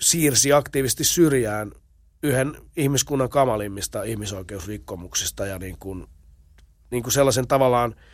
siirsi 0.01 0.53
aktiivisesti 0.53 1.05
syrjään 1.05 1.73
yhden 2.23 2.57
ihmiskunnan 2.77 3.29
kamalimmista 3.29 4.03
ihmisoikeusrikkomuksista 4.03 5.47
ja 5.47 5.59
niin 5.59 5.77
kuin, 5.81 6.07
niin 6.91 7.03
kuin 7.03 7.13
sellaisen 7.13 7.49
tavallaan– 7.49 7.95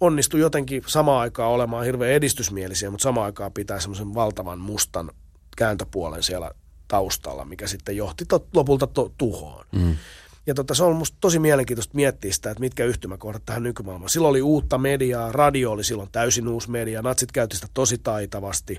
onnistui 0.00 0.40
jotenkin 0.40 0.82
samaan 0.86 1.20
aikaan 1.20 1.52
olemaan 1.52 1.84
hirveän 1.84 2.12
edistysmielisiä, 2.12 2.90
mutta 2.90 3.02
samaan 3.02 3.24
aikaan 3.24 3.52
pitää 3.52 3.80
semmoisen 3.80 4.14
valtavan 4.14 4.58
mustan 4.58 5.10
kääntöpuolen 5.56 6.22
siellä 6.22 6.50
taustalla, 6.88 7.44
mikä 7.44 7.66
sitten 7.66 7.96
johti 7.96 8.24
tot, 8.24 8.48
lopulta 8.54 8.86
to, 8.86 9.12
tuhoon. 9.18 9.66
Mm. 9.72 9.96
Ja 10.46 10.54
tota, 10.54 10.74
se 10.74 10.84
on 10.84 10.96
musta 10.96 11.16
tosi 11.20 11.38
mielenkiintoista 11.38 11.94
miettiä 11.94 12.32
sitä, 12.32 12.50
että 12.50 12.60
mitkä 12.60 12.84
yhtymäkohdat 12.84 13.42
tähän 13.46 13.62
nykymaailmaan. 13.62 14.10
Silloin 14.10 14.30
oli 14.30 14.42
uutta 14.42 14.78
mediaa, 14.78 15.32
radio 15.32 15.70
oli 15.70 15.84
silloin 15.84 16.08
täysin 16.12 16.48
uusi 16.48 16.70
media, 16.70 17.02
natsit 17.02 17.32
käytti 17.32 17.56
sitä 17.56 17.68
tosi 17.74 17.98
taitavasti 17.98 18.76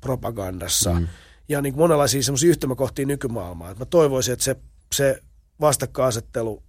propagandassa. 0.00 0.92
Mm. 0.92 1.08
Ja 1.48 1.62
niin 1.62 1.76
monenlaisia 1.76 2.22
semmoisia 2.22 2.50
yhtymäkohtia 2.50 3.06
nykymaailmaan. 3.06 3.76
mä 3.78 3.84
toivoisin, 3.84 4.32
että 4.32 4.44
se, 4.44 4.56
se 4.94 5.20
vastakkainasettelu 5.60 6.62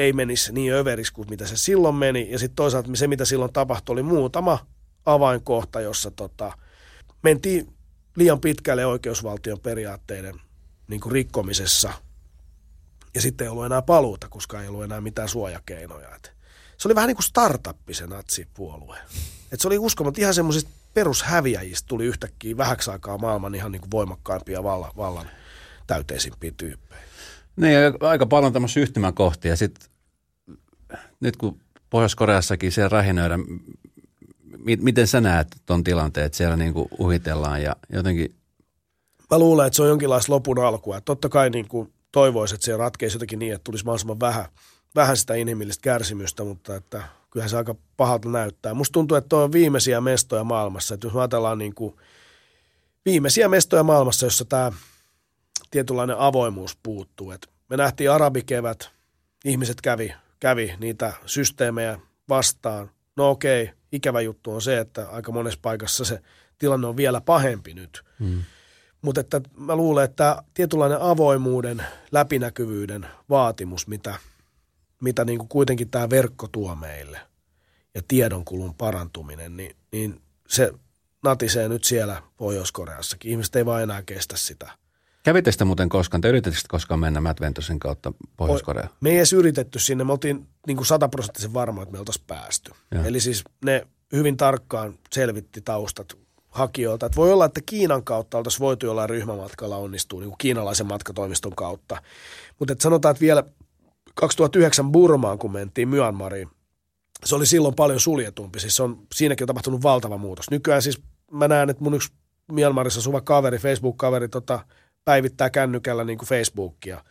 ei 0.00 0.12
menisi 0.12 0.52
niin 0.52 0.72
överiksi 0.72 1.12
kuin 1.12 1.30
mitä 1.30 1.46
se 1.46 1.56
silloin 1.56 1.94
meni. 1.94 2.28
Ja 2.30 2.38
sitten 2.38 2.56
toisaalta 2.56 2.90
se, 2.94 3.06
mitä 3.06 3.24
silloin 3.24 3.52
tapahtui, 3.52 3.92
oli 3.92 4.02
muutama 4.02 4.66
avainkohta, 5.06 5.80
jossa 5.80 6.10
tota, 6.10 6.52
mentiin 7.22 7.72
liian 8.16 8.40
pitkälle 8.40 8.86
oikeusvaltion 8.86 9.60
periaatteiden 9.60 10.40
niin 10.88 11.00
kuin 11.00 11.12
rikkomisessa. 11.12 11.92
Ja 13.14 13.20
sitten 13.20 13.44
ei 13.44 13.48
ollut 13.48 13.66
enää 13.66 13.82
paluuta, 13.82 14.28
koska 14.28 14.62
ei 14.62 14.68
ollut 14.68 14.84
enää 14.84 15.00
mitään 15.00 15.28
suojakeinoja. 15.28 16.14
Et 16.16 16.32
se 16.76 16.88
oli 16.88 16.94
vähän 16.94 17.08
niin 17.08 17.16
kuin 17.16 17.24
startuppi 17.24 17.94
se 17.94 18.06
natsipuolue. 18.06 18.98
Et 19.52 19.60
se 19.60 19.68
oli 19.68 19.78
uskomaton 19.78 20.20
ihan 20.20 20.34
semmoisista 20.34 20.70
perushäviäjistä 20.94 21.88
tuli 21.88 22.04
yhtäkkiä 22.04 22.56
vähäksi 22.56 22.90
aikaa 22.90 23.18
maailman 23.18 23.54
ihan 23.54 23.72
niin 23.72 23.80
kuin 23.80 23.90
voimakkaimpia 23.90 24.62
vallan, 24.62 24.92
vallan 24.96 25.30
täyteisimpiä 25.86 26.52
tyyppejä. 26.56 27.09
Niin, 27.56 27.78
aika 28.00 28.26
paljon 28.26 28.52
tämmöisiä 28.52 28.82
yhtymäkohtia. 28.82 29.56
Sitten 29.56 29.90
nyt 31.20 31.36
kun 31.36 31.60
Pohjois-Koreassakin 31.90 32.72
siellä 32.72 32.88
rähinöidä, 32.88 33.38
miten 34.80 35.06
sä 35.06 35.20
näet 35.20 35.48
tuon 35.66 35.84
tilanteen, 35.84 36.26
että 36.26 36.38
siellä 36.38 36.56
niin 36.56 36.72
kuin 36.74 36.88
uhitellaan 36.98 37.62
ja 37.62 37.76
jotenkin... 37.92 38.34
Mä 39.30 39.38
luulen, 39.38 39.66
että 39.66 39.76
se 39.76 39.82
on 39.82 39.88
jonkinlaista 39.88 40.32
lopun 40.32 40.58
alkua. 40.58 41.00
Totta 41.00 41.28
kai 41.28 41.50
niin 41.50 41.68
kuin 41.68 41.92
toivoisi, 42.12 42.54
että 42.54 42.64
se 42.64 42.76
ratkeisi 42.76 43.14
jotenkin 43.14 43.38
niin, 43.38 43.52
että 43.52 43.64
tulisi 43.64 43.84
mahdollisimman 43.84 44.20
vähän, 44.20 44.44
vähän 44.94 45.16
sitä 45.16 45.34
inhimillistä 45.34 45.82
kärsimystä, 45.82 46.44
mutta 46.44 46.76
että 46.76 47.02
kyllähän 47.30 47.50
se 47.50 47.56
aika 47.56 47.74
pahalta 47.96 48.28
näyttää. 48.28 48.74
Musta 48.74 48.92
tuntuu, 48.92 49.16
että 49.16 49.28
tuo 49.28 49.42
on 49.42 49.52
viimeisiä 49.52 50.00
mestoja 50.00 50.44
maailmassa. 50.44 50.94
Että 50.94 51.06
jos 51.06 51.14
me 51.14 51.20
ajatellaan 51.20 51.58
niin 51.58 51.74
kuin 51.74 51.96
viimeisiä 53.04 53.48
mestoja 53.48 53.82
maailmassa, 53.82 54.26
jossa 54.26 54.44
tämä 54.44 54.72
tietynlainen 55.70 56.18
avoimuus 56.18 56.78
puuttuu. 56.82 57.30
Et 57.30 57.50
me 57.68 57.76
nähtiin 57.76 58.10
arabikevät, 58.10 58.90
ihmiset 59.44 59.80
kävi, 59.80 60.14
kävi 60.40 60.74
niitä 60.78 61.12
systeemejä 61.26 61.98
vastaan. 62.28 62.90
No 63.16 63.30
okei, 63.30 63.70
ikävä 63.92 64.20
juttu 64.20 64.52
on 64.52 64.62
se, 64.62 64.78
että 64.78 65.08
aika 65.08 65.32
monessa 65.32 65.60
paikassa 65.62 66.04
se 66.04 66.20
tilanne 66.58 66.86
on 66.86 66.96
vielä 66.96 67.20
pahempi 67.20 67.74
nyt. 67.74 68.02
Hmm. 68.18 68.42
Mutta 69.02 69.20
että 69.20 69.40
mä 69.56 69.76
luulen, 69.76 70.04
että 70.04 70.42
tietynlainen 70.54 71.00
avoimuuden, 71.00 71.84
läpinäkyvyyden 72.12 73.06
vaatimus, 73.30 73.86
mitä, 73.86 74.14
mitä 75.02 75.24
niin 75.24 75.38
kuin 75.38 75.48
kuitenkin 75.48 75.90
tämä 75.90 76.10
verkko 76.10 76.48
tuo 76.48 76.74
meille 76.74 77.20
ja 77.94 78.02
tiedonkulun 78.08 78.74
parantuminen, 78.74 79.56
niin, 79.56 79.76
niin 79.92 80.22
se 80.48 80.72
natisee 81.22 81.68
nyt 81.68 81.84
siellä 81.84 82.22
Pohjois-Koreassakin. 82.36 83.30
Ihmiset 83.30 83.56
ei 83.56 83.66
vaan 83.66 83.82
enää 83.82 84.02
kestä 84.02 84.36
sitä. 84.36 84.79
Kävitte 85.22 85.52
sitä 85.52 85.64
muuten 85.64 85.88
koskaan, 85.88 86.20
tai 86.20 86.28
yritettekö 86.28 86.66
koskaan 86.68 87.00
mennä 87.00 87.20
Matt 87.20 87.40
Ventosin 87.40 87.78
kautta 87.78 88.12
Pohjois-Koreaan? 88.36 88.90
Me 89.00 89.10
ei 89.10 89.16
edes 89.16 89.32
yritetty 89.32 89.78
sinne, 89.78 90.04
me 90.04 90.12
oltiin 90.12 90.46
niin 90.66 90.76
kuin 90.76 90.86
sataprosenttisen 90.86 91.54
varma, 91.54 91.82
että 91.82 91.92
me 91.92 91.98
oltaisiin 91.98 92.24
päästy. 92.26 92.70
Ja. 92.90 93.04
Eli 93.04 93.20
siis 93.20 93.44
ne 93.64 93.86
hyvin 94.12 94.36
tarkkaan 94.36 94.98
selvitti 95.12 95.60
taustat 95.60 96.18
hakijoilta. 96.48 97.06
Että 97.06 97.16
voi 97.16 97.32
olla, 97.32 97.44
että 97.44 97.60
Kiinan 97.66 98.04
kautta 98.04 98.38
oltaisiin 98.38 98.60
voitu 98.60 98.86
jollain 98.86 99.10
ryhmämatkalla 99.10 99.76
onnistua, 99.76 100.20
niin 100.20 100.28
kuin 100.28 100.38
kiinalaisen 100.38 100.86
matkatoimiston 100.86 101.56
kautta. 101.56 102.02
Mutta 102.58 102.72
et 102.72 102.80
sanotaan, 102.80 103.10
että 103.10 103.20
vielä 103.20 103.44
2009 104.14 104.92
Burmaan, 104.92 105.38
kun 105.38 105.52
mentiin 105.52 105.88
Myanmariin, 105.88 106.48
se 107.24 107.34
oli 107.34 107.46
silloin 107.46 107.74
paljon 107.74 108.00
suljetumpi. 108.00 108.60
Siis 108.60 108.80
on, 108.80 108.98
siinäkin 109.14 109.44
on 109.44 109.46
tapahtunut 109.46 109.82
valtava 109.82 110.18
muutos. 110.18 110.50
Nykyään 110.50 110.82
siis 110.82 111.00
mä 111.32 111.48
näen, 111.48 111.70
että 111.70 111.84
mun 111.84 111.94
yksi 111.94 112.12
Myanmarissa 112.52 113.00
suva 113.00 113.20
kaveri, 113.20 113.58
Facebook-kaveri, 113.58 114.28
tota, 114.28 114.64
päivittää 115.04 115.50
kännykällä 115.50 116.04
niin 116.04 116.18
kuin 116.18 116.28
Facebookia 116.28 117.04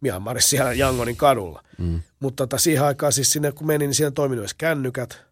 Myanmarissa 0.00 0.48
siellä 0.48 0.72
Yangonin 0.72 1.16
kadulla. 1.16 1.62
Mm. 1.78 2.02
Mutta 2.20 2.46
tota, 2.46 2.58
siihen 2.58 2.84
aikaan 2.84 3.12
siis 3.12 3.32
sinne 3.32 3.52
kun 3.52 3.66
menin, 3.66 3.88
niin 3.88 3.94
siellä 3.94 4.10
toiminut 4.10 4.42
edes 4.42 4.54
kännykät. 4.54 5.22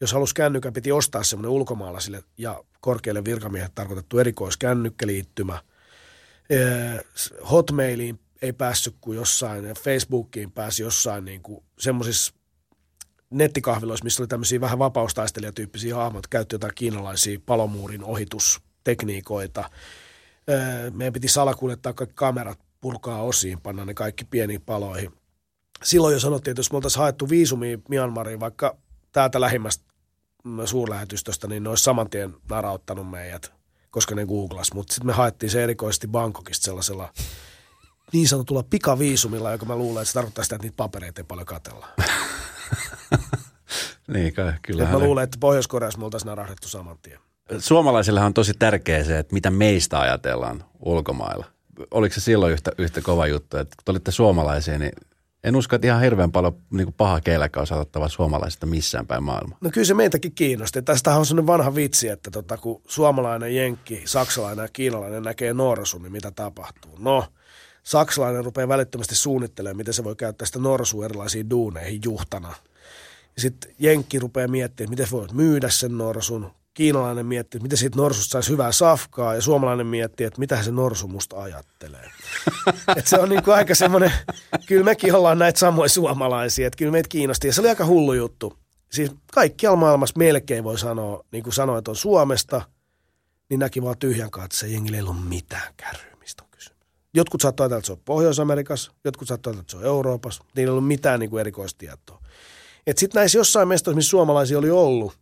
Jos 0.00 0.12
halusi 0.12 0.34
kännykän, 0.34 0.72
piti 0.72 0.92
ostaa 0.92 1.22
semmoinen 1.22 1.50
ulkomaalaisille 1.50 2.22
ja 2.38 2.64
korkeille 2.80 3.24
virkamiehet 3.24 3.74
tarkoitettu 3.74 4.18
erikoiskännykkäliittymä. 4.18 5.58
Hotmailiin 7.50 8.20
ei 8.42 8.52
päässyt 8.52 8.96
kuin 9.00 9.16
jossain, 9.16 9.64
Facebookiin 9.64 10.52
pääsi 10.52 10.82
jossain 10.82 11.24
niin 11.24 11.42
kuin 11.42 11.64
semmoisissa 11.78 12.34
nettikahviloissa, 13.30 14.04
missä 14.04 14.22
oli 14.22 14.28
tämmöisiä 14.28 14.60
vähän 14.60 14.78
vapaustaistelijatyyppisiä 14.78 15.96
hahmot, 15.96 16.26
käytti 16.26 16.54
jotain 16.54 16.72
kiinalaisia 16.74 17.38
palomuurin 17.46 18.04
ohitustekniikoita– 18.04 19.70
meidän 20.92 21.12
piti 21.12 21.28
salakuljettaa 21.28 21.92
kaikki 21.92 22.14
kamerat, 22.14 22.58
purkaa 22.80 23.22
osiin, 23.22 23.60
panna 23.60 23.84
ne 23.84 23.94
kaikki 23.94 24.24
pieniin 24.24 24.62
paloihin. 24.62 25.12
Silloin 25.82 26.12
jo 26.12 26.20
sanottiin, 26.20 26.52
että 26.52 26.60
jos 26.60 26.72
me 26.72 26.76
oltaisiin 26.76 27.00
haettu 27.00 27.28
viisumia 27.28 27.78
Myanmariin, 27.88 28.40
vaikka 28.40 28.76
täältä 29.12 29.40
lähimmästä 29.40 29.84
suurlähetystöstä, 30.64 31.48
niin 31.48 31.62
ne 31.62 31.68
olisi 31.68 31.84
saman 31.84 32.10
tien 32.10 32.34
narauttanut 32.50 33.10
meidät, 33.10 33.52
koska 33.90 34.14
ne 34.14 34.26
googlas. 34.26 34.72
Mutta 34.74 34.94
sitten 34.94 35.06
me 35.06 35.12
haettiin 35.12 35.50
se 35.50 35.64
erikoisesti 35.64 36.08
Bangkokista 36.08 36.64
sellaisella 36.64 37.12
niin 38.12 38.28
sanotulla 38.28 38.62
pikaviisumilla, 38.62 39.52
joka 39.52 39.66
mä 39.66 39.76
luulen, 39.76 40.02
että 40.02 40.08
se 40.08 40.14
tarkoittaa 40.14 40.44
sitä, 40.44 40.56
että 40.56 40.64
niitä 40.64 40.76
papereita 40.76 41.20
ei 41.20 41.24
paljon 41.24 41.46
katella. 41.46 41.88
niin, 44.14 44.34
kyllä. 44.62 44.84
mä 44.84 44.98
luulen, 44.98 45.24
että 45.24 45.36
Pohjois-Koreassa 45.40 45.98
me 45.98 46.04
oltaisiin 46.04 46.28
narahdettu 46.28 46.68
saman 46.68 46.98
tien. 47.02 47.20
Suomalaisille 47.58 48.20
on 48.20 48.34
tosi 48.34 48.52
tärkeää 48.58 49.04
se, 49.04 49.18
että 49.18 49.34
mitä 49.34 49.50
meistä 49.50 50.00
ajatellaan 50.00 50.64
ulkomailla. 50.80 51.46
Oliko 51.90 52.14
se 52.14 52.20
silloin 52.20 52.52
yhtä, 52.52 52.72
yhtä 52.78 53.00
kova 53.00 53.26
juttu, 53.26 53.56
että 53.56 53.76
kun 53.84 53.92
olitte 53.92 54.10
suomalaisia, 54.10 54.78
niin 54.78 54.92
en 55.44 55.56
usko, 55.56 55.76
että 55.76 55.86
ihan 55.86 56.00
hirveän 56.00 56.32
paljon 56.32 56.56
niin 56.70 56.92
paha 56.92 57.20
keiläkä 57.20 57.60
on 57.60 57.66
saatava 57.66 58.08
suomalaisista 58.08 58.66
missään 58.66 59.06
päin 59.06 59.22
maailmaa. 59.22 59.58
No 59.60 59.70
kyllä 59.70 59.84
se 59.84 59.94
meitäkin 59.94 60.32
kiinnosti. 60.32 60.82
Tästähän 60.82 61.18
on 61.18 61.26
sellainen 61.26 61.46
vanha 61.46 61.74
vitsi, 61.74 62.08
että 62.08 62.30
tota, 62.30 62.56
kun 62.56 62.82
suomalainen, 62.86 63.56
jenkki, 63.56 64.02
saksalainen 64.04 64.62
ja 64.62 64.68
kiinalainen 64.72 65.22
näkee 65.22 65.54
norsun, 65.54 66.02
niin 66.02 66.12
mitä 66.12 66.30
tapahtuu? 66.30 66.96
No, 66.98 67.24
saksalainen 67.82 68.44
rupeaa 68.44 68.68
välittömästi 68.68 69.14
suunnittelemaan, 69.14 69.76
miten 69.76 69.94
se 69.94 70.04
voi 70.04 70.16
käyttää 70.16 70.46
sitä 70.46 70.58
norsua 70.58 71.04
erilaisiin 71.04 71.50
duuneihin 71.50 72.00
juhtana. 72.04 72.54
Sitten 73.38 73.74
jenkki 73.78 74.18
rupeaa 74.18 74.48
miettimään, 74.48 74.90
miten 74.90 75.06
voi 75.10 75.26
myydä 75.32 75.68
sen 75.70 75.98
norsun 75.98 76.50
kiinalainen 76.76 77.26
miettii, 77.26 77.58
että 77.58 77.64
miten 77.64 77.78
siitä 77.78 77.96
norsusta 77.96 78.32
saisi 78.32 78.50
hyvää 78.50 78.72
safkaa, 78.72 79.34
ja 79.34 79.42
suomalainen 79.42 79.86
miettii, 79.86 80.26
että 80.26 80.40
mitä 80.40 80.62
se 80.62 80.70
norsu 80.70 81.08
musta 81.08 81.42
ajattelee. 81.42 82.10
Et 82.96 83.06
se 83.06 83.18
on 83.18 83.28
niin 83.28 83.42
kuin 83.42 83.54
aika 83.54 83.74
semmoinen, 83.74 84.12
kyllä 84.66 84.84
mekin 84.84 85.14
ollaan 85.14 85.38
näitä 85.38 85.58
samoja 85.58 85.88
suomalaisia, 85.88 86.66
että 86.66 86.76
kyllä 86.76 86.92
meitä 86.92 87.08
kiinnosti. 87.08 87.46
Ja 87.46 87.52
se 87.52 87.60
oli 87.60 87.68
aika 87.68 87.86
hullu 87.86 88.12
juttu. 88.12 88.58
Siis 88.92 89.12
kaikkialla 89.32 89.76
maailmassa 89.76 90.18
melkein 90.18 90.64
voi 90.64 90.78
sanoa, 90.78 91.24
niin 91.32 91.42
kuin 91.42 91.54
sanoin, 91.54 91.78
että 91.78 91.90
on 91.90 91.96
Suomesta, 91.96 92.62
niin 93.48 93.60
näki 93.60 93.82
vaan 93.82 93.98
tyhjän 93.98 94.30
katse, 94.30 94.66
jengillä 94.66 94.96
ei 94.96 95.02
ollut 95.02 95.28
mitään 95.28 95.74
kärryä, 95.76 96.16
mistä 96.20 96.42
on 96.42 96.48
kysymys. 96.50 96.80
Jotkut 97.14 97.40
saattoi 97.40 97.64
ajatella, 97.64 97.78
että 97.78 97.86
se 97.86 97.92
on 97.92 98.00
Pohjois-Amerikassa, 98.04 98.92
jotkut 99.04 99.28
saattoi 99.28 99.50
ajatella, 99.50 99.60
että 99.60 99.70
se 99.70 99.76
on 99.76 99.84
Euroopassa, 99.84 100.44
niillä 100.56 100.70
ei 100.70 100.72
ollut 100.72 100.88
mitään 100.88 101.20
niin 101.20 101.30
kuin 101.30 101.40
erikoistietoa. 101.40 102.22
Sitten 102.96 103.20
näissä 103.20 103.38
jossain 103.38 103.68
mestoissa, 103.68 103.96
missä 103.96 104.10
suomalaisia 104.10 104.58
oli 104.58 104.70
ollut, 104.70 105.18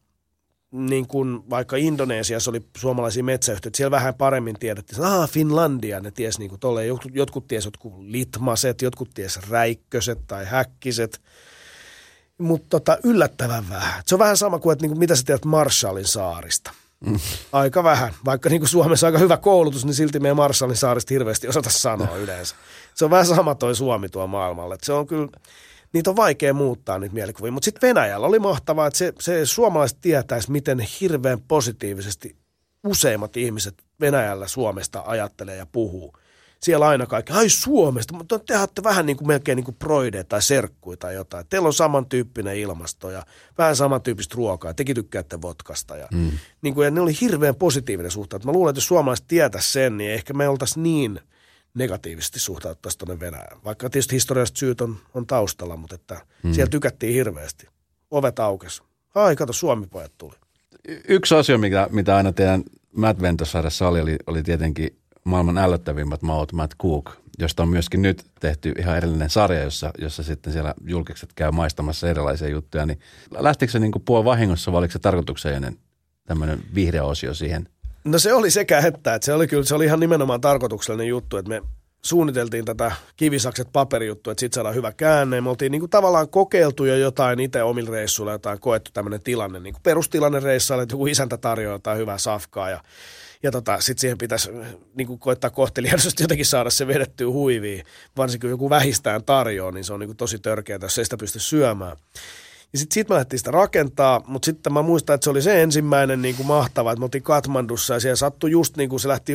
niin 0.75 1.07
kuin 1.07 1.51
vaikka 1.51 1.77
Indonesiassa 1.77 2.51
oli 2.51 2.61
suomalaisia 2.77 3.25
metsäyhtiöitä, 3.25 3.77
siellä 3.77 3.91
vähän 3.91 4.15
paremmin 4.15 4.59
tiedettiin, 4.59 4.97
että 4.97 5.23
ah, 5.23 5.31
Finlandia, 5.31 6.01
ne 6.01 6.11
ties 6.11 6.39
niin 6.39 6.49
kuin 6.49 6.61
tolleen, 6.61 6.89
jotkut, 6.89 7.15
jotkut 7.15 7.49
ties 7.49 7.65
jotkut 7.65 7.93
litmaset, 7.99 8.83
jotkut 8.83 9.11
ties 9.15 9.41
räikköset 9.51 10.19
tai 10.27 10.45
häkkiset, 10.45 11.21
mutta 12.39 12.67
tota, 12.69 12.99
yllättävän 13.05 13.69
vähän. 13.71 14.03
Se 14.07 14.15
on 14.15 14.19
vähän 14.19 14.37
sama 14.37 14.59
kuin, 14.59 14.73
että 14.73 14.83
niin 14.83 14.91
kuin, 14.91 14.99
mitä 14.99 15.17
sä 15.17 15.23
tiedät 15.27 15.45
Marshallin 15.45 16.07
saarista. 16.07 16.71
Mm. 17.07 17.19
Aika 17.53 17.85
vähän. 17.85 18.15
Vaikka 18.25 18.49
niin 18.49 18.61
kuin 18.61 18.69
Suomessa 18.69 19.07
aika 19.07 19.19
hyvä 19.19 19.37
koulutus, 19.37 19.85
niin 19.85 19.95
silti 19.95 20.21
meidän 20.21 20.37
Marshallin 20.37 20.77
saarista 20.77 21.15
hirveästi 21.15 21.49
osata 21.49 21.71
sanoa 21.71 22.17
yleensä. 22.17 22.55
Se 22.95 23.05
on 23.05 23.11
vähän 23.11 23.27
sama 23.27 23.55
toi 23.55 23.75
Suomi 23.75 24.09
tuo 24.09 24.27
maailmalle. 24.27 24.77
se 24.83 24.93
on 24.93 25.07
kyllä 25.07 25.29
niitä 25.95 26.11
on 26.11 26.17
vaikea 26.17 26.55
muuttaa 26.55 26.99
niitä 26.99 27.15
mielikuvia. 27.15 27.53
Mutta 27.53 27.65
sitten 27.65 27.89
Venäjällä 27.89 28.27
oli 28.27 28.39
mahtavaa, 28.39 28.87
että 28.87 28.99
se, 28.99 29.13
se 29.21 29.47
suomalaiset 29.47 29.99
tietäisi, 30.01 30.51
miten 30.51 30.81
hirveän 30.81 31.41
positiivisesti 31.49 32.37
useimmat 32.87 33.37
ihmiset 33.37 33.85
Venäjällä 34.01 34.49
Suomesta 34.49 35.03
ajattelee 35.07 35.57
ja 35.57 35.67
puhuu. 35.67 36.17
Siellä 36.61 36.89
aina 36.89 37.07
kaikki, 37.07 37.33
ai 37.33 37.49
Suomesta, 37.49 38.15
mutta 38.15 38.39
te 38.39 38.59
olette 38.59 38.83
vähän 38.85 39.07
niin 39.07 39.17
kuin 39.17 39.29
melkein 39.29 39.57
niin 39.57 39.65
kuin 39.65 39.75
proide 39.75 40.25
tai 40.25 40.43
serkkuja 40.43 40.97
tai 40.97 41.15
jotain. 41.15 41.47
Teillä 41.51 41.67
on 41.67 41.75
samantyyppinen 41.75 42.57
ilmasto 42.57 43.11
ja 43.11 43.23
vähän 43.59 43.77
samantyyppistä 43.77 44.35
ruokaa. 44.37 44.75
Tekin 44.75 44.95
tykkäätte 44.95 45.43
vodkasta. 45.43 45.97
Ja, 45.97 46.09
mm. 46.13 46.31
niin 46.63 46.75
kuin, 46.75 46.85
ja 46.85 46.91
ne 46.91 47.01
oli 47.01 47.13
hirveän 47.21 47.55
positiivinen 47.55 48.11
suhta. 48.11 48.41
Mä 48.45 48.53
luulen, 48.53 48.71
että 48.71 48.79
jos 48.79 48.87
suomalaiset 48.87 49.27
tietäisi 49.29 49.73
sen, 49.73 49.97
niin 49.97 50.11
ehkä 50.11 50.35
me 50.35 50.49
oltaisiin 50.49 50.83
niin– 50.83 51.21
negatiivisesti 51.75 52.41
suhtauttaisiin 52.41 52.99
tuonne 52.99 53.21
Venäjään. 53.21 53.59
Vaikka 53.65 53.91
tietysti 53.91 54.15
historialliset 54.15 54.57
syyt 54.57 54.81
on, 54.81 54.97
on 55.15 55.27
taustalla, 55.27 55.77
mutta 55.77 55.95
että 55.95 56.27
hmm. 56.43 56.53
siellä 56.53 56.71
tykättiin 56.71 57.15
hirveästi. 57.15 57.67
Ovet 58.11 58.39
aukesi. 58.39 58.83
Ai, 59.15 59.37
kato, 59.37 59.53
Suomi-pojat 59.53 60.13
tuli. 60.19 60.35
Yksi 61.09 61.35
asia, 61.35 61.59
mikä, 61.59 61.89
mitä 61.91 62.17
aina 62.17 62.33
teidän 62.33 62.63
Matt 62.97 63.21
Ventosarjassa 63.21 63.89
oli, 63.89 64.01
oli, 64.01 64.17
oli 64.27 64.43
tietenkin 64.43 64.99
maailman 65.25 65.59
ällöttävimmät 65.59 66.23
maut 66.23 66.53
Matt 66.53 66.75
Cook, 66.83 67.11
josta 67.39 67.63
on 67.63 67.69
myöskin 67.69 68.03
nyt 68.03 68.25
tehty 68.41 68.73
ihan 68.79 68.97
erillinen 68.97 69.31
sarja, 69.31 69.63
jossa, 69.63 69.91
jossa 69.99 70.23
sitten 70.23 70.53
siellä 70.53 70.75
julkikset 70.87 71.33
käy 71.33 71.51
maistamassa 71.51 72.11
erilaisia 72.11 72.49
juttuja. 72.49 72.87
Niin 72.87 73.01
lähtikö 73.31 73.73
se 73.73 73.79
niin 73.79 73.93
kuin 73.93 74.05
puoli 74.05 74.25
vahingossa 74.25 74.73
vai 74.73 74.79
oliko 74.79 74.93
se 74.93 74.99
tarkoituksellinen 74.99 75.79
tämmöinen 76.25 76.63
vihreä 76.75 77.05
osio 77.05 77.35
siihen 77.35 77.69
No 78.05 78.19
se 78.19 78.33
oli 78.35 78.51
sekä 78.51 78.79
että, 78.79 79.15
että 79.15 79.27
se 79.27 79.33
oli 79.33 79.47
kyllä, 79.47 79.65
se 79.65 79.75
oli 79.75 79.85
ihan 79.85 80.01
nimenomaan 80.01 80.41
tarkoituksellinen 80.41 81.07
juttu, 81.07 81.37
että 81.37 81.49
me 81.49 81.63
suunniteltiin 82.03 82.65
tätä 82.65 82.93
kivisakset 83.17 83.69
paperijuttua, 83.73 84.31
että 84.31 84.41
sitten 84.41 84.55
saadaan 84.55 84.75
hyvä 84.75 84.93
käänne. 84.93 85.41
Me 85.41 85.51
oltiin 85.51 85.73
niin 85.73 85.81
kuin 85.81 85.91
tavallaan 85.91 86.29
kokeiltu 86.29 86.85
jo 86.85 86.97
jotain 86.97 87.41
itse 87.41 87.63
omilla 87.63 87.91
reissuilla, 87.91 88.33
jotain 88.33 88.61
koettu 88.61 88.91
tämmöinen 88.95 89.23
tilanne, 89.23 89.61
niin 89.61 89.75
kuin 89.75 89.83
perustilanne 89.83 90.41
reissailla, 90.41 90.83
että 90.83 90.93
joku 90.93 91.07
isäntä 91.07 91.37
tarjoaa 91.37 91.75
jotain 91.75 91.99
hyvää 91.99 92.19
safkaa 92.19 92.71
ja 92.71 92.81
ja 93.43 93.51
tota, 93.51 93.81
sitten 93.81 94.01
siihen 94.01 94.19
pitäisi 94.19 94.51
niin 94.95 95.07
kuin 95.07 95.19
koittaa 95.19 95.51
kohteliaisesti 95.51 96.23
jotenkin 96.23 96.47
saada 96.47 96.71
se 96.71 96.87
vedettyä 96.87 97.27
huiviin. 97.27 97.85
Varsinkin 98.17 98.49
kun 98.49 98.51
joku 98.51 98.71
vähistään 98.71 99.25
tarjoaa, 99.25 99.73
niin 99.73 99.85
se 99.85 99.93
on 99.93 100.01
niin 100.01 100.09
kuin 100.09 100.17
tosi 100.17 100.39
törkeää, 100.39 100.79
jos 100.83 100.99
ei 100.99 101.05
sitä 101.05 101.17
pysty 101.17 101.39
syömään. 101.39 101.97
Ja 102.75 102.79
sitten 102.79 102.95
sit 102.95 103.09
me 103.09 103.13
lähdettiin 103.15 103.39
sitä 103.39 103.51
rakentaa, 103.51 104.21
mutta 104.27 104.47
sitten 104.47 104.73
mä 104.73 104.83
muistan, 104.83 105.15
että 105.15 105.25
se 105.25 105.31
oli 105.31 105.43
se 105.43 105.63
ensimmäinen 105.63 106.23
niin 106.23 106.37
kuin 106.37 106.47
mahtava, 106.47 106.93
että 106.93 107.01
me 107.01 107.05
oltiin 107.05 107.23
Katmandussa 107.23 107.95
ja 107.95 108.01
siellä 108.01 108.17
sattui 108.17 108.51
just 108.51 108.77
niin 108.77 108.91
kuin 108.91 109.01
se 109.01 109.09
lähti 109.09 109.33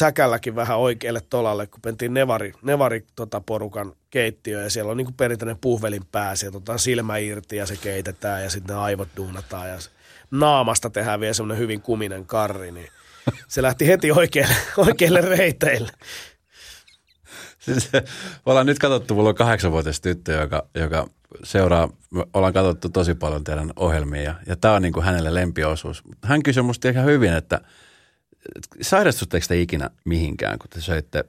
säkälläkin 0.00 0.54
vähän 0.54 0.78
oikealle 0.78 1.20
tolalle, 1.30 1.66
kun 1.66 1.80
mentiin 1.84 2.14
Nevari, 2.14 2.52
Nevari 2.62 3.04
tota, 3.16 3.40
porukan 3.40 3.92
keittiö 4.10 4.62
ja 4.62 4.70
siellä 4.70 4.90
on 4.90 4.96
niin 4.96 5.04
kuin 5.04 5.14
perinteinen 5.14 5.58
puhvelin 5.58 6.02
pää, 6.12 6.36
sieltä 6.36 6.56
otetaan 6.56 6.78
silmä 6.78 7.16
irti 7.16 7.56
ja 7.56 7.66
se 7.66 7.76
keitetään 7.76 8.42
ja 8.42 8.50
sitten 8.50 8.76
ne 8.76 8.82
aivot 8.82 9.08
duunataan 9.16 9.68
ja 9.68 9.76
naamasta 10.30 10.90
tehdään 10.90 11.20
vielä 11.20 11.34
semmoinen 11.34 11.58
hyvin 11.58 11.80
kuminen 11.82 12.26
karri, 12.26 12.72
niin 12.72 12.88
se 13.48 13.62
lähti 13.62 13.86
heti 13.86 14.12
oikealle, 14.12 14.54
oikealle 14.76 15.20
reiteille. 15.20 15.90
Siis, 17.58 17.90
ollaan 18.46 18.66
nyt 18.66 18.78
katsottu, 18.78 19.14
mulla 19.14 19.28
on 19.28 19.34
kahdeksanvuotias 19.34 20.00
tyttö, 20.00 20.32
joka, 20.32 20.66
joka 20.74 21.06
seuraa, 21.42 21.88
me 22.10 22.24
ollaan 22.34 22.52
katsottu 22.52 22.88
tosi 22.88 23.14
paljon 23.14 23.44
teidän 23.44 23.70
ohjelmia 23.76 24.22
ja, 24.22 24.34
ja 24.46 24.56
tämä 24.56 24.74
on 24.74 24.82
niin 24.82 24.92
kuin 24.92 25.04
hänelle 25.04 25.34
lempiosuus. 25.34 26.02
Hän 26.22 26.42
kysyi 26.42 26.62
musta 26.62 26.88
ihan 26.88 27.04
hyvin, 27.04 27.32
että 27.32 27.60
sairastutteko 28.80 29.46
te 29.48 29.60
ikinä 29.60 29.90
mihinkään, 30.04 30.58
kun 30.58 30.70
te 30.70 30.80
söitte 30.80 31.24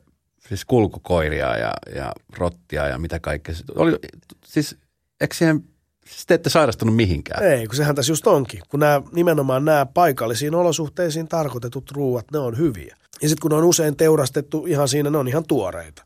siis 0.47 0.65
kulkukoiria 0.65 1.57
ja, 1.57 1.73
ja 1.95 2.13
rottia 2.37 2.87
ja 2.87 2.97
mitä 2.97 3.19
kaikkea. 3.19 3.55
Oli, 3.75 3.99
siis 4.45 4.77
eikö 5.21 5.35
siihen 5.35 5.63
Siis 6.07 6.25
te 6.25 6.33
ette 6.33 6.49
sairastunut 6.49 6.95
mihinkään. 6.95 7.43
Ei, 7.43 7.67
kun 7.67 7.75
sehän 7.75 7.95
tässä 7.95 8.11
just 8.11 8.27
onkin. 8.27 8.61
Kun 8.69 8.79
nämä, 8.79 9.01
nimenomaan 9.11 9.65
nämä 9.65 9.85
paikallisiin 9.85 10.55
olosuhteisiin 10.55 11.27
tarkoitetut 11.27 11.91
ruuat, 11.91 12.31
ne 12.31 12.39
on 12.39 12.57
hyviä. 12.57 12.97
Ja 13.21 13.29
sitten 13.29 13.41
kun 13.41 13.51
ne 13.51 13.57
on 13.57 13.63
usein 13.63 13.95
teurastettu 13.95 14.65
ihan 14.65 14.87
siinä, 14.87 15.09
ne 15.09 15.17
on 15.17 15.27
ihan 15.27 15.43
tuoreita. 15.47 16.03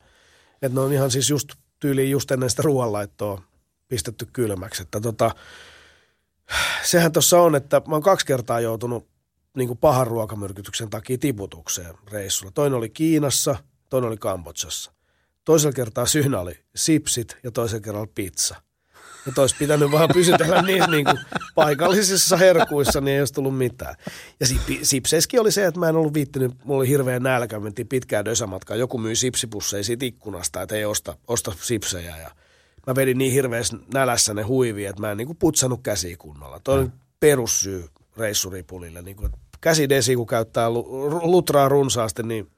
Että 0.62 0.76
ne 0.76 0.80
on 0.80 0.94
ihan 0.94 1.12
siis 1.12 1.30
just 1.30 1.50
tyyliin 1.80 2.12
just 2.12 2.32
ennen 2.32 2.50
sitä 2.50 2.62
ruoanlaittoa 2.62 3.42
pistetty 3.88 4.28
kylmäksi. 4.34 4.82
Että 4.82 5.02
tota, 5.02 5.32
sehän 6.84 7.12
tuossa 7.12 7.42
on, 7.42 7.56
että 7.56 7.82
mä 7.88 7.96
oon 7.96 8.04
kaksi 8.04 8.26
kertaa 8.26 8.60
joutunut 8.60 9.08
niin 9.58 9.68
kuin 9.68 9.78
pahan 9.78 10.08
ruokamyrkytyksen 10.08 10.90
takia 10.90 11.18
tiputukseen 11.18 11.96
reissulla. 12.12 12.52
Toinen 12.52 12.78
oli 12.78 12.90
Kiinassa, 12.90 13.56
toinen 13.90 14.08
oli 14.08 14.18
Kambodsassa. 14.18 14.92
Toisella 15.46 15.74
kertaa 15.74 16.06
syynä 16.06 16.40
oli 16.40 16.60
sipsit 16.76 17.38
ja 17.44 17.52
toisella 17.52 17.82
kerralla 17.82 18.12
pizza– 18.16 18.56
että 19.28 19.42
olisi 19.42 19.56
pitänyt 19.60 19.92
vaan 19.92 20.10
pysytellä 20.14 20.62
niin, 20.62 20.84
niin 20.92 21.06
kuin 21.06 21.20
paikallisissa 21.56 22.38
herkuissa, 22.38 23.02
niin 23.02 23.14
ei 23.14 23.22
olisi 23.22 23.34
tullut 23.34 23.58
mitään. 23.58 23.96
Ja 24.40 24.46
sipseiskin 24.84 25.42
oli 25.42 25.52
se, 25.52 25.66
että 25.66 25.80
mä 25.80 25.90
en 25.90 25.96
ollut 25.96 26.14
viittinyt, 26.14 26.52
mulla 26.64 26.80
oli 26.80 26.88
hirveä 26.88 27.20
nälkä, 27.20 27.60
mentiin 27.60 27.88
pitkään 27.88 28.26
dösämatkaan, 28.26 28.80
joku 28.80 28.98
myi 28.98 29.16
sipsipusseja 29.16 29.84
siitä 29.84 30.06
ikkunasta, 30.06 30.62
että 30.62 30.76
ei 30.76 30.86
osta, 30.86 31.18
osta 31.28 31.54
sipsejä 31.62 32.18
ja 32.18 32.32
mä 32.88 32.96
vedin 32.96 33.18
niin 33.18 33.32
hirveässä 33.32 33.78
nälässä 33.94 34.34
ne 34.34 34.42
huivi, 34.42 34.86
että 34.86 35.02
mä 35.02 35.12
en 35.12 35.18
niin 35.18 35.28
kuin 35.28 35.38
putsannut 35.38 35.80
käsiä 35.84 36.18
kunnolla. 36.18 36.60
Toi 36.64 36.80
on 36.80 36.94
perussyy 37.20 37.86
reissuripulille. 38.18 39.02
Niin 39.02 39.18
kuin, 39.18 39.32
käsidesi, 39.62 40.16
kun 40.16 40.28
käyttää 40.28 40.70
lutraa 41.22 41.70
runsaasti, 41.70 42.24
niin 42.24 42.52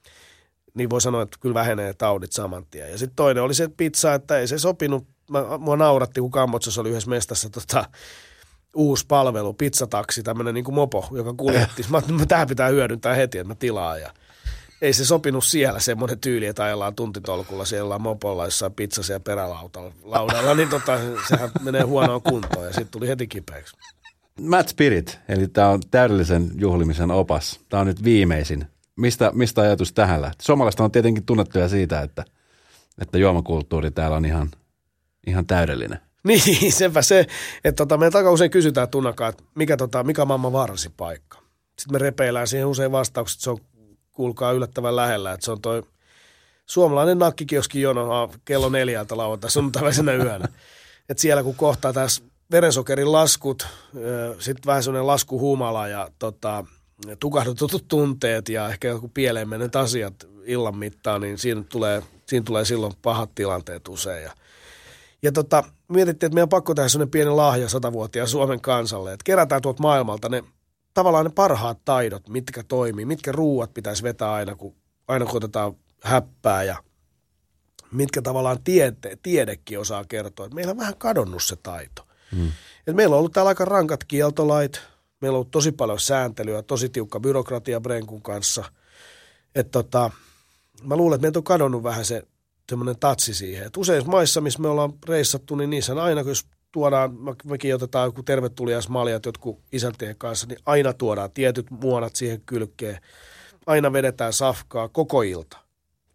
niin 0.74 0.90
voi 0.90 1.02
sanoa, 1.02 1.22
että 1.22 1.38
kyllä 1.40 1.54
vähenee 1.54 1.94
taudit 1.94 2.32
saman 2.32 2.66
tien. 2.72 2.92
Ja 2.92 2.98
sitten 2.98 3.16
toinen 3.16 3.44
oli 3.44 3.54
se 3.54 3.68
pizza, 3.78 4.14
että 4.14 4.38
ei 4.38 4.48
se 4.48 4.60
sopinut 4.60 5.08
mä, 5.30 5.58
mua 5.58 5.78
nauratti, 5.78 6.22
kun 6.22 6.32
Kambotsassa 6.32 6.82
oli 6.82 6.90
yhdessä 6.90 7.10
mestassa 7.10 7.50
tota, 7.50 7.86
uusi 8.76 9.06
palvelu, 9.08 9.54
pizzataksi, 9.54 10.24
tämmöinen 10.24 10.54
niin 10.54 10.74
mopo, 10.74 11.08
joka 11.12 11.34
kuljetti. 11.34 11.86
Mä 11.90 11.98
että 11.98 12.26
tämä 12.28 12.46
pitää 12.46 12.70
hyödyntää 12.70 13.14
heti, 13.14 13.38
että 13.38 13.48
mä 13.48 13.56
tilaan. 13.56 14.02
Ja 14.02 14.14
ei 14.82 14.94
se 14.94 15.06
sopinut 15.06 15.46
siellä 15.46 15.80
semmoinen 15.80 16.20
tyyli, 16.20 16.46
että 16.46 16.64
ajellaan 16.64 16.96
tuntitolkulla 16.96 17.66
siellä 17.66 18.00
mopolla 18.00 18.46
jossain 18.46 18.74
pizzassa 18.74 19.14
ja 19.14 19.20
perälaudalla, 19.20 20.56
niin 20.56 20.70
tota, 20.70 21.00
sehän 21.28 21.52
menee 21.62 21.82
huonoon 21.82 22.22
kuntoon 22.22 22.66
ja 22.66 22.74
sitten 22.74 22.92
tuli 22.92 23.08
heti 23.08 23.28
kipeäksi. 23.28 23.76
Mad 24.42 24.68
Spirit, 24.68 25.20
eli 25.30 25.48
tämä 25.48 25.70
on 25.70 25.82
täydellisen 25.92 26.52
juhlimisen 26.56 27.12
opas. 27.12 27.60
Tämä 27.70 27.82
on 27.82 27.88
nyt 27.88 28.04
viimeisin. 28.04 28.66
Mistä, 28.96 29.32
mistä 29.34 29.62
ajatus 29.62 29.94
tähän 29.94 30.22
lähti? 30.22 30.44
Suomalaiset 30.44 30.80
on 30.80 30.92
tietenkin 30.92 31.26
tunnettuja 31.26 31.70
siitä, 31.70 32.02
että, 32.02 32.26
että 33.02 33.18
juomakulttuuri 33.18 33.92
täällä 33.92 34.18
on 34.18 34.26
ihan 34.26 34.52
ihan 35.28 35.46
täydellinen. 35.46 36.00
Niin, 36.24 36.74
sepä 36.74 37.02
se, 37.02 37.28
että 37.64 37.78
tota, 37.78 37.98
meidän 37.98 38.18
aika 38.18 38.32
usein 38.32 38.52
kysytään 38.52 38.90
tunnakaan, 38.90 39.30
että 39.30 39.44
mikä, 39.56 39.78
tota, 39.78 40.04
mikä 40.04 40.22
on 40.22 40.28
maailman 40.28 40.54
vaarallisin 40.54 40.94
paikka. 40.98 41.38
Sitten 41.80 41.94
me 41.94 41.98
repeillään 41.98 42.48
siihen 42.48 42.68
usein 42.68 42.92
vastaukset, 42.92 43.36
että 43.36 43.44
se 43.44 43.50
on 43.50 43.58
kuulkaa 44.20 44.52
yllättävän 44.52 44.96
lähellä, 44.96 45.34
että 45.34 45.46
se 45.46 45.52
on 45.52 45.62
toi 45.62 45.84
suomalainen 46.66 47.20
nakkikioski 47.20 47.82
jono 47.82 48.32
kello 48.46 48.70
neljältä 48.70 49.18
lauantai 49.18 49.52
sunnuntaiväisenä 49.52 50.14
yönä. 50.14 50.48
että 51.10 51.22
siellä 51.22 51.44
kun 51.44 51.56
kohtaa 51.56 51.94
tässä 51.94 52.24
verensokerin 52.52 53.12
laskut, 53.12 53.68
sitten 54.40 54.66
vähän 54.66 54.84
sellainen 54.84 55.08
laskuhumala 55.08 55.88
ja 55.88 56.10
tota, 56.20 56.66
tukahdutut 57.20 57.86
tunteet 57.88 58.50
ja 58.50 58.70
ehkä 58.70 58.88
joku 58.88 59.12
pieleen 59.14 59.50
menneet 59.50 59.76
asiat 59.76 60.14
illan 60.44 60.78
mittaan, 60.78 61.22
niin 61.22 61.38
siinä 61.38 61.64
tulee, 61.70 62.04
siinä 62.26 62.44
tulee 62.44 62.66
silloin 62.66 62.94
pahat 63.02 63.36
tilanteet 63.36 63.88
usein. 63.88 64.24
Ja 64.24 64.32
ja 65.22 65.32
tota, 65.32 65.64
mietittiin, 65.88 66.28
että 66.28 66.36
meidän 66.36 66.46
on 66.46 66.50
pakko 66.50 66.76
tehdä 66.76 66.90
sellainen 66.90 67.12
pieni 67.12 67.32
lahja 67.32 67.70
satavuotiaan 67.70 68.28
Suomen 68.28 68.62
kansalle, 68.62 69.14
että 69.14 69.24
kerätään 69.24 69.62
tuolta 69.62 69.82
maailmalta 69.82 70.30
ne 70.30 70.44
tavallaan 70.94 71.26
ne 71.26 71.32
parhaat 71.36 71.80
taidot, 71.86 72.30
mitkä 72.30 72.64
toimii, 72.64 73.06
mitkä 73.06 73.32
ruuat 73.32 73.74
pitäisi 73.74 74.04
vetää 74.04 74.34
aina, 74.34 74.56
kun, 74.56 74.76
aina 75.08 75.26
kun 75.26 75.38
otetaan 75.38 75.76
häppää 76.04 76.64
ja 76.64 76.84
mitkä 77.92 78.22
tavallaan 78.22 78.64
tiede, 78.64 79.18
tiedekin 79.24 79.80
osaa 79.80 80.06
kertoa, 80.06 80.46
että 80.46 80.56
meillä 80.56 80.72
on 80.72 80.78
vähän 80.78 80.98
kadonnut 80.98 81.44
se 81.44 81.56
taito. 81.56 82.08
Hmm. 82.36 82.52
Et 82.88 82.96
meillä 82.96 83.14
on 83.14 83.20
ollut 83.20 83.34
täällä 83.34 83.50
aika 83.50 83.66
rankat 83.66 84.04
kieltolait, 84.04 84.82
meillä 85.22 85.36
on 85.36 85.40
ollut 85.40 85.52
tosi 85.52 85.72
paljon 85.72 86.00
sääntelyä, 86.00 86.62
tosi 86.62 86.90
tiukka 86.90 87.20
byrokratia 87.20 87.82
Brenkun 87.82 88.22
kanssa. 88.22 88.64
Että 89.56 89.72
tota, 89.72 90.12
mä 90.84 90.96
luulen, 90.96 91.16
että 91.16 91.22
meiltä 91.22 91.40
on 91.40 91.44
kadonnut 91.44 91.84
vähän 91.84 92.06
se 92.06 92.24
semmoinen 92.70 93.00
tatsi 93.00 93.34
siihen. 93.34 93.68
Et 93.68 93.78
usein 93.78 94.10
maissa, 94.10 94.42
missä 94.42 94.60
me 94.60 94.68
ollaan 94.68 94.94
reissattu, 95.08 95.56
niin 95.56 95.70
niissä 95.70 96.04
aina, 96.04 96.22
jos 96.22 96.46
tuodaan, 96.72 97.12
mekin 97.44 97.76
otetaan 97.76 98.08
joku 98.08 98.24
tervetuliasmaljat 98.24 99.26
jotkut 99.26 99.60
isältien 99.72 100.16
kanssa, 100.18 100.48
niin 100.48 100.60
aina 100.66 100.94
tuodaan 100.94 101.32
tietyt 101.32 101.72
muonat 101.72 102.16
siihen 102.16 102.42
kylkeen. 102.46 103.02
Aina 103.66 103.94
vedetään 103.94 104.34
safkaa 104.34 104.90
koko 104.90 105.22
ilta. 105.22 105.58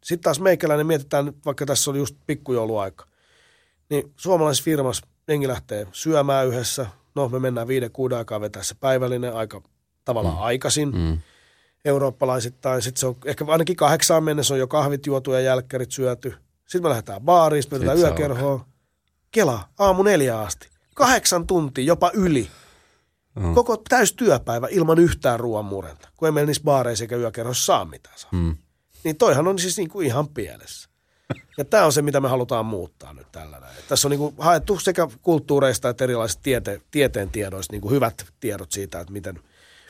Sitten 0.04 0.24
taas 0.24 0.40
meikäläinen 0.40 0.86
mietitään, 0.86 1.32
vaikka 1.46 1.66
tässä 1.66 1.90
oli 1.90 1.98
just 1.98 2.16
pikkujouluaika, 2.26 3.06
niin 3.90 4.12
suomalaisessa 4.16 4.64
firmassa 4.64 5.06
jengi 5.28 5.48
lähtee 5.48 5.86
syömään 5.92 6.46
yhdessä. 6.46 6.86
No, 7.14 7.28
me 7.28 7.38
mennään 7.38 7.68
viiden, 7.68 7.90
kuuden 7.90 8.18
aikaa 8.18 8.40
vetää 8.40 8.62
se 8.62 8.74
päivällinen 8.80 9.34
aika 9.34 9.62
tavallaan 10.04 10.36
mm. 10.36 10.42
aikaisin. 10.42 10.92
Mm 10.94 11.18
eurooppalaisittain. 11.84 12.82
Sitten 12.82 13.00
se 13.00 13.06
on 13.06 13.16
ehkä 13.24 13.44
ainakin 13.48 13.76
kahdeksaan 13.76 14.24
mennessä 14.24 14.54
on 14.54 14.60
jo 14.60 14.66
kahvit 14.66 15.06
juotu 15.06 15.32
ja 15.32 15.40
jälkkärit 15.40 15.90
syöty. 15.90 16.34
Sitten 16.68 16.82
me 16.82 16.88
lähdetään 16.88 17.20
baariin, 17.20 17.64
me 17.70 17.94
yökerhoon. 17.94 18.60
Kela, 19.34 19.68
aamu 19.78 20.02
neljä 20.02 20.40
asti. 20.40 20.68
Kahdeksan 20.94 21.46
tuntia, 21.46 21.84
jopa 21.84 22.10
yli. 22.14 22.48
Mm. 23.34 23.54
Koko 23.54 23.76
täys 23.88 24.12
työpäivä 24.12 24.68
ilman 24.70 24.98
yhtään 24.98 25.40
ruoan 25.40 25.64
murenta, 25.64 26.08
kun 26.16 26.28
ei 26.28 26.32
meillä 26.32 26.46
niissä 26.46 26.62
baareissa 26.64 27.04
eikä 27.04 27.16
yökerhoissa 27.16 27.64
saa 27.64 27.84
mitään 27.84 28.18
saa. 28.18 28.30
Mm. 28.32 28.56
Niin 29.04 29.16
toihan 29.16 29.48
on 29.48 29.58
siis 29.58 29.76
niinku 29.76 30.00
ihan 30.00 30.28
pielessä. 30.28 30.88
Ja 31.58 31.64
tämä 31.64 31.84
on 31.84 31.92
se, 31.92 32.02
mitä 32.02 32.20
me 32.20 32.28
halutaan 32.28 32.66
muuttaa 32.66 33.12
nyt 33.12 33.26
tällä 33.32 33.60
näin. 33.60 33.74
Tässä 33.88 34.08
on 34.08 34.10
niinku 34.10 34.34
haettu 34.38 34.78
sekä 34.78 35.08
kulttuureista 35.22 35.88
että 35.88 36.04
erilaisista 36.04 36.42
tiete, 36.42 36.80
tieteen 36.90 37.30
tiedoista 37.30 37.72
niinku 37.72 37.90
hyvät 37.90 38.26
tiedot 38.40 38.72
siitä, 38.72 39.00
että 39.00 39.12
miten, 39.12 39.40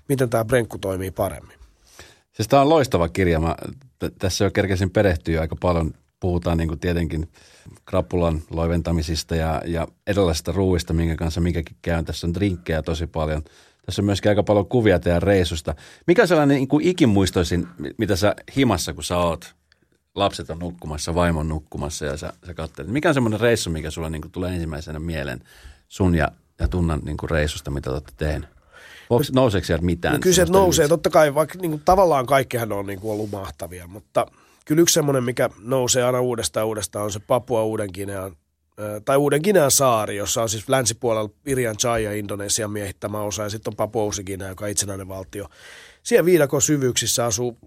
miten 0.09 0.30
tämä 0.30 0.45
brenkku 0.45 0.78
toimii 0.78 1.11
paremmin. 1.11 1.59
Siis 2.32 2.49
tämä 2.49 2.62
on 2.62 2.68
loistava 2.68 3.09
kirja. 3.09 3.40
Mä 3.40 3.57
t- 3.99 4.18
tässä 4.18 4.45
jo 4.45 4.51
kerkesin 4.51 4.90
perehtyä 4.90 5.40
aika 5.40 5.57
paljon. 5.61 5.95
Puhutaan 6.21 6.59
niin 6.59 6.69
kuin 6.69 6.81
tietenkin 6.81 7.29
krapulan 7.85 8.43
loiventamisista 8.51 9.37
ja, 9.37 9.62
ja 9.67 9.89
erilaisista 10.07 10.53
ruuista, 10.53 10.93
minkä 10.93 11.17
kanssa 11.17 11.41
mikäkin 11.41 11.77
käy. 11.83 12.03
Tässä 12.03 12.27
on 12.27 12.35
drinkkejä 12.35 12.83
tosi 12.83 13.07
paljon. 13.07 13.43
Tässä 13.87 14.03
on 14.03 14.07
myöskin 14.07 14.29
aika 14.29 14.43
paljon 14.43 14.67
kuvia 14.67 14.99
teidän 14.99 15.23
reisusta. 15.23 15.75
Mikä 16.07 16.23
on 16.23 16.29
sellainen 16.29 16.57
niin 16.57 16.69
kuin 16.69 16.87
ikimuistoisin, 16.87 17.69
mitä 17.99 18.17
sä 18.17 18.35
himassa, 18.57 18.93
kun 18.93 19.05
sä 19.05 19.19
oot, 19.19 19.55
lapset 20.15 20.51
on 20.51 20.59
nukkumassa, 20.59 21.15
vaimon 21.15 21.49
nukkumassa 21.49 22.05
ja 22.05 22.17
sä, 22.17 22.33
sä 22.47 22.55
katselet. 22.55 22.91
Mikä 22.91 23.09
on 23.09 23.15
semmoinen 23.15 23.41
reissu, 23.41 23.71
mikä 23.71 23.91
sulla 23.91 24.11
niin 24.11 24.23
kuin 24.23 24.33
tulee 24.33 24.55
ensimmäisenä 24.55 24.99
mieleen 24.99 25.41
sun 25.89 26.15
ja, 26.15 26.29
ja 26.59 26.69
tunnan 26.69 27.01
niin 27.05 27.17
kuin 27.17 27.31
reissusta, 27.31 27.71
mitä 27.71 27.91
olette 27.91 28.12
tehneet? 28.17 28.55
Onko, 29.11 29.25
nouseeko 29.33 29.65
sieltä 29.67 29.85
mitään? 29.85 30.15
No 30.15 30.21
kyllä 30.21 30.37
se 30.37 30.45
nousee, 30.45 30.89
totta 30.89 31.11
kai, 31.11 31.35
vaikka 31.35 31.59
niin 31.59 31.71
kuin, 31.71 31.83
tavallaan 31.85 32.27
kaikkihan 32.27 32.73
on 32.73 32.87
niin 32.87 33.01
kuin, 33.01 33.12
ollut 33.12 33.31
mahtavia, 33.31 33.87
mutta 33.87 34.27
kyllä 34.65 34.83
yksi 34.83 34.93
semmoinen, 34.93 35.25
mikä 35.25 35.51
nousee 35.59 36.05
aina 36.05 36.21
uudestaan 36.21 36.62
ja 36.62 36.67
uudestaan, 36.67 37.05
on 37.05 37.12
se 37.12 37.21
Papua 37.21 37.65
Uuden 37.65 37.93
Kinean, 37.93 38.37
tai 39.05 39.17
Uuden 39.17 39.43
Kinean 39.43 39.71
saari, 39.71 40.17
jossa 40.17 40.43
on 40.43 40.49
siis 40.49 40.69
länsipuolella 40.69 41.31
Irian 41.47 41.77
Jaya, 41.83 42.12
Indonesian 42.12 42.71
miehittämä 42.71 43.21
osa, 43.21 43.43
ja 43.43 43.49
sitten 43.49 43.71
on 43.71 43.77
Papua 43.77 44.05
Uusi 44.05 44.25
Kinea, 44.25 44.49
joka 44.49 44.65
on 44.65 44.71
itsenäinen 44.71 45.09
valtio. 45.09 45.49
Siellä 46.03 46.25
viidakon 46.25 46.62
syvyyksissä 46.62 47.25
asuu 47.25 47.59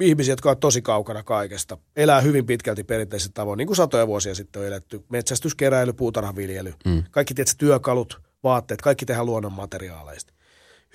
ihmisiä, 0.00 0.32
jotka 0.32 0.50
on 0.50 0.58
tosi 0.58 0.82
kaukana 0.82 1.22
kaikesta. 1.22 1.78
Elää 1.96 2.20
hyvin 2.20 2.46
pitkälti 2.46 2.84
perinteisesti 2.84 3.34
tavoin, 3.34 3.58
niin 3.58 3.66
kuin 3.66 3.76
satoja 3.76 4.06
vuosia 4.06 4.34
sitten 4.34 4.62
on 4.62 4.68
eletty. 4.68 5.04
Metsästys, 5.08 5.54
keräily, 5.54 5.92
puutarhaviljely, 5.92 6.74
mm. 6.84 7.02
kaikki 7.10 7.34
tietysti 7.34 7.58
työkalut, 7.58 8.20
vaatteet, 8.42 8.82
kaikki 8.82 9.06
tehdään 9.06 9.26
luonnon 9.26 9.52
materiaaleista. 9.52 10.32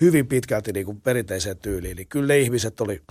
Hyvin 0.02 0.28
pitkälti 0.28 0.72
niin 0.72 0.86
kuin 0.86 1.02
perinteiseen 1.02 1.58
tyyliin. 1.58 1.98
Niin 1.98 2.08
kyllä 2.08 2.28
ne 2.28 2.40
ihmiset 2.40 2.82
oli 2.82 3.02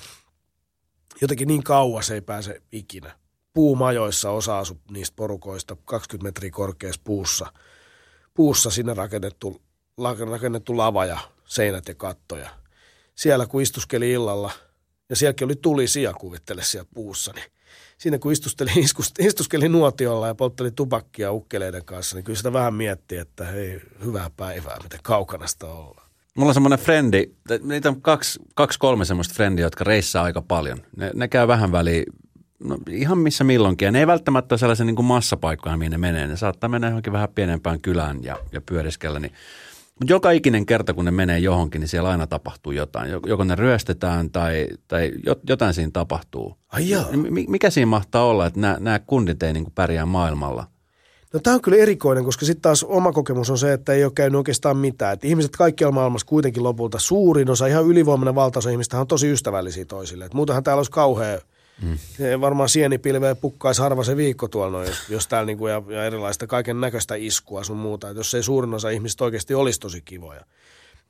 jotenkin 1.20 1.48
niin 1.48 1.62
kauas 1.62 2.10
ei 2.10 2.20
pääse 2.20 2.62
ikinä. 2.72 3.16
Puumajoissa 3.52 4.30
osa 4.30 4.58
asu 4.58 4.80
niistä 4.90 5.16
porukoista 5.16 5.76
20 5.84 6.28
metriä 6.28 6.50
korkeassa 6.50 7.00
puussa. 7.04 7.52
Puussa 8.34 8.70
sinne 8.70 8.94
rakennettu, 8.94 9.62
rakennettu 10.30 10.76
lava 10.76 11.04
ja 11.04 11.18
seinät 11.44 11.88
ja 11.88 11.94
kattoja. 11.94 12.50
Siellä 13.14 13.46
kun 13.46 13.62
istuskeli 13.62 14.12
illalla, 14.12 14.50
ja 15.08 15.16
sielläkin 15.16 15.44
oli 15.44 15.56
tulisia 15.56 16.12
kuvittele 16.12 16.62
siellä 16.62 16.88
puussa, 16.94 17.32
niin 17.32 17.52
siinä 17.98 18.18
kun 18.18 18.32
istusteli, 18.32 18.70
istuskeli 19.18 19.68
nuotiolla 19.68 20.26
ja 20.26 20.34
poltteli 20.34 20.70
tupakkia 20.70 21.32
ukkeleiden 21.32 21.84
kanssa, 21.84 22.16
niin 22.16 22.24
kyllä 22.24 22.36
sitä 22.36 22.52
vähän 22.52 22.74
miettii, 22.74 23.18
että 23.18 23.44
hei, 23.44 23.80
hyvää 24.04 24.30
päivää, 24.36 24.78
miten 24.82 25.00
kaukana 25.02 25.46
sitä 25.46 25.66
ollaan. 25.66 26.09
Mulla 26.40 26.50
on 26.50 26.54
semmoinen 26.54 26.78
frendi, 26.78 27.26
niitä 27.62 27.88
on 27.88 28.02
kaksi, 28.02 28.40
kaksi 28.54 28.78
kolme 28.78 29.04
semmoista 29.04 29.34
frendiä, 29.34 29.66
jotka 29.66 29.84
reissaa 29.84 30.24
aika 30.24 30.42
paljon. 30.42 30.78
Ne, 30.96 31.10
ne 31.14 31.28
käy 31.28 31.48
vähän 31.48 31.72
väliin, 31.72 32.04
no 32.64 32.78
ihan 32.90 33.18
missä 33.18 33.44
milloinkin. 33.44 33.86
Ja 33.86 33.92
ne 33.92 33.98
ei 33.98 34.06
välttämättä 34.06 34.52
ole 34.52 34.58
sellaisia 34.58 34.86
niin 34.86 34.96
kuin 34.96 35.06
massapaikkoja, 35.06 35.76
mihin 35.76 35.90
ne 35.90 35.98
menee. 35.98 36.26
Ne 36.26 36.36
saattaa 36.36 36.68
mennä 36.68 36.88
johonkin 36.88 37.12
vähän 37.12 37.28
pienempään 37.34 37.80
kylään 37.80 38.24
ja, 38.24 38.36
ja 38.52 38.60
pyöriskellä. 38.60 39.20
Niin. 39.20 39.32
Mutta 40.00 40.12
joka 40.12 40.30
ikinen 40.30 40.66
kerta, 40.66 40.94
kun 40.94 41.04
ne 41.04 41.10
menee 41.10 41.38
johonkin, 41.38 41.80
niin 41.80 41.88
siellä 41.88 42.10
aina 42.10 42.26
tapahtuu 42.26 42.72
jotain. 42.72 43.10
Joko 43.26 43.44
ne 43.44 43.54
ryöstetään 43.54 44.30
tai, 44.30 44.68
tai 44.88 45.12
jotain 45.48 45.74
siinä 45.74 45.90
tapahtuu. 45.92 46.58
Ai 46.68 46.88
jaa. 46.88 47.08
Mikä 47.48 47.70
siinä 47.70 47.86
mahtaa 47.86 48.24
olla, 48.24 48.46
että 48.46 48.60
nämä, 48.60 48.98
kundit 48.98 49.42
ei 49.42 49.52
niin 49.52 49.72
pärjää 49.74 50.06
maailmalla– 50.06 50.66
No 51.34 51.40
tämä 51.40 51.54
on 51.54 51.62
kyllä 51.62 51.78
erikoinen, 51.78 52.24
koska 52.24 52.46
sitten 52.46 52.62
taas 52.62 52.84
oma 52.84 53.12
kokemus 53.12 53.50
on 53.50 53.58
se, 53.58 53.72
että 53.72 53.92
ei 53.92 54.04
ole 54.04 54.12
käynyt 54.14 54.38
oikeastaan 54.38 54.76
mitään. 54.76 55.12
Et 55.12 55.24
ihmiset 55.24 55.56
kaikkialla 55.56 55.94
maailmassa 55.94 56.26
kuitenkin 56.26 56.62
lopulta 56.62 56.98
suurin 56.98 57.50
osa, 57.50 57.66
ihan 57.66 57.86
ylivoimainen 57.86 58.34
valtaosa 58.34 58.70
ihmistä 58.70 59.00
on 59.00 59.06
tosi 59.06 59.30
ystävällisiä 59.30 59.84
toisille. 59.84 60.24
Et 60.24 60.34
muutenhan 60.34 60.64
täällä 60.64 60.78
olisi 60.78 60.90
kauhea, 60.90 61.38
mm. 61.82 61.98
varmaan 62.40 62.68
sienipilveä 62.68 63.34
pukkaisi 63.34 63.82
harva 63.82 64.04
se 64.04 64.16
viikko 64.16 64.48
tuolla, 64.48 64.72
noin, 64.72 64.88
jos, 64.88 64.98
jos 65.08 65.28
täällä 65.28 65.46
niinku 65.46 65.66
ja, 65.66 65.82
ja 65.88 66.04
erilaista 66.04 66.46
kaiken 66.46 66.80
näköistä 66.80 67.14
iskua 67.14 67.64
sun 67.64 67.76
muuta. 67.76 68.10
Et 68.10 68.16
jos 68.16 68.34
ei 68.34 68.42
suurin 68.42 68.74
osa 68.74 68.90
ihmistä 68.90 69.24
oikeasti 69.24 69.54
olisi 69.54 69.80
tosi 69.80 70.00
kivoja. 70.00 70.44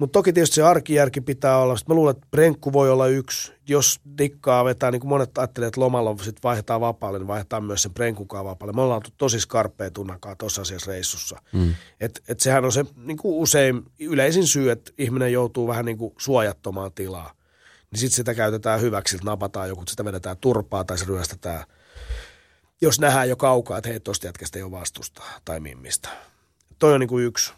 Mutta 0.00 0.12
toki 0.12 0.32
tietysti 0.32 0.54
se 0.54 0.62
arkijärki 0.62 1.20
pitää 1.20 1.58
olla. 1.58 1.76
Sitten 1.76 1.94
mä 1.94 1.96
luulen, 1.96 2.16
että 2.16 2.26
prenkku 2.30 2.72
voi 2.72 2.90
olla 2.90 3.06
yksi. 3.06 3.52
Jos 3.68 4.00
dikkaa 4.18 4.64
vetää, 4.64 4.90
niin 4.90 5.00
kuin 5.00 5.08
monet 5.08 5.38
ajattelee, 5.38 5.66
että 5.66 5.80
lomalla 5.80 6.16
sitten 6.16 6.42
vaihdetaan 6.42 6.80
vapaalle, 6.80 7.18
niin 7.18 7.26
vaihdetaan 7.26 7.64
myös 7.64 7.82
sen 7.82 7.94
prenkukaan 7.94 8.44
vapaalle. 8.44 8.72
Me 8.72 8.82
ollaan 8.82 9.02
tosi 9.18 9.40
skarppeja 9.40 9.90
tunnakaan 9.90 10.36
tuossa 10.36 10.62
asiassa 10.62 10.90
reissussa. 10.90 11.42
Mm. 11.52 11.74
Et, 12.00 12.22
et 12.28 12.40
sehän 12.40 12.64
on 12.64 12.72
se 12.72 12.84
niin 12.96 13.16
kuin 13.16 13.34
usein 13.34 13.82
yleisin 13.98 14.46
syy, 14.46 14.70
että 14.70 14.92
ihminen 14.98 15.32
joutuu 15.32 15.68
vähän 15.68 15.84
niin 15.84 15.98
kuin 15.98 16.14
suojattomaan 16.18 16.92
tilaa. 16.92 17.32
Niin 17.90 18.00
sitten 18.00 18.16
sitä 18.16 18.34
käytetään 18.34 18.80
hyväksi, 18.80 19.16
että 19.16 19.26
napataan 19.26 19.68
joku, 19.68 19.84
sitä 19.88 20.04
vedetään 20.04 20.36
turpaa 20.36 20.84
tai 20.84 20.98
se 20.98 21.04
ryöstetään. 21.04 21.64
Jos 22.80 23.00
nähdään 23.00 23.28
jo 23.28 23.36
kaukaa, 23.36 23.78
että 23.78 23.90
hei, 23.90 24.00
tosta 24.00 24.26
jätkästä 24.26 24.58
ei 24.58 24.62
ole 24.62 24.70
vastusta 24.70 25.22
tai 25.44 25.60
mimmistä. 25.60 26.08
Toi 26.78 26.94
on 26.94 27.00
niin 27.00 27.08
kuin 27.08 27.24
yksi. 27.24 27.52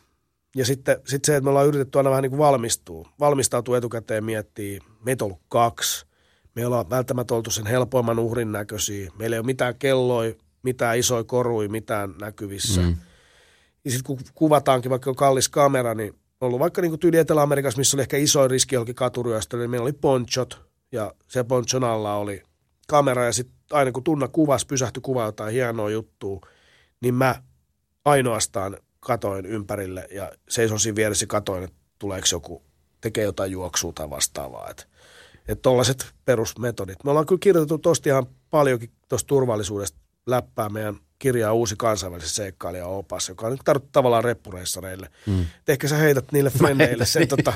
Ja 0.57 0.65
sitten 0.65 1.01
sit 1.07 1.25
se, 1.25 1.37
että 1.37 1.45
me 1.45 1.51
ollaan 1.51 1.67
yritetty 1.67 1.99
aina 1.99 2.11
vähän 2.11 2.23
niin 2.23 2.31
kuin 2.31 2.39
valmistua. 2.39 3.09
Valmistautua 3.21 3.79
etukäteen 3.79 4.25
miettiä. 4.25 4.81
Meitä 5.05 5.25
on 5.25 5.27
ollut 5.27 5.43
kaksi. 5.49 6.07
Me 6.55 6.67
ollaan 6.67 6.91
välttämättä 6.91 7.35
oltu 7.35 7.51
sen 7.51 7.67
helpoimman 7.67 8.19
uhrin 8.19 8.53
näköisiä. 8.53 9.11
Meillä 9.19 9.37
ei 9.37 9.41
ole 9.41 9.47
mitään 9.47 9.75
kelloja, 9.79 10.35
mitään 10.63 10.99
isoja 10.99 11.25
korui, 11.25 11.69
mitään 11.69 12.15
näkyvissä. 12.21 12.81
Mm. 12.81 12.97
Ja 13.85 13.91
sitten 13.91 14.05
kun 14.05 14.19
kuvataankin, 14.35 14.91
vaikka 14.91 15.11
on 15.11 15.17
kallis 15.17 15.49
kamera, 15.49 15.95
niin 15.95 16.15
on 16.41 16.47
ollut 16.47 16.61
vaikka 16.61 16.83
niin 16.83 16.91
kuin 16.91 17.01
tyyli 17.01 17.19
Etelä-Amerikassa, 17.19 17.79
missä 17.79 17.97
oli 17.97 18.03
ehkä 18.03 18.17
isoin 18.17 18.51
riski 18.51 18.75
jollekin 18.75 18.95
katuryöstölle, 18.95 19.63
niin 19.63 19.71
meillä 19.71 19.85
oli 19.85 19.93
ponchot 19.93 20.61
ja 20.93 21.15
se 21.29 21.45
ponchon 21.45 21.85
alla 21.85 22.15
oli 22.15 22.43
kamera 22.89 23.25
ja 23.25 23.33
sitten 23.33 23.57
aina 23.71 23.93
kun 23.93 24.05
tunna 24.05 24.29
kuvas, 24.29 24.65
pysähtyi 24.65 25.01
kuva 25.01 25.25
jotain 25.25 25.53
hienoa 25.53 25.91
juttua, 25.91 26.41
niin 27.01 27.15
mä 27.15 27.43
ainoastaan 28.05 28.77
katoin 29.03 29.47
ympärille 29.47 30.09
ja 30.11 30.33
seison 30.49 30.81
siinä 30.81 30.97
vieressä 30.97 31.27
katoin, 31.27 31.65
että 31.65 31.77
tuleeko 31.99 32.27
joku, 32.33 32.63
tekee 33.01 33.25
jotain 33.25 33.53
juoksua 33.53 33.93
tai 33.93 34.11
vastaavaa. 34.11 34.71
Että 34.71 34.85
että 35.49 35.63
tollaiset 35.63 36.07
perusmetodit. 36.25 37.05
Me 37.05 37.11
ollaan 37.11 37.27
kyllä 37.27 37.39
kirjoitettu 37.39 37.79
tosta 37.79 38.09
ihan 38.09 38.27
paljonkin 38.51 38.91
tuosta 39.09 39.29
turvallisuudesta 39.29 39.99
läppää 40.27 40.69
meidän 40.69 40.97
kirjaa 41.19 41.53
Uusi 41.53 41.75
kansainvälisen 41.79 42.31
seikkailija 42.31 42.87
opas, 42.87 43.29
joka 43.29 43.47
on 43.47 43.53
nyt 43.53 43.61
tarvittu 43.65 43.89
tavallaan 43.93 44.25
reppureissareille. 44.25 45.09
Mm. 45.27 45.47
ehkä 45.69 45.89
sä 45.89 45.97
heität 45.97 46.33
niille 46.33 46.51
frendeille 46.59 47.07
sen 47.07 47.29
tota, 47.29 47.53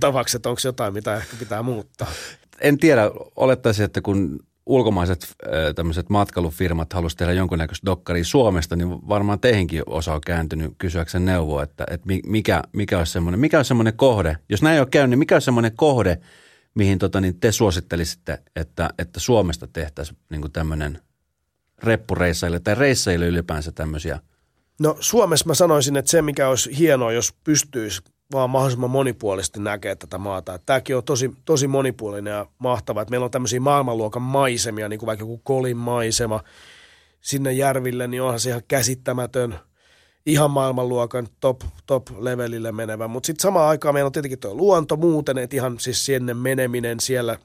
tavaksi, 0.00 0.36
että 0.36 0.48
onko 0.48 0.60
jotain, 0.64 0.94
mitä 0.94 1.16
ehkä 1.16 1.36
pitää 1.36 1.62
muuttaa. 1.62 2.12
En 2.60 2.78
tiedä, 2.78 3.10
olettaisin, 3.36 3.84
että 3.84 4.00
kun 4.00 4.40
ulkomaiset 4.66 5.26
äh, 5.46 5.74
tämmöiset 5.74 6.10
matkailufirmat 6.10 6.92
halusivat 6.92 7.18
tehdä 7.18 7.32
jonkunnäköistä 7.32 7.86
dokkaria 7.86 8.24
Suomesta, 8.24 8.76
niin 8.76 9.08
varmaan 9.08 9.40
teihinkin 9.40 9.82
osa 9.86 10.14
on 10.14 10.20
kääntynyt 10.20 10.72
kysyäkseen 10.78 11.24
neuvoa, 11.24 11.62
että, 11.62 11.84
että 11.90 12.06
mikä, 12.26 12.62
mikä 12.72 12.98
olisi 12.98 13.12
semmoinen, 13.12 13.40
mikä 13.40 13.56
olisi 13.56 13.68
semmoinen 13.68 13.96
kohde, 13.96 14.36
jos 14.48 14.62
näin 14.62 14.74
ei 14.74 14.80
ole 14.80 14.88
käynyt, 14.90 15.10
niin 15.10 15.18
mikä 15.18 15.34
olisi 15.34 15.44
semmoinen 15.44 15.76
kohde, 15.76 16.20
mihin 16.74 16.98
tota, 16.98 17.20
niin 17.20 17.40
te 17.40 17.52
suosittelisitte, 17.52 18.42
että, 18.56 18.90
että 18.98 19.20
Suomesta 19.20 19.66
tehtäisiin 19.66 20.18
niin 20.30 20.52
tämmöinen 20.52 21.00
reppureissaille 21.82 22.60
tai 22.60 22.74
reissaille 22.74 23.26
ylipäänsä 23.26 23.72
tämmöisiä? 23.72 24.20
No 24.80 24.96
Suomessa 25.00 25.46
mä 25.46 25.54
sanoisin, 25.54 25.96
että 25.96 26.10
se 26.10 26.22
mikä 26.22 26.48
olisi 26.48 26.78
hienoa, 26.78 27.12
jos 27.12 27.34
pystyisi 27.44 28.02
vaan 28.32 28.50
mahdollisimman 28.50 28.90
monipuolisesti 28.90 29.60
näkee 29.60 29.96
tätä 29.96 30.18
maata. 30.18 30.54
Että 30.54 30.66
tämäkin 30.66 30.96
on 30.96 31.04
tosi, 31.04 31.30
tosi 31.44 31.66
monipuolinen 31.66 32.30
ja 32.30 32.46
mahtava. 32.58 33.02
Että 33.02 33.10
meillä 33.10 33.24
on 33.24 33.30
tämmöisiä 33.30 33.60
maailmanluokan 33.60 34.22
maisemia, 34.22 34.88
niin 34.88 34.98
kuin 34.98 35.06
vaikka 35.06 35.22
joku 35.22 35.38
Kolin 35.38 35.76
maisema 35.76 36.40
sinne 37.20 37.52
järville, 37.52 38.06
niin 38.06 38.22
onhan 38.22 38.40
se 38.40 38.50
ihan 38.50 38.62
käsittämätön, 38.68 39.58
ihan 40.26 40.50
maailmanluokan 40.50 41.28
top, 41.40 41.60
top 41.86 42.06
levelille 42.18 42.72
menevä. 42.72 43.08
Mutta 43.08 43.26
sitten 43.26 43.42
samaan 43.42 43.68
aikaan 43.68 43.94
meillä 43.94 44.06
on 44.06 44.12
tietenkin 44.12 44.38
tuo 44.38 44.54
luonto 44.54 44.96
muuten, 44.96 45.38
että 45.38 45.56
ihan 45.56 45.80
siis 45.80 46.06
sinne 46.06 46.34
meneminen, 46.34 47.00
siellä 47.00 47.38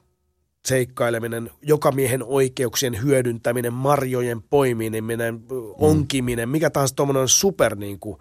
seikkaileminen, 0.66 1.50
joka 1.62 1.92
miehen 1.92 2.22
oikeuksien 2.22 3.02
hyödyntäminen, 3.02 3.72
marjojen 3.72 4.42
poimiminen, 4.42 5.34
mm. 5.34 5.40
onkiminen, 5.78 6.48
mikä 6.48 6.70
tahansa 6.70 6.94
tuommoinen 6.94 7.28
super 7.28 7.76
niin 7.76 8.00
kuin, 8.00 8.18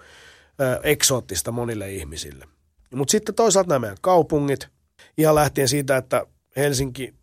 ö, 0.62 0.80
eksoottista 0.84 1.52
monille 1.52 1.92
ihmisille. 1.92 2.46
Mutta 2.96 3.12
sitten 3.12 3.36
toisaalta 3.36 3.70
nämä 3.70 3.80
meidän 3.80 3.98
kaupungit, 4.02 4.68
ihan 5.18 5.36
lähtien 5.36 5.68
siitä, 5.68 5.98
että 5.98 6.26
Helsinki 6.56 7.14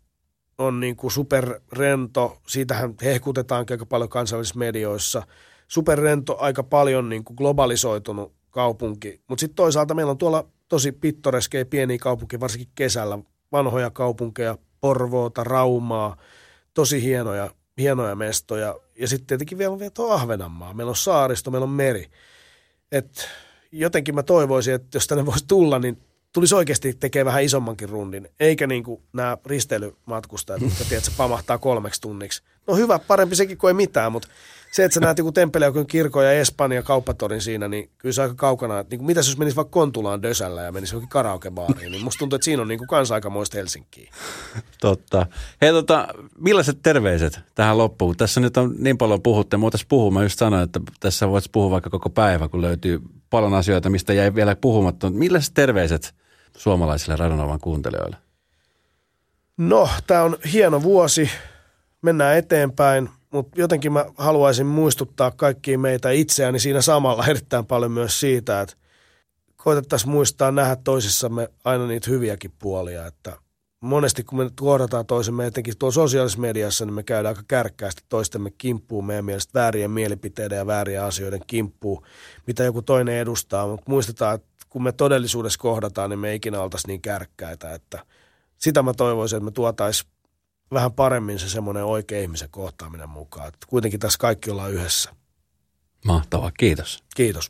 on 0.57 0.79
niin 0.79 0.95
kuin 0.95 1.11
superrento, 1.11 2.37
siitähän 2.47 2.93
hehkutetaan 3.03 3.65
aika 3.69 3.85
paljon 3.85 4.09
kansainvälisissä 4.09 4.59
medioissa, 4.59 5.23
superrento, 5.67 6.37
aika 6.39 6.63
paljon 6.63 7.09
niin 7.09 7.23
kuin 7.23 7.35
globalisoitunut 7.35 8.33
kaupunki, 8.49 9.21
mutta 9.27 9.39
sitten 9.39 9.55
toisaalta 9.55 9.93
meillä 9.93 10.11
on 10.11 10.17
tuolla 10.17 10.47
tosi 10.69 10.91
pittoreskeja 10.91 11.65
pieniä 11.65 11.97
kaupunkeja, 12.01 12.39
varsinkin 12.39 12.71
kesällä, 12.75 13.19
vanhoja 13.51 13.89
kaupunkeja, 13.89 14.57
Porvoota, 14.81 15.43
Raumaa, 15.43 16.17
tosi 16.73 17.03
hienoja, 17.03 17.51
hienoja 17.77 18.15
mestoja. 18.15 18.75
Ja 18.99 19.07
sitten 19.07 19.27
tietenkin 19.27 19.57
vielä, 19.57 19.79
vielä 19.79 19.91
tuo 19.91 20.11
Ahvenanmaa. 20.11 20.73
Meillä 20.73 20.89
on 20.89 20.95
saaristo, 20.95 21.51
meillä 21.51 21.63
on 21.63 21.69
meri. 21.69 22.11
Et 22.91 23.29
jotenkin 23.73 24.15
mä 24.15 24.23
toivoisin, 24.23 24.73
että 24.73 24.97
jos 24.97 25.07
tänne 25.07 25.25
voisi 25.25 25.45
tulla, 25.47 25.79
niin 25.79 25.97
tulisi 26.33 26.55
oikeasti 26.55 26.93
tekemään 26.93 27.25
vähän 27.25 27.43
isommankin 27.43 27.89
rundin, 27.89 28.29
eikä 28.39 28.67
niin 28.67 28.83
kuin 28.83 29.01
nämä 29.13 29.37
risteilymatkustajat, 29.45 30.61
jotka 30.61 30.83
tiedät, 30.89 31.03
se 31.03 31.11
pamahtaa 31.17 31.57
kolmeksi 31.57 32.01
tunniksi. 32.01 32.43
No 32.67 32.75
hyvä, 32.75 32.99
parempi 32.99 33.35
sekin 33.35 33.57
kuin 33.57 33.69
ei 33.69 33.73
mitään, 33.73 34.11
mutta 34.11 34.27
se, 34.73 34.83
että 34.83 34.93
sä 34.93 34.99
näet 34.99 35.17
joku 35.17 35.31
Tempeleukön 35.31 35.87
kirkon 35.87 36.25
ja 36.25 36.31
Espanja 36.31 36.83
kauppatorin 36.83 37.41
siinä, 37.41 37.67
niin 37.67 37.89
kyllä 37.97 38.13
se 38.13 38.21
aika 38.21 38.35
kaukana. 38.35 38.79
Että 38.79 38.91
niin 38.91 38.99
kuin, 38.99 39.05
mitäs 39.05 39.27
jos 39.27 39.37
menisi 39.37 39.55
vaikka 39.55 39.71
Kontulaan 39.71 40.21
Dösällä 40.21 40.61
ja 40.61 40.71
menisi 40.71 40.93
johonkin 40.93 41.09
karaokebaariin, 41.09 41.91
niin 41.91 42.03
musta 42.03 42.19
tuntuu, 42.19 42.35
että 42.35 42.45
siinä 42.45 42.61
on 42.61 42.67
niin 42.67 42.77
kuin 42.77 42.87
kanssa 42.87 43.15
aikamoista 43.15 43.57
Helsinkiä. 43.57 44.11
Totta. 44.81 45.25
Hei 45.61 45.71
tota, 45.71 46.07
millaiset 46.37 46.79
terveiset 46.83 47.39
tähän 47.55 47.77
loppuun? 47.77 48.17
Tässä 48.17 48.39
nyt 48.39 48.57
on 48.57 48.75
niin 48.77 48.97
paljon 48.97 49.21
puhuttu, 49.21 49.57
mutta 49.57 49.77
puhua. 49.89 50.11
Mä 50.11 50.23
just 50.23 50.39
sanoin, 50.39 50.63
että 50.63 50.79
tässä 50.99 51.29
voisi 51.29 51.49
puhua 51.51 51.71
vaikka 51.71 51.89
koko 51.89 52.09
päivä, 52.09 52.47
kun 52.47 52.61
löytyy 52.61 53.01
paljon 53.29 53.53
asioita, 53.53 53.89
mistä 53.89 54.13
jäi 54.13 54.35
vielä 54.35 54.55
puhumatta. 54.55 55.09
Millaiset 55.09 55.53
terveiset 55.53 56.15
suomalaisille 56.57 57.15
Radonovan 57.15 57.59
kuuntelijoille? 57.59 58.17
No, 59.57 59.89
tämä 60.07 60.23
on 60.23 60.37
hieno 60.53 60.83
vuosi. 60.83 61.29
Mennään 62.01 62.37
eteenpäin, 62.37 63.09
mutta 63.33 63.61
jotenkin 63.61 63.93
mä 63.93 64.05
haluaisin 64.17 64.67
muistuttaa 64.67 65.31
kaikkia 65.31 65.79
meitä 65.79 66.11
itseäni 66.11 66.59
siinä 66.59 66.81
samalla 66.81 67.25
erittäin 67.29 67.65
paljon 67.65 67.91
myös 67.91 68.19
siitä, 68.19 68.61
että 68.61 68.75
koitettaisiin 69.57 70.11
muistaa 70.11 70.51
nähdä 70.51 70.77
toisissamme 70.83 71.49
aina 71.63 71.87
niitä 71.87 72.09
hyviäkin 72.09 72.51
puolia, 72.59 73.07
että 73.07 73.37
monesti 73.79 74.23
kun 74.23 74.37
me 74.37 74.51
kohdataan 74.59 75.05
toisemme 75.05 75.45
etenkin 75.45 75.77
tuolla 75.77 75.93
sosiaalisessa 75.93 76.41
mediassa, 76.41 76.85
niin 76.85 76.93
me 76.93 77.03
käydään 77.03 77.35
aika 77.35 77.43
kärkkäästi 77.47 78.03
toistemme 78.09 78.51
kimppuun 78.57 79.05
meidän 79.05 79.25
mielestä 79.25 79.59
väärien 79.59 79.91
mielipiteiden 79.91 80.57
ja 80.57 80.67
väärien 80.67 81.03
asioiden 81.03 81.41
kimppuun, 81.47 82.03
mitä 82.47 82.63
joku 82.63 82.81
toinen 82.81 83.15
edustaa, 83.15 83.67
mutta 83.67 83.91
muistetaan, 83.91 84.35
että 84.35 84.47
kun 84.69 84.83
me 84.83 84.91
todellisuudessa 84.91 85.59
kohdataan, 85.59 86.09
niin 86.09 86.19
me 86.19 86.29
ei 86.29 86.35
ikinä 86.35 86.61
oltaisi 86.61 86.87
niin 86.87 87.01
kärkkäitä, 87.01 87.73
että 87.73 88.05
sitä 88.57 88.83
mä 88.83 88.93
toivoisin, 88.93 89.37
että 89.37 89.45
me 89.45 89.51
tuotaisiin 89.51 90.13
vähän 90.73 90.93
paremmin 90.93 91.39
se 91.39 91.49
semmoinen 91.49 91.85
oikea 91.85 92.21
ihmisen 92.21 92.49
kohtaaminen 92.49 93.09
mukaan. 93.09 93.47
Että 93.47 93.67
kuitenkin 93.69 93.99
tässä 93.99 94.17
kaikki 94.19 94.51
ollaan 94.51 94.71
yhdessä. 94.71 95.15
Mahtavaa, 96.05 96.51
kiitos. 96.51 97.03
Kiitos. 97.15 97.49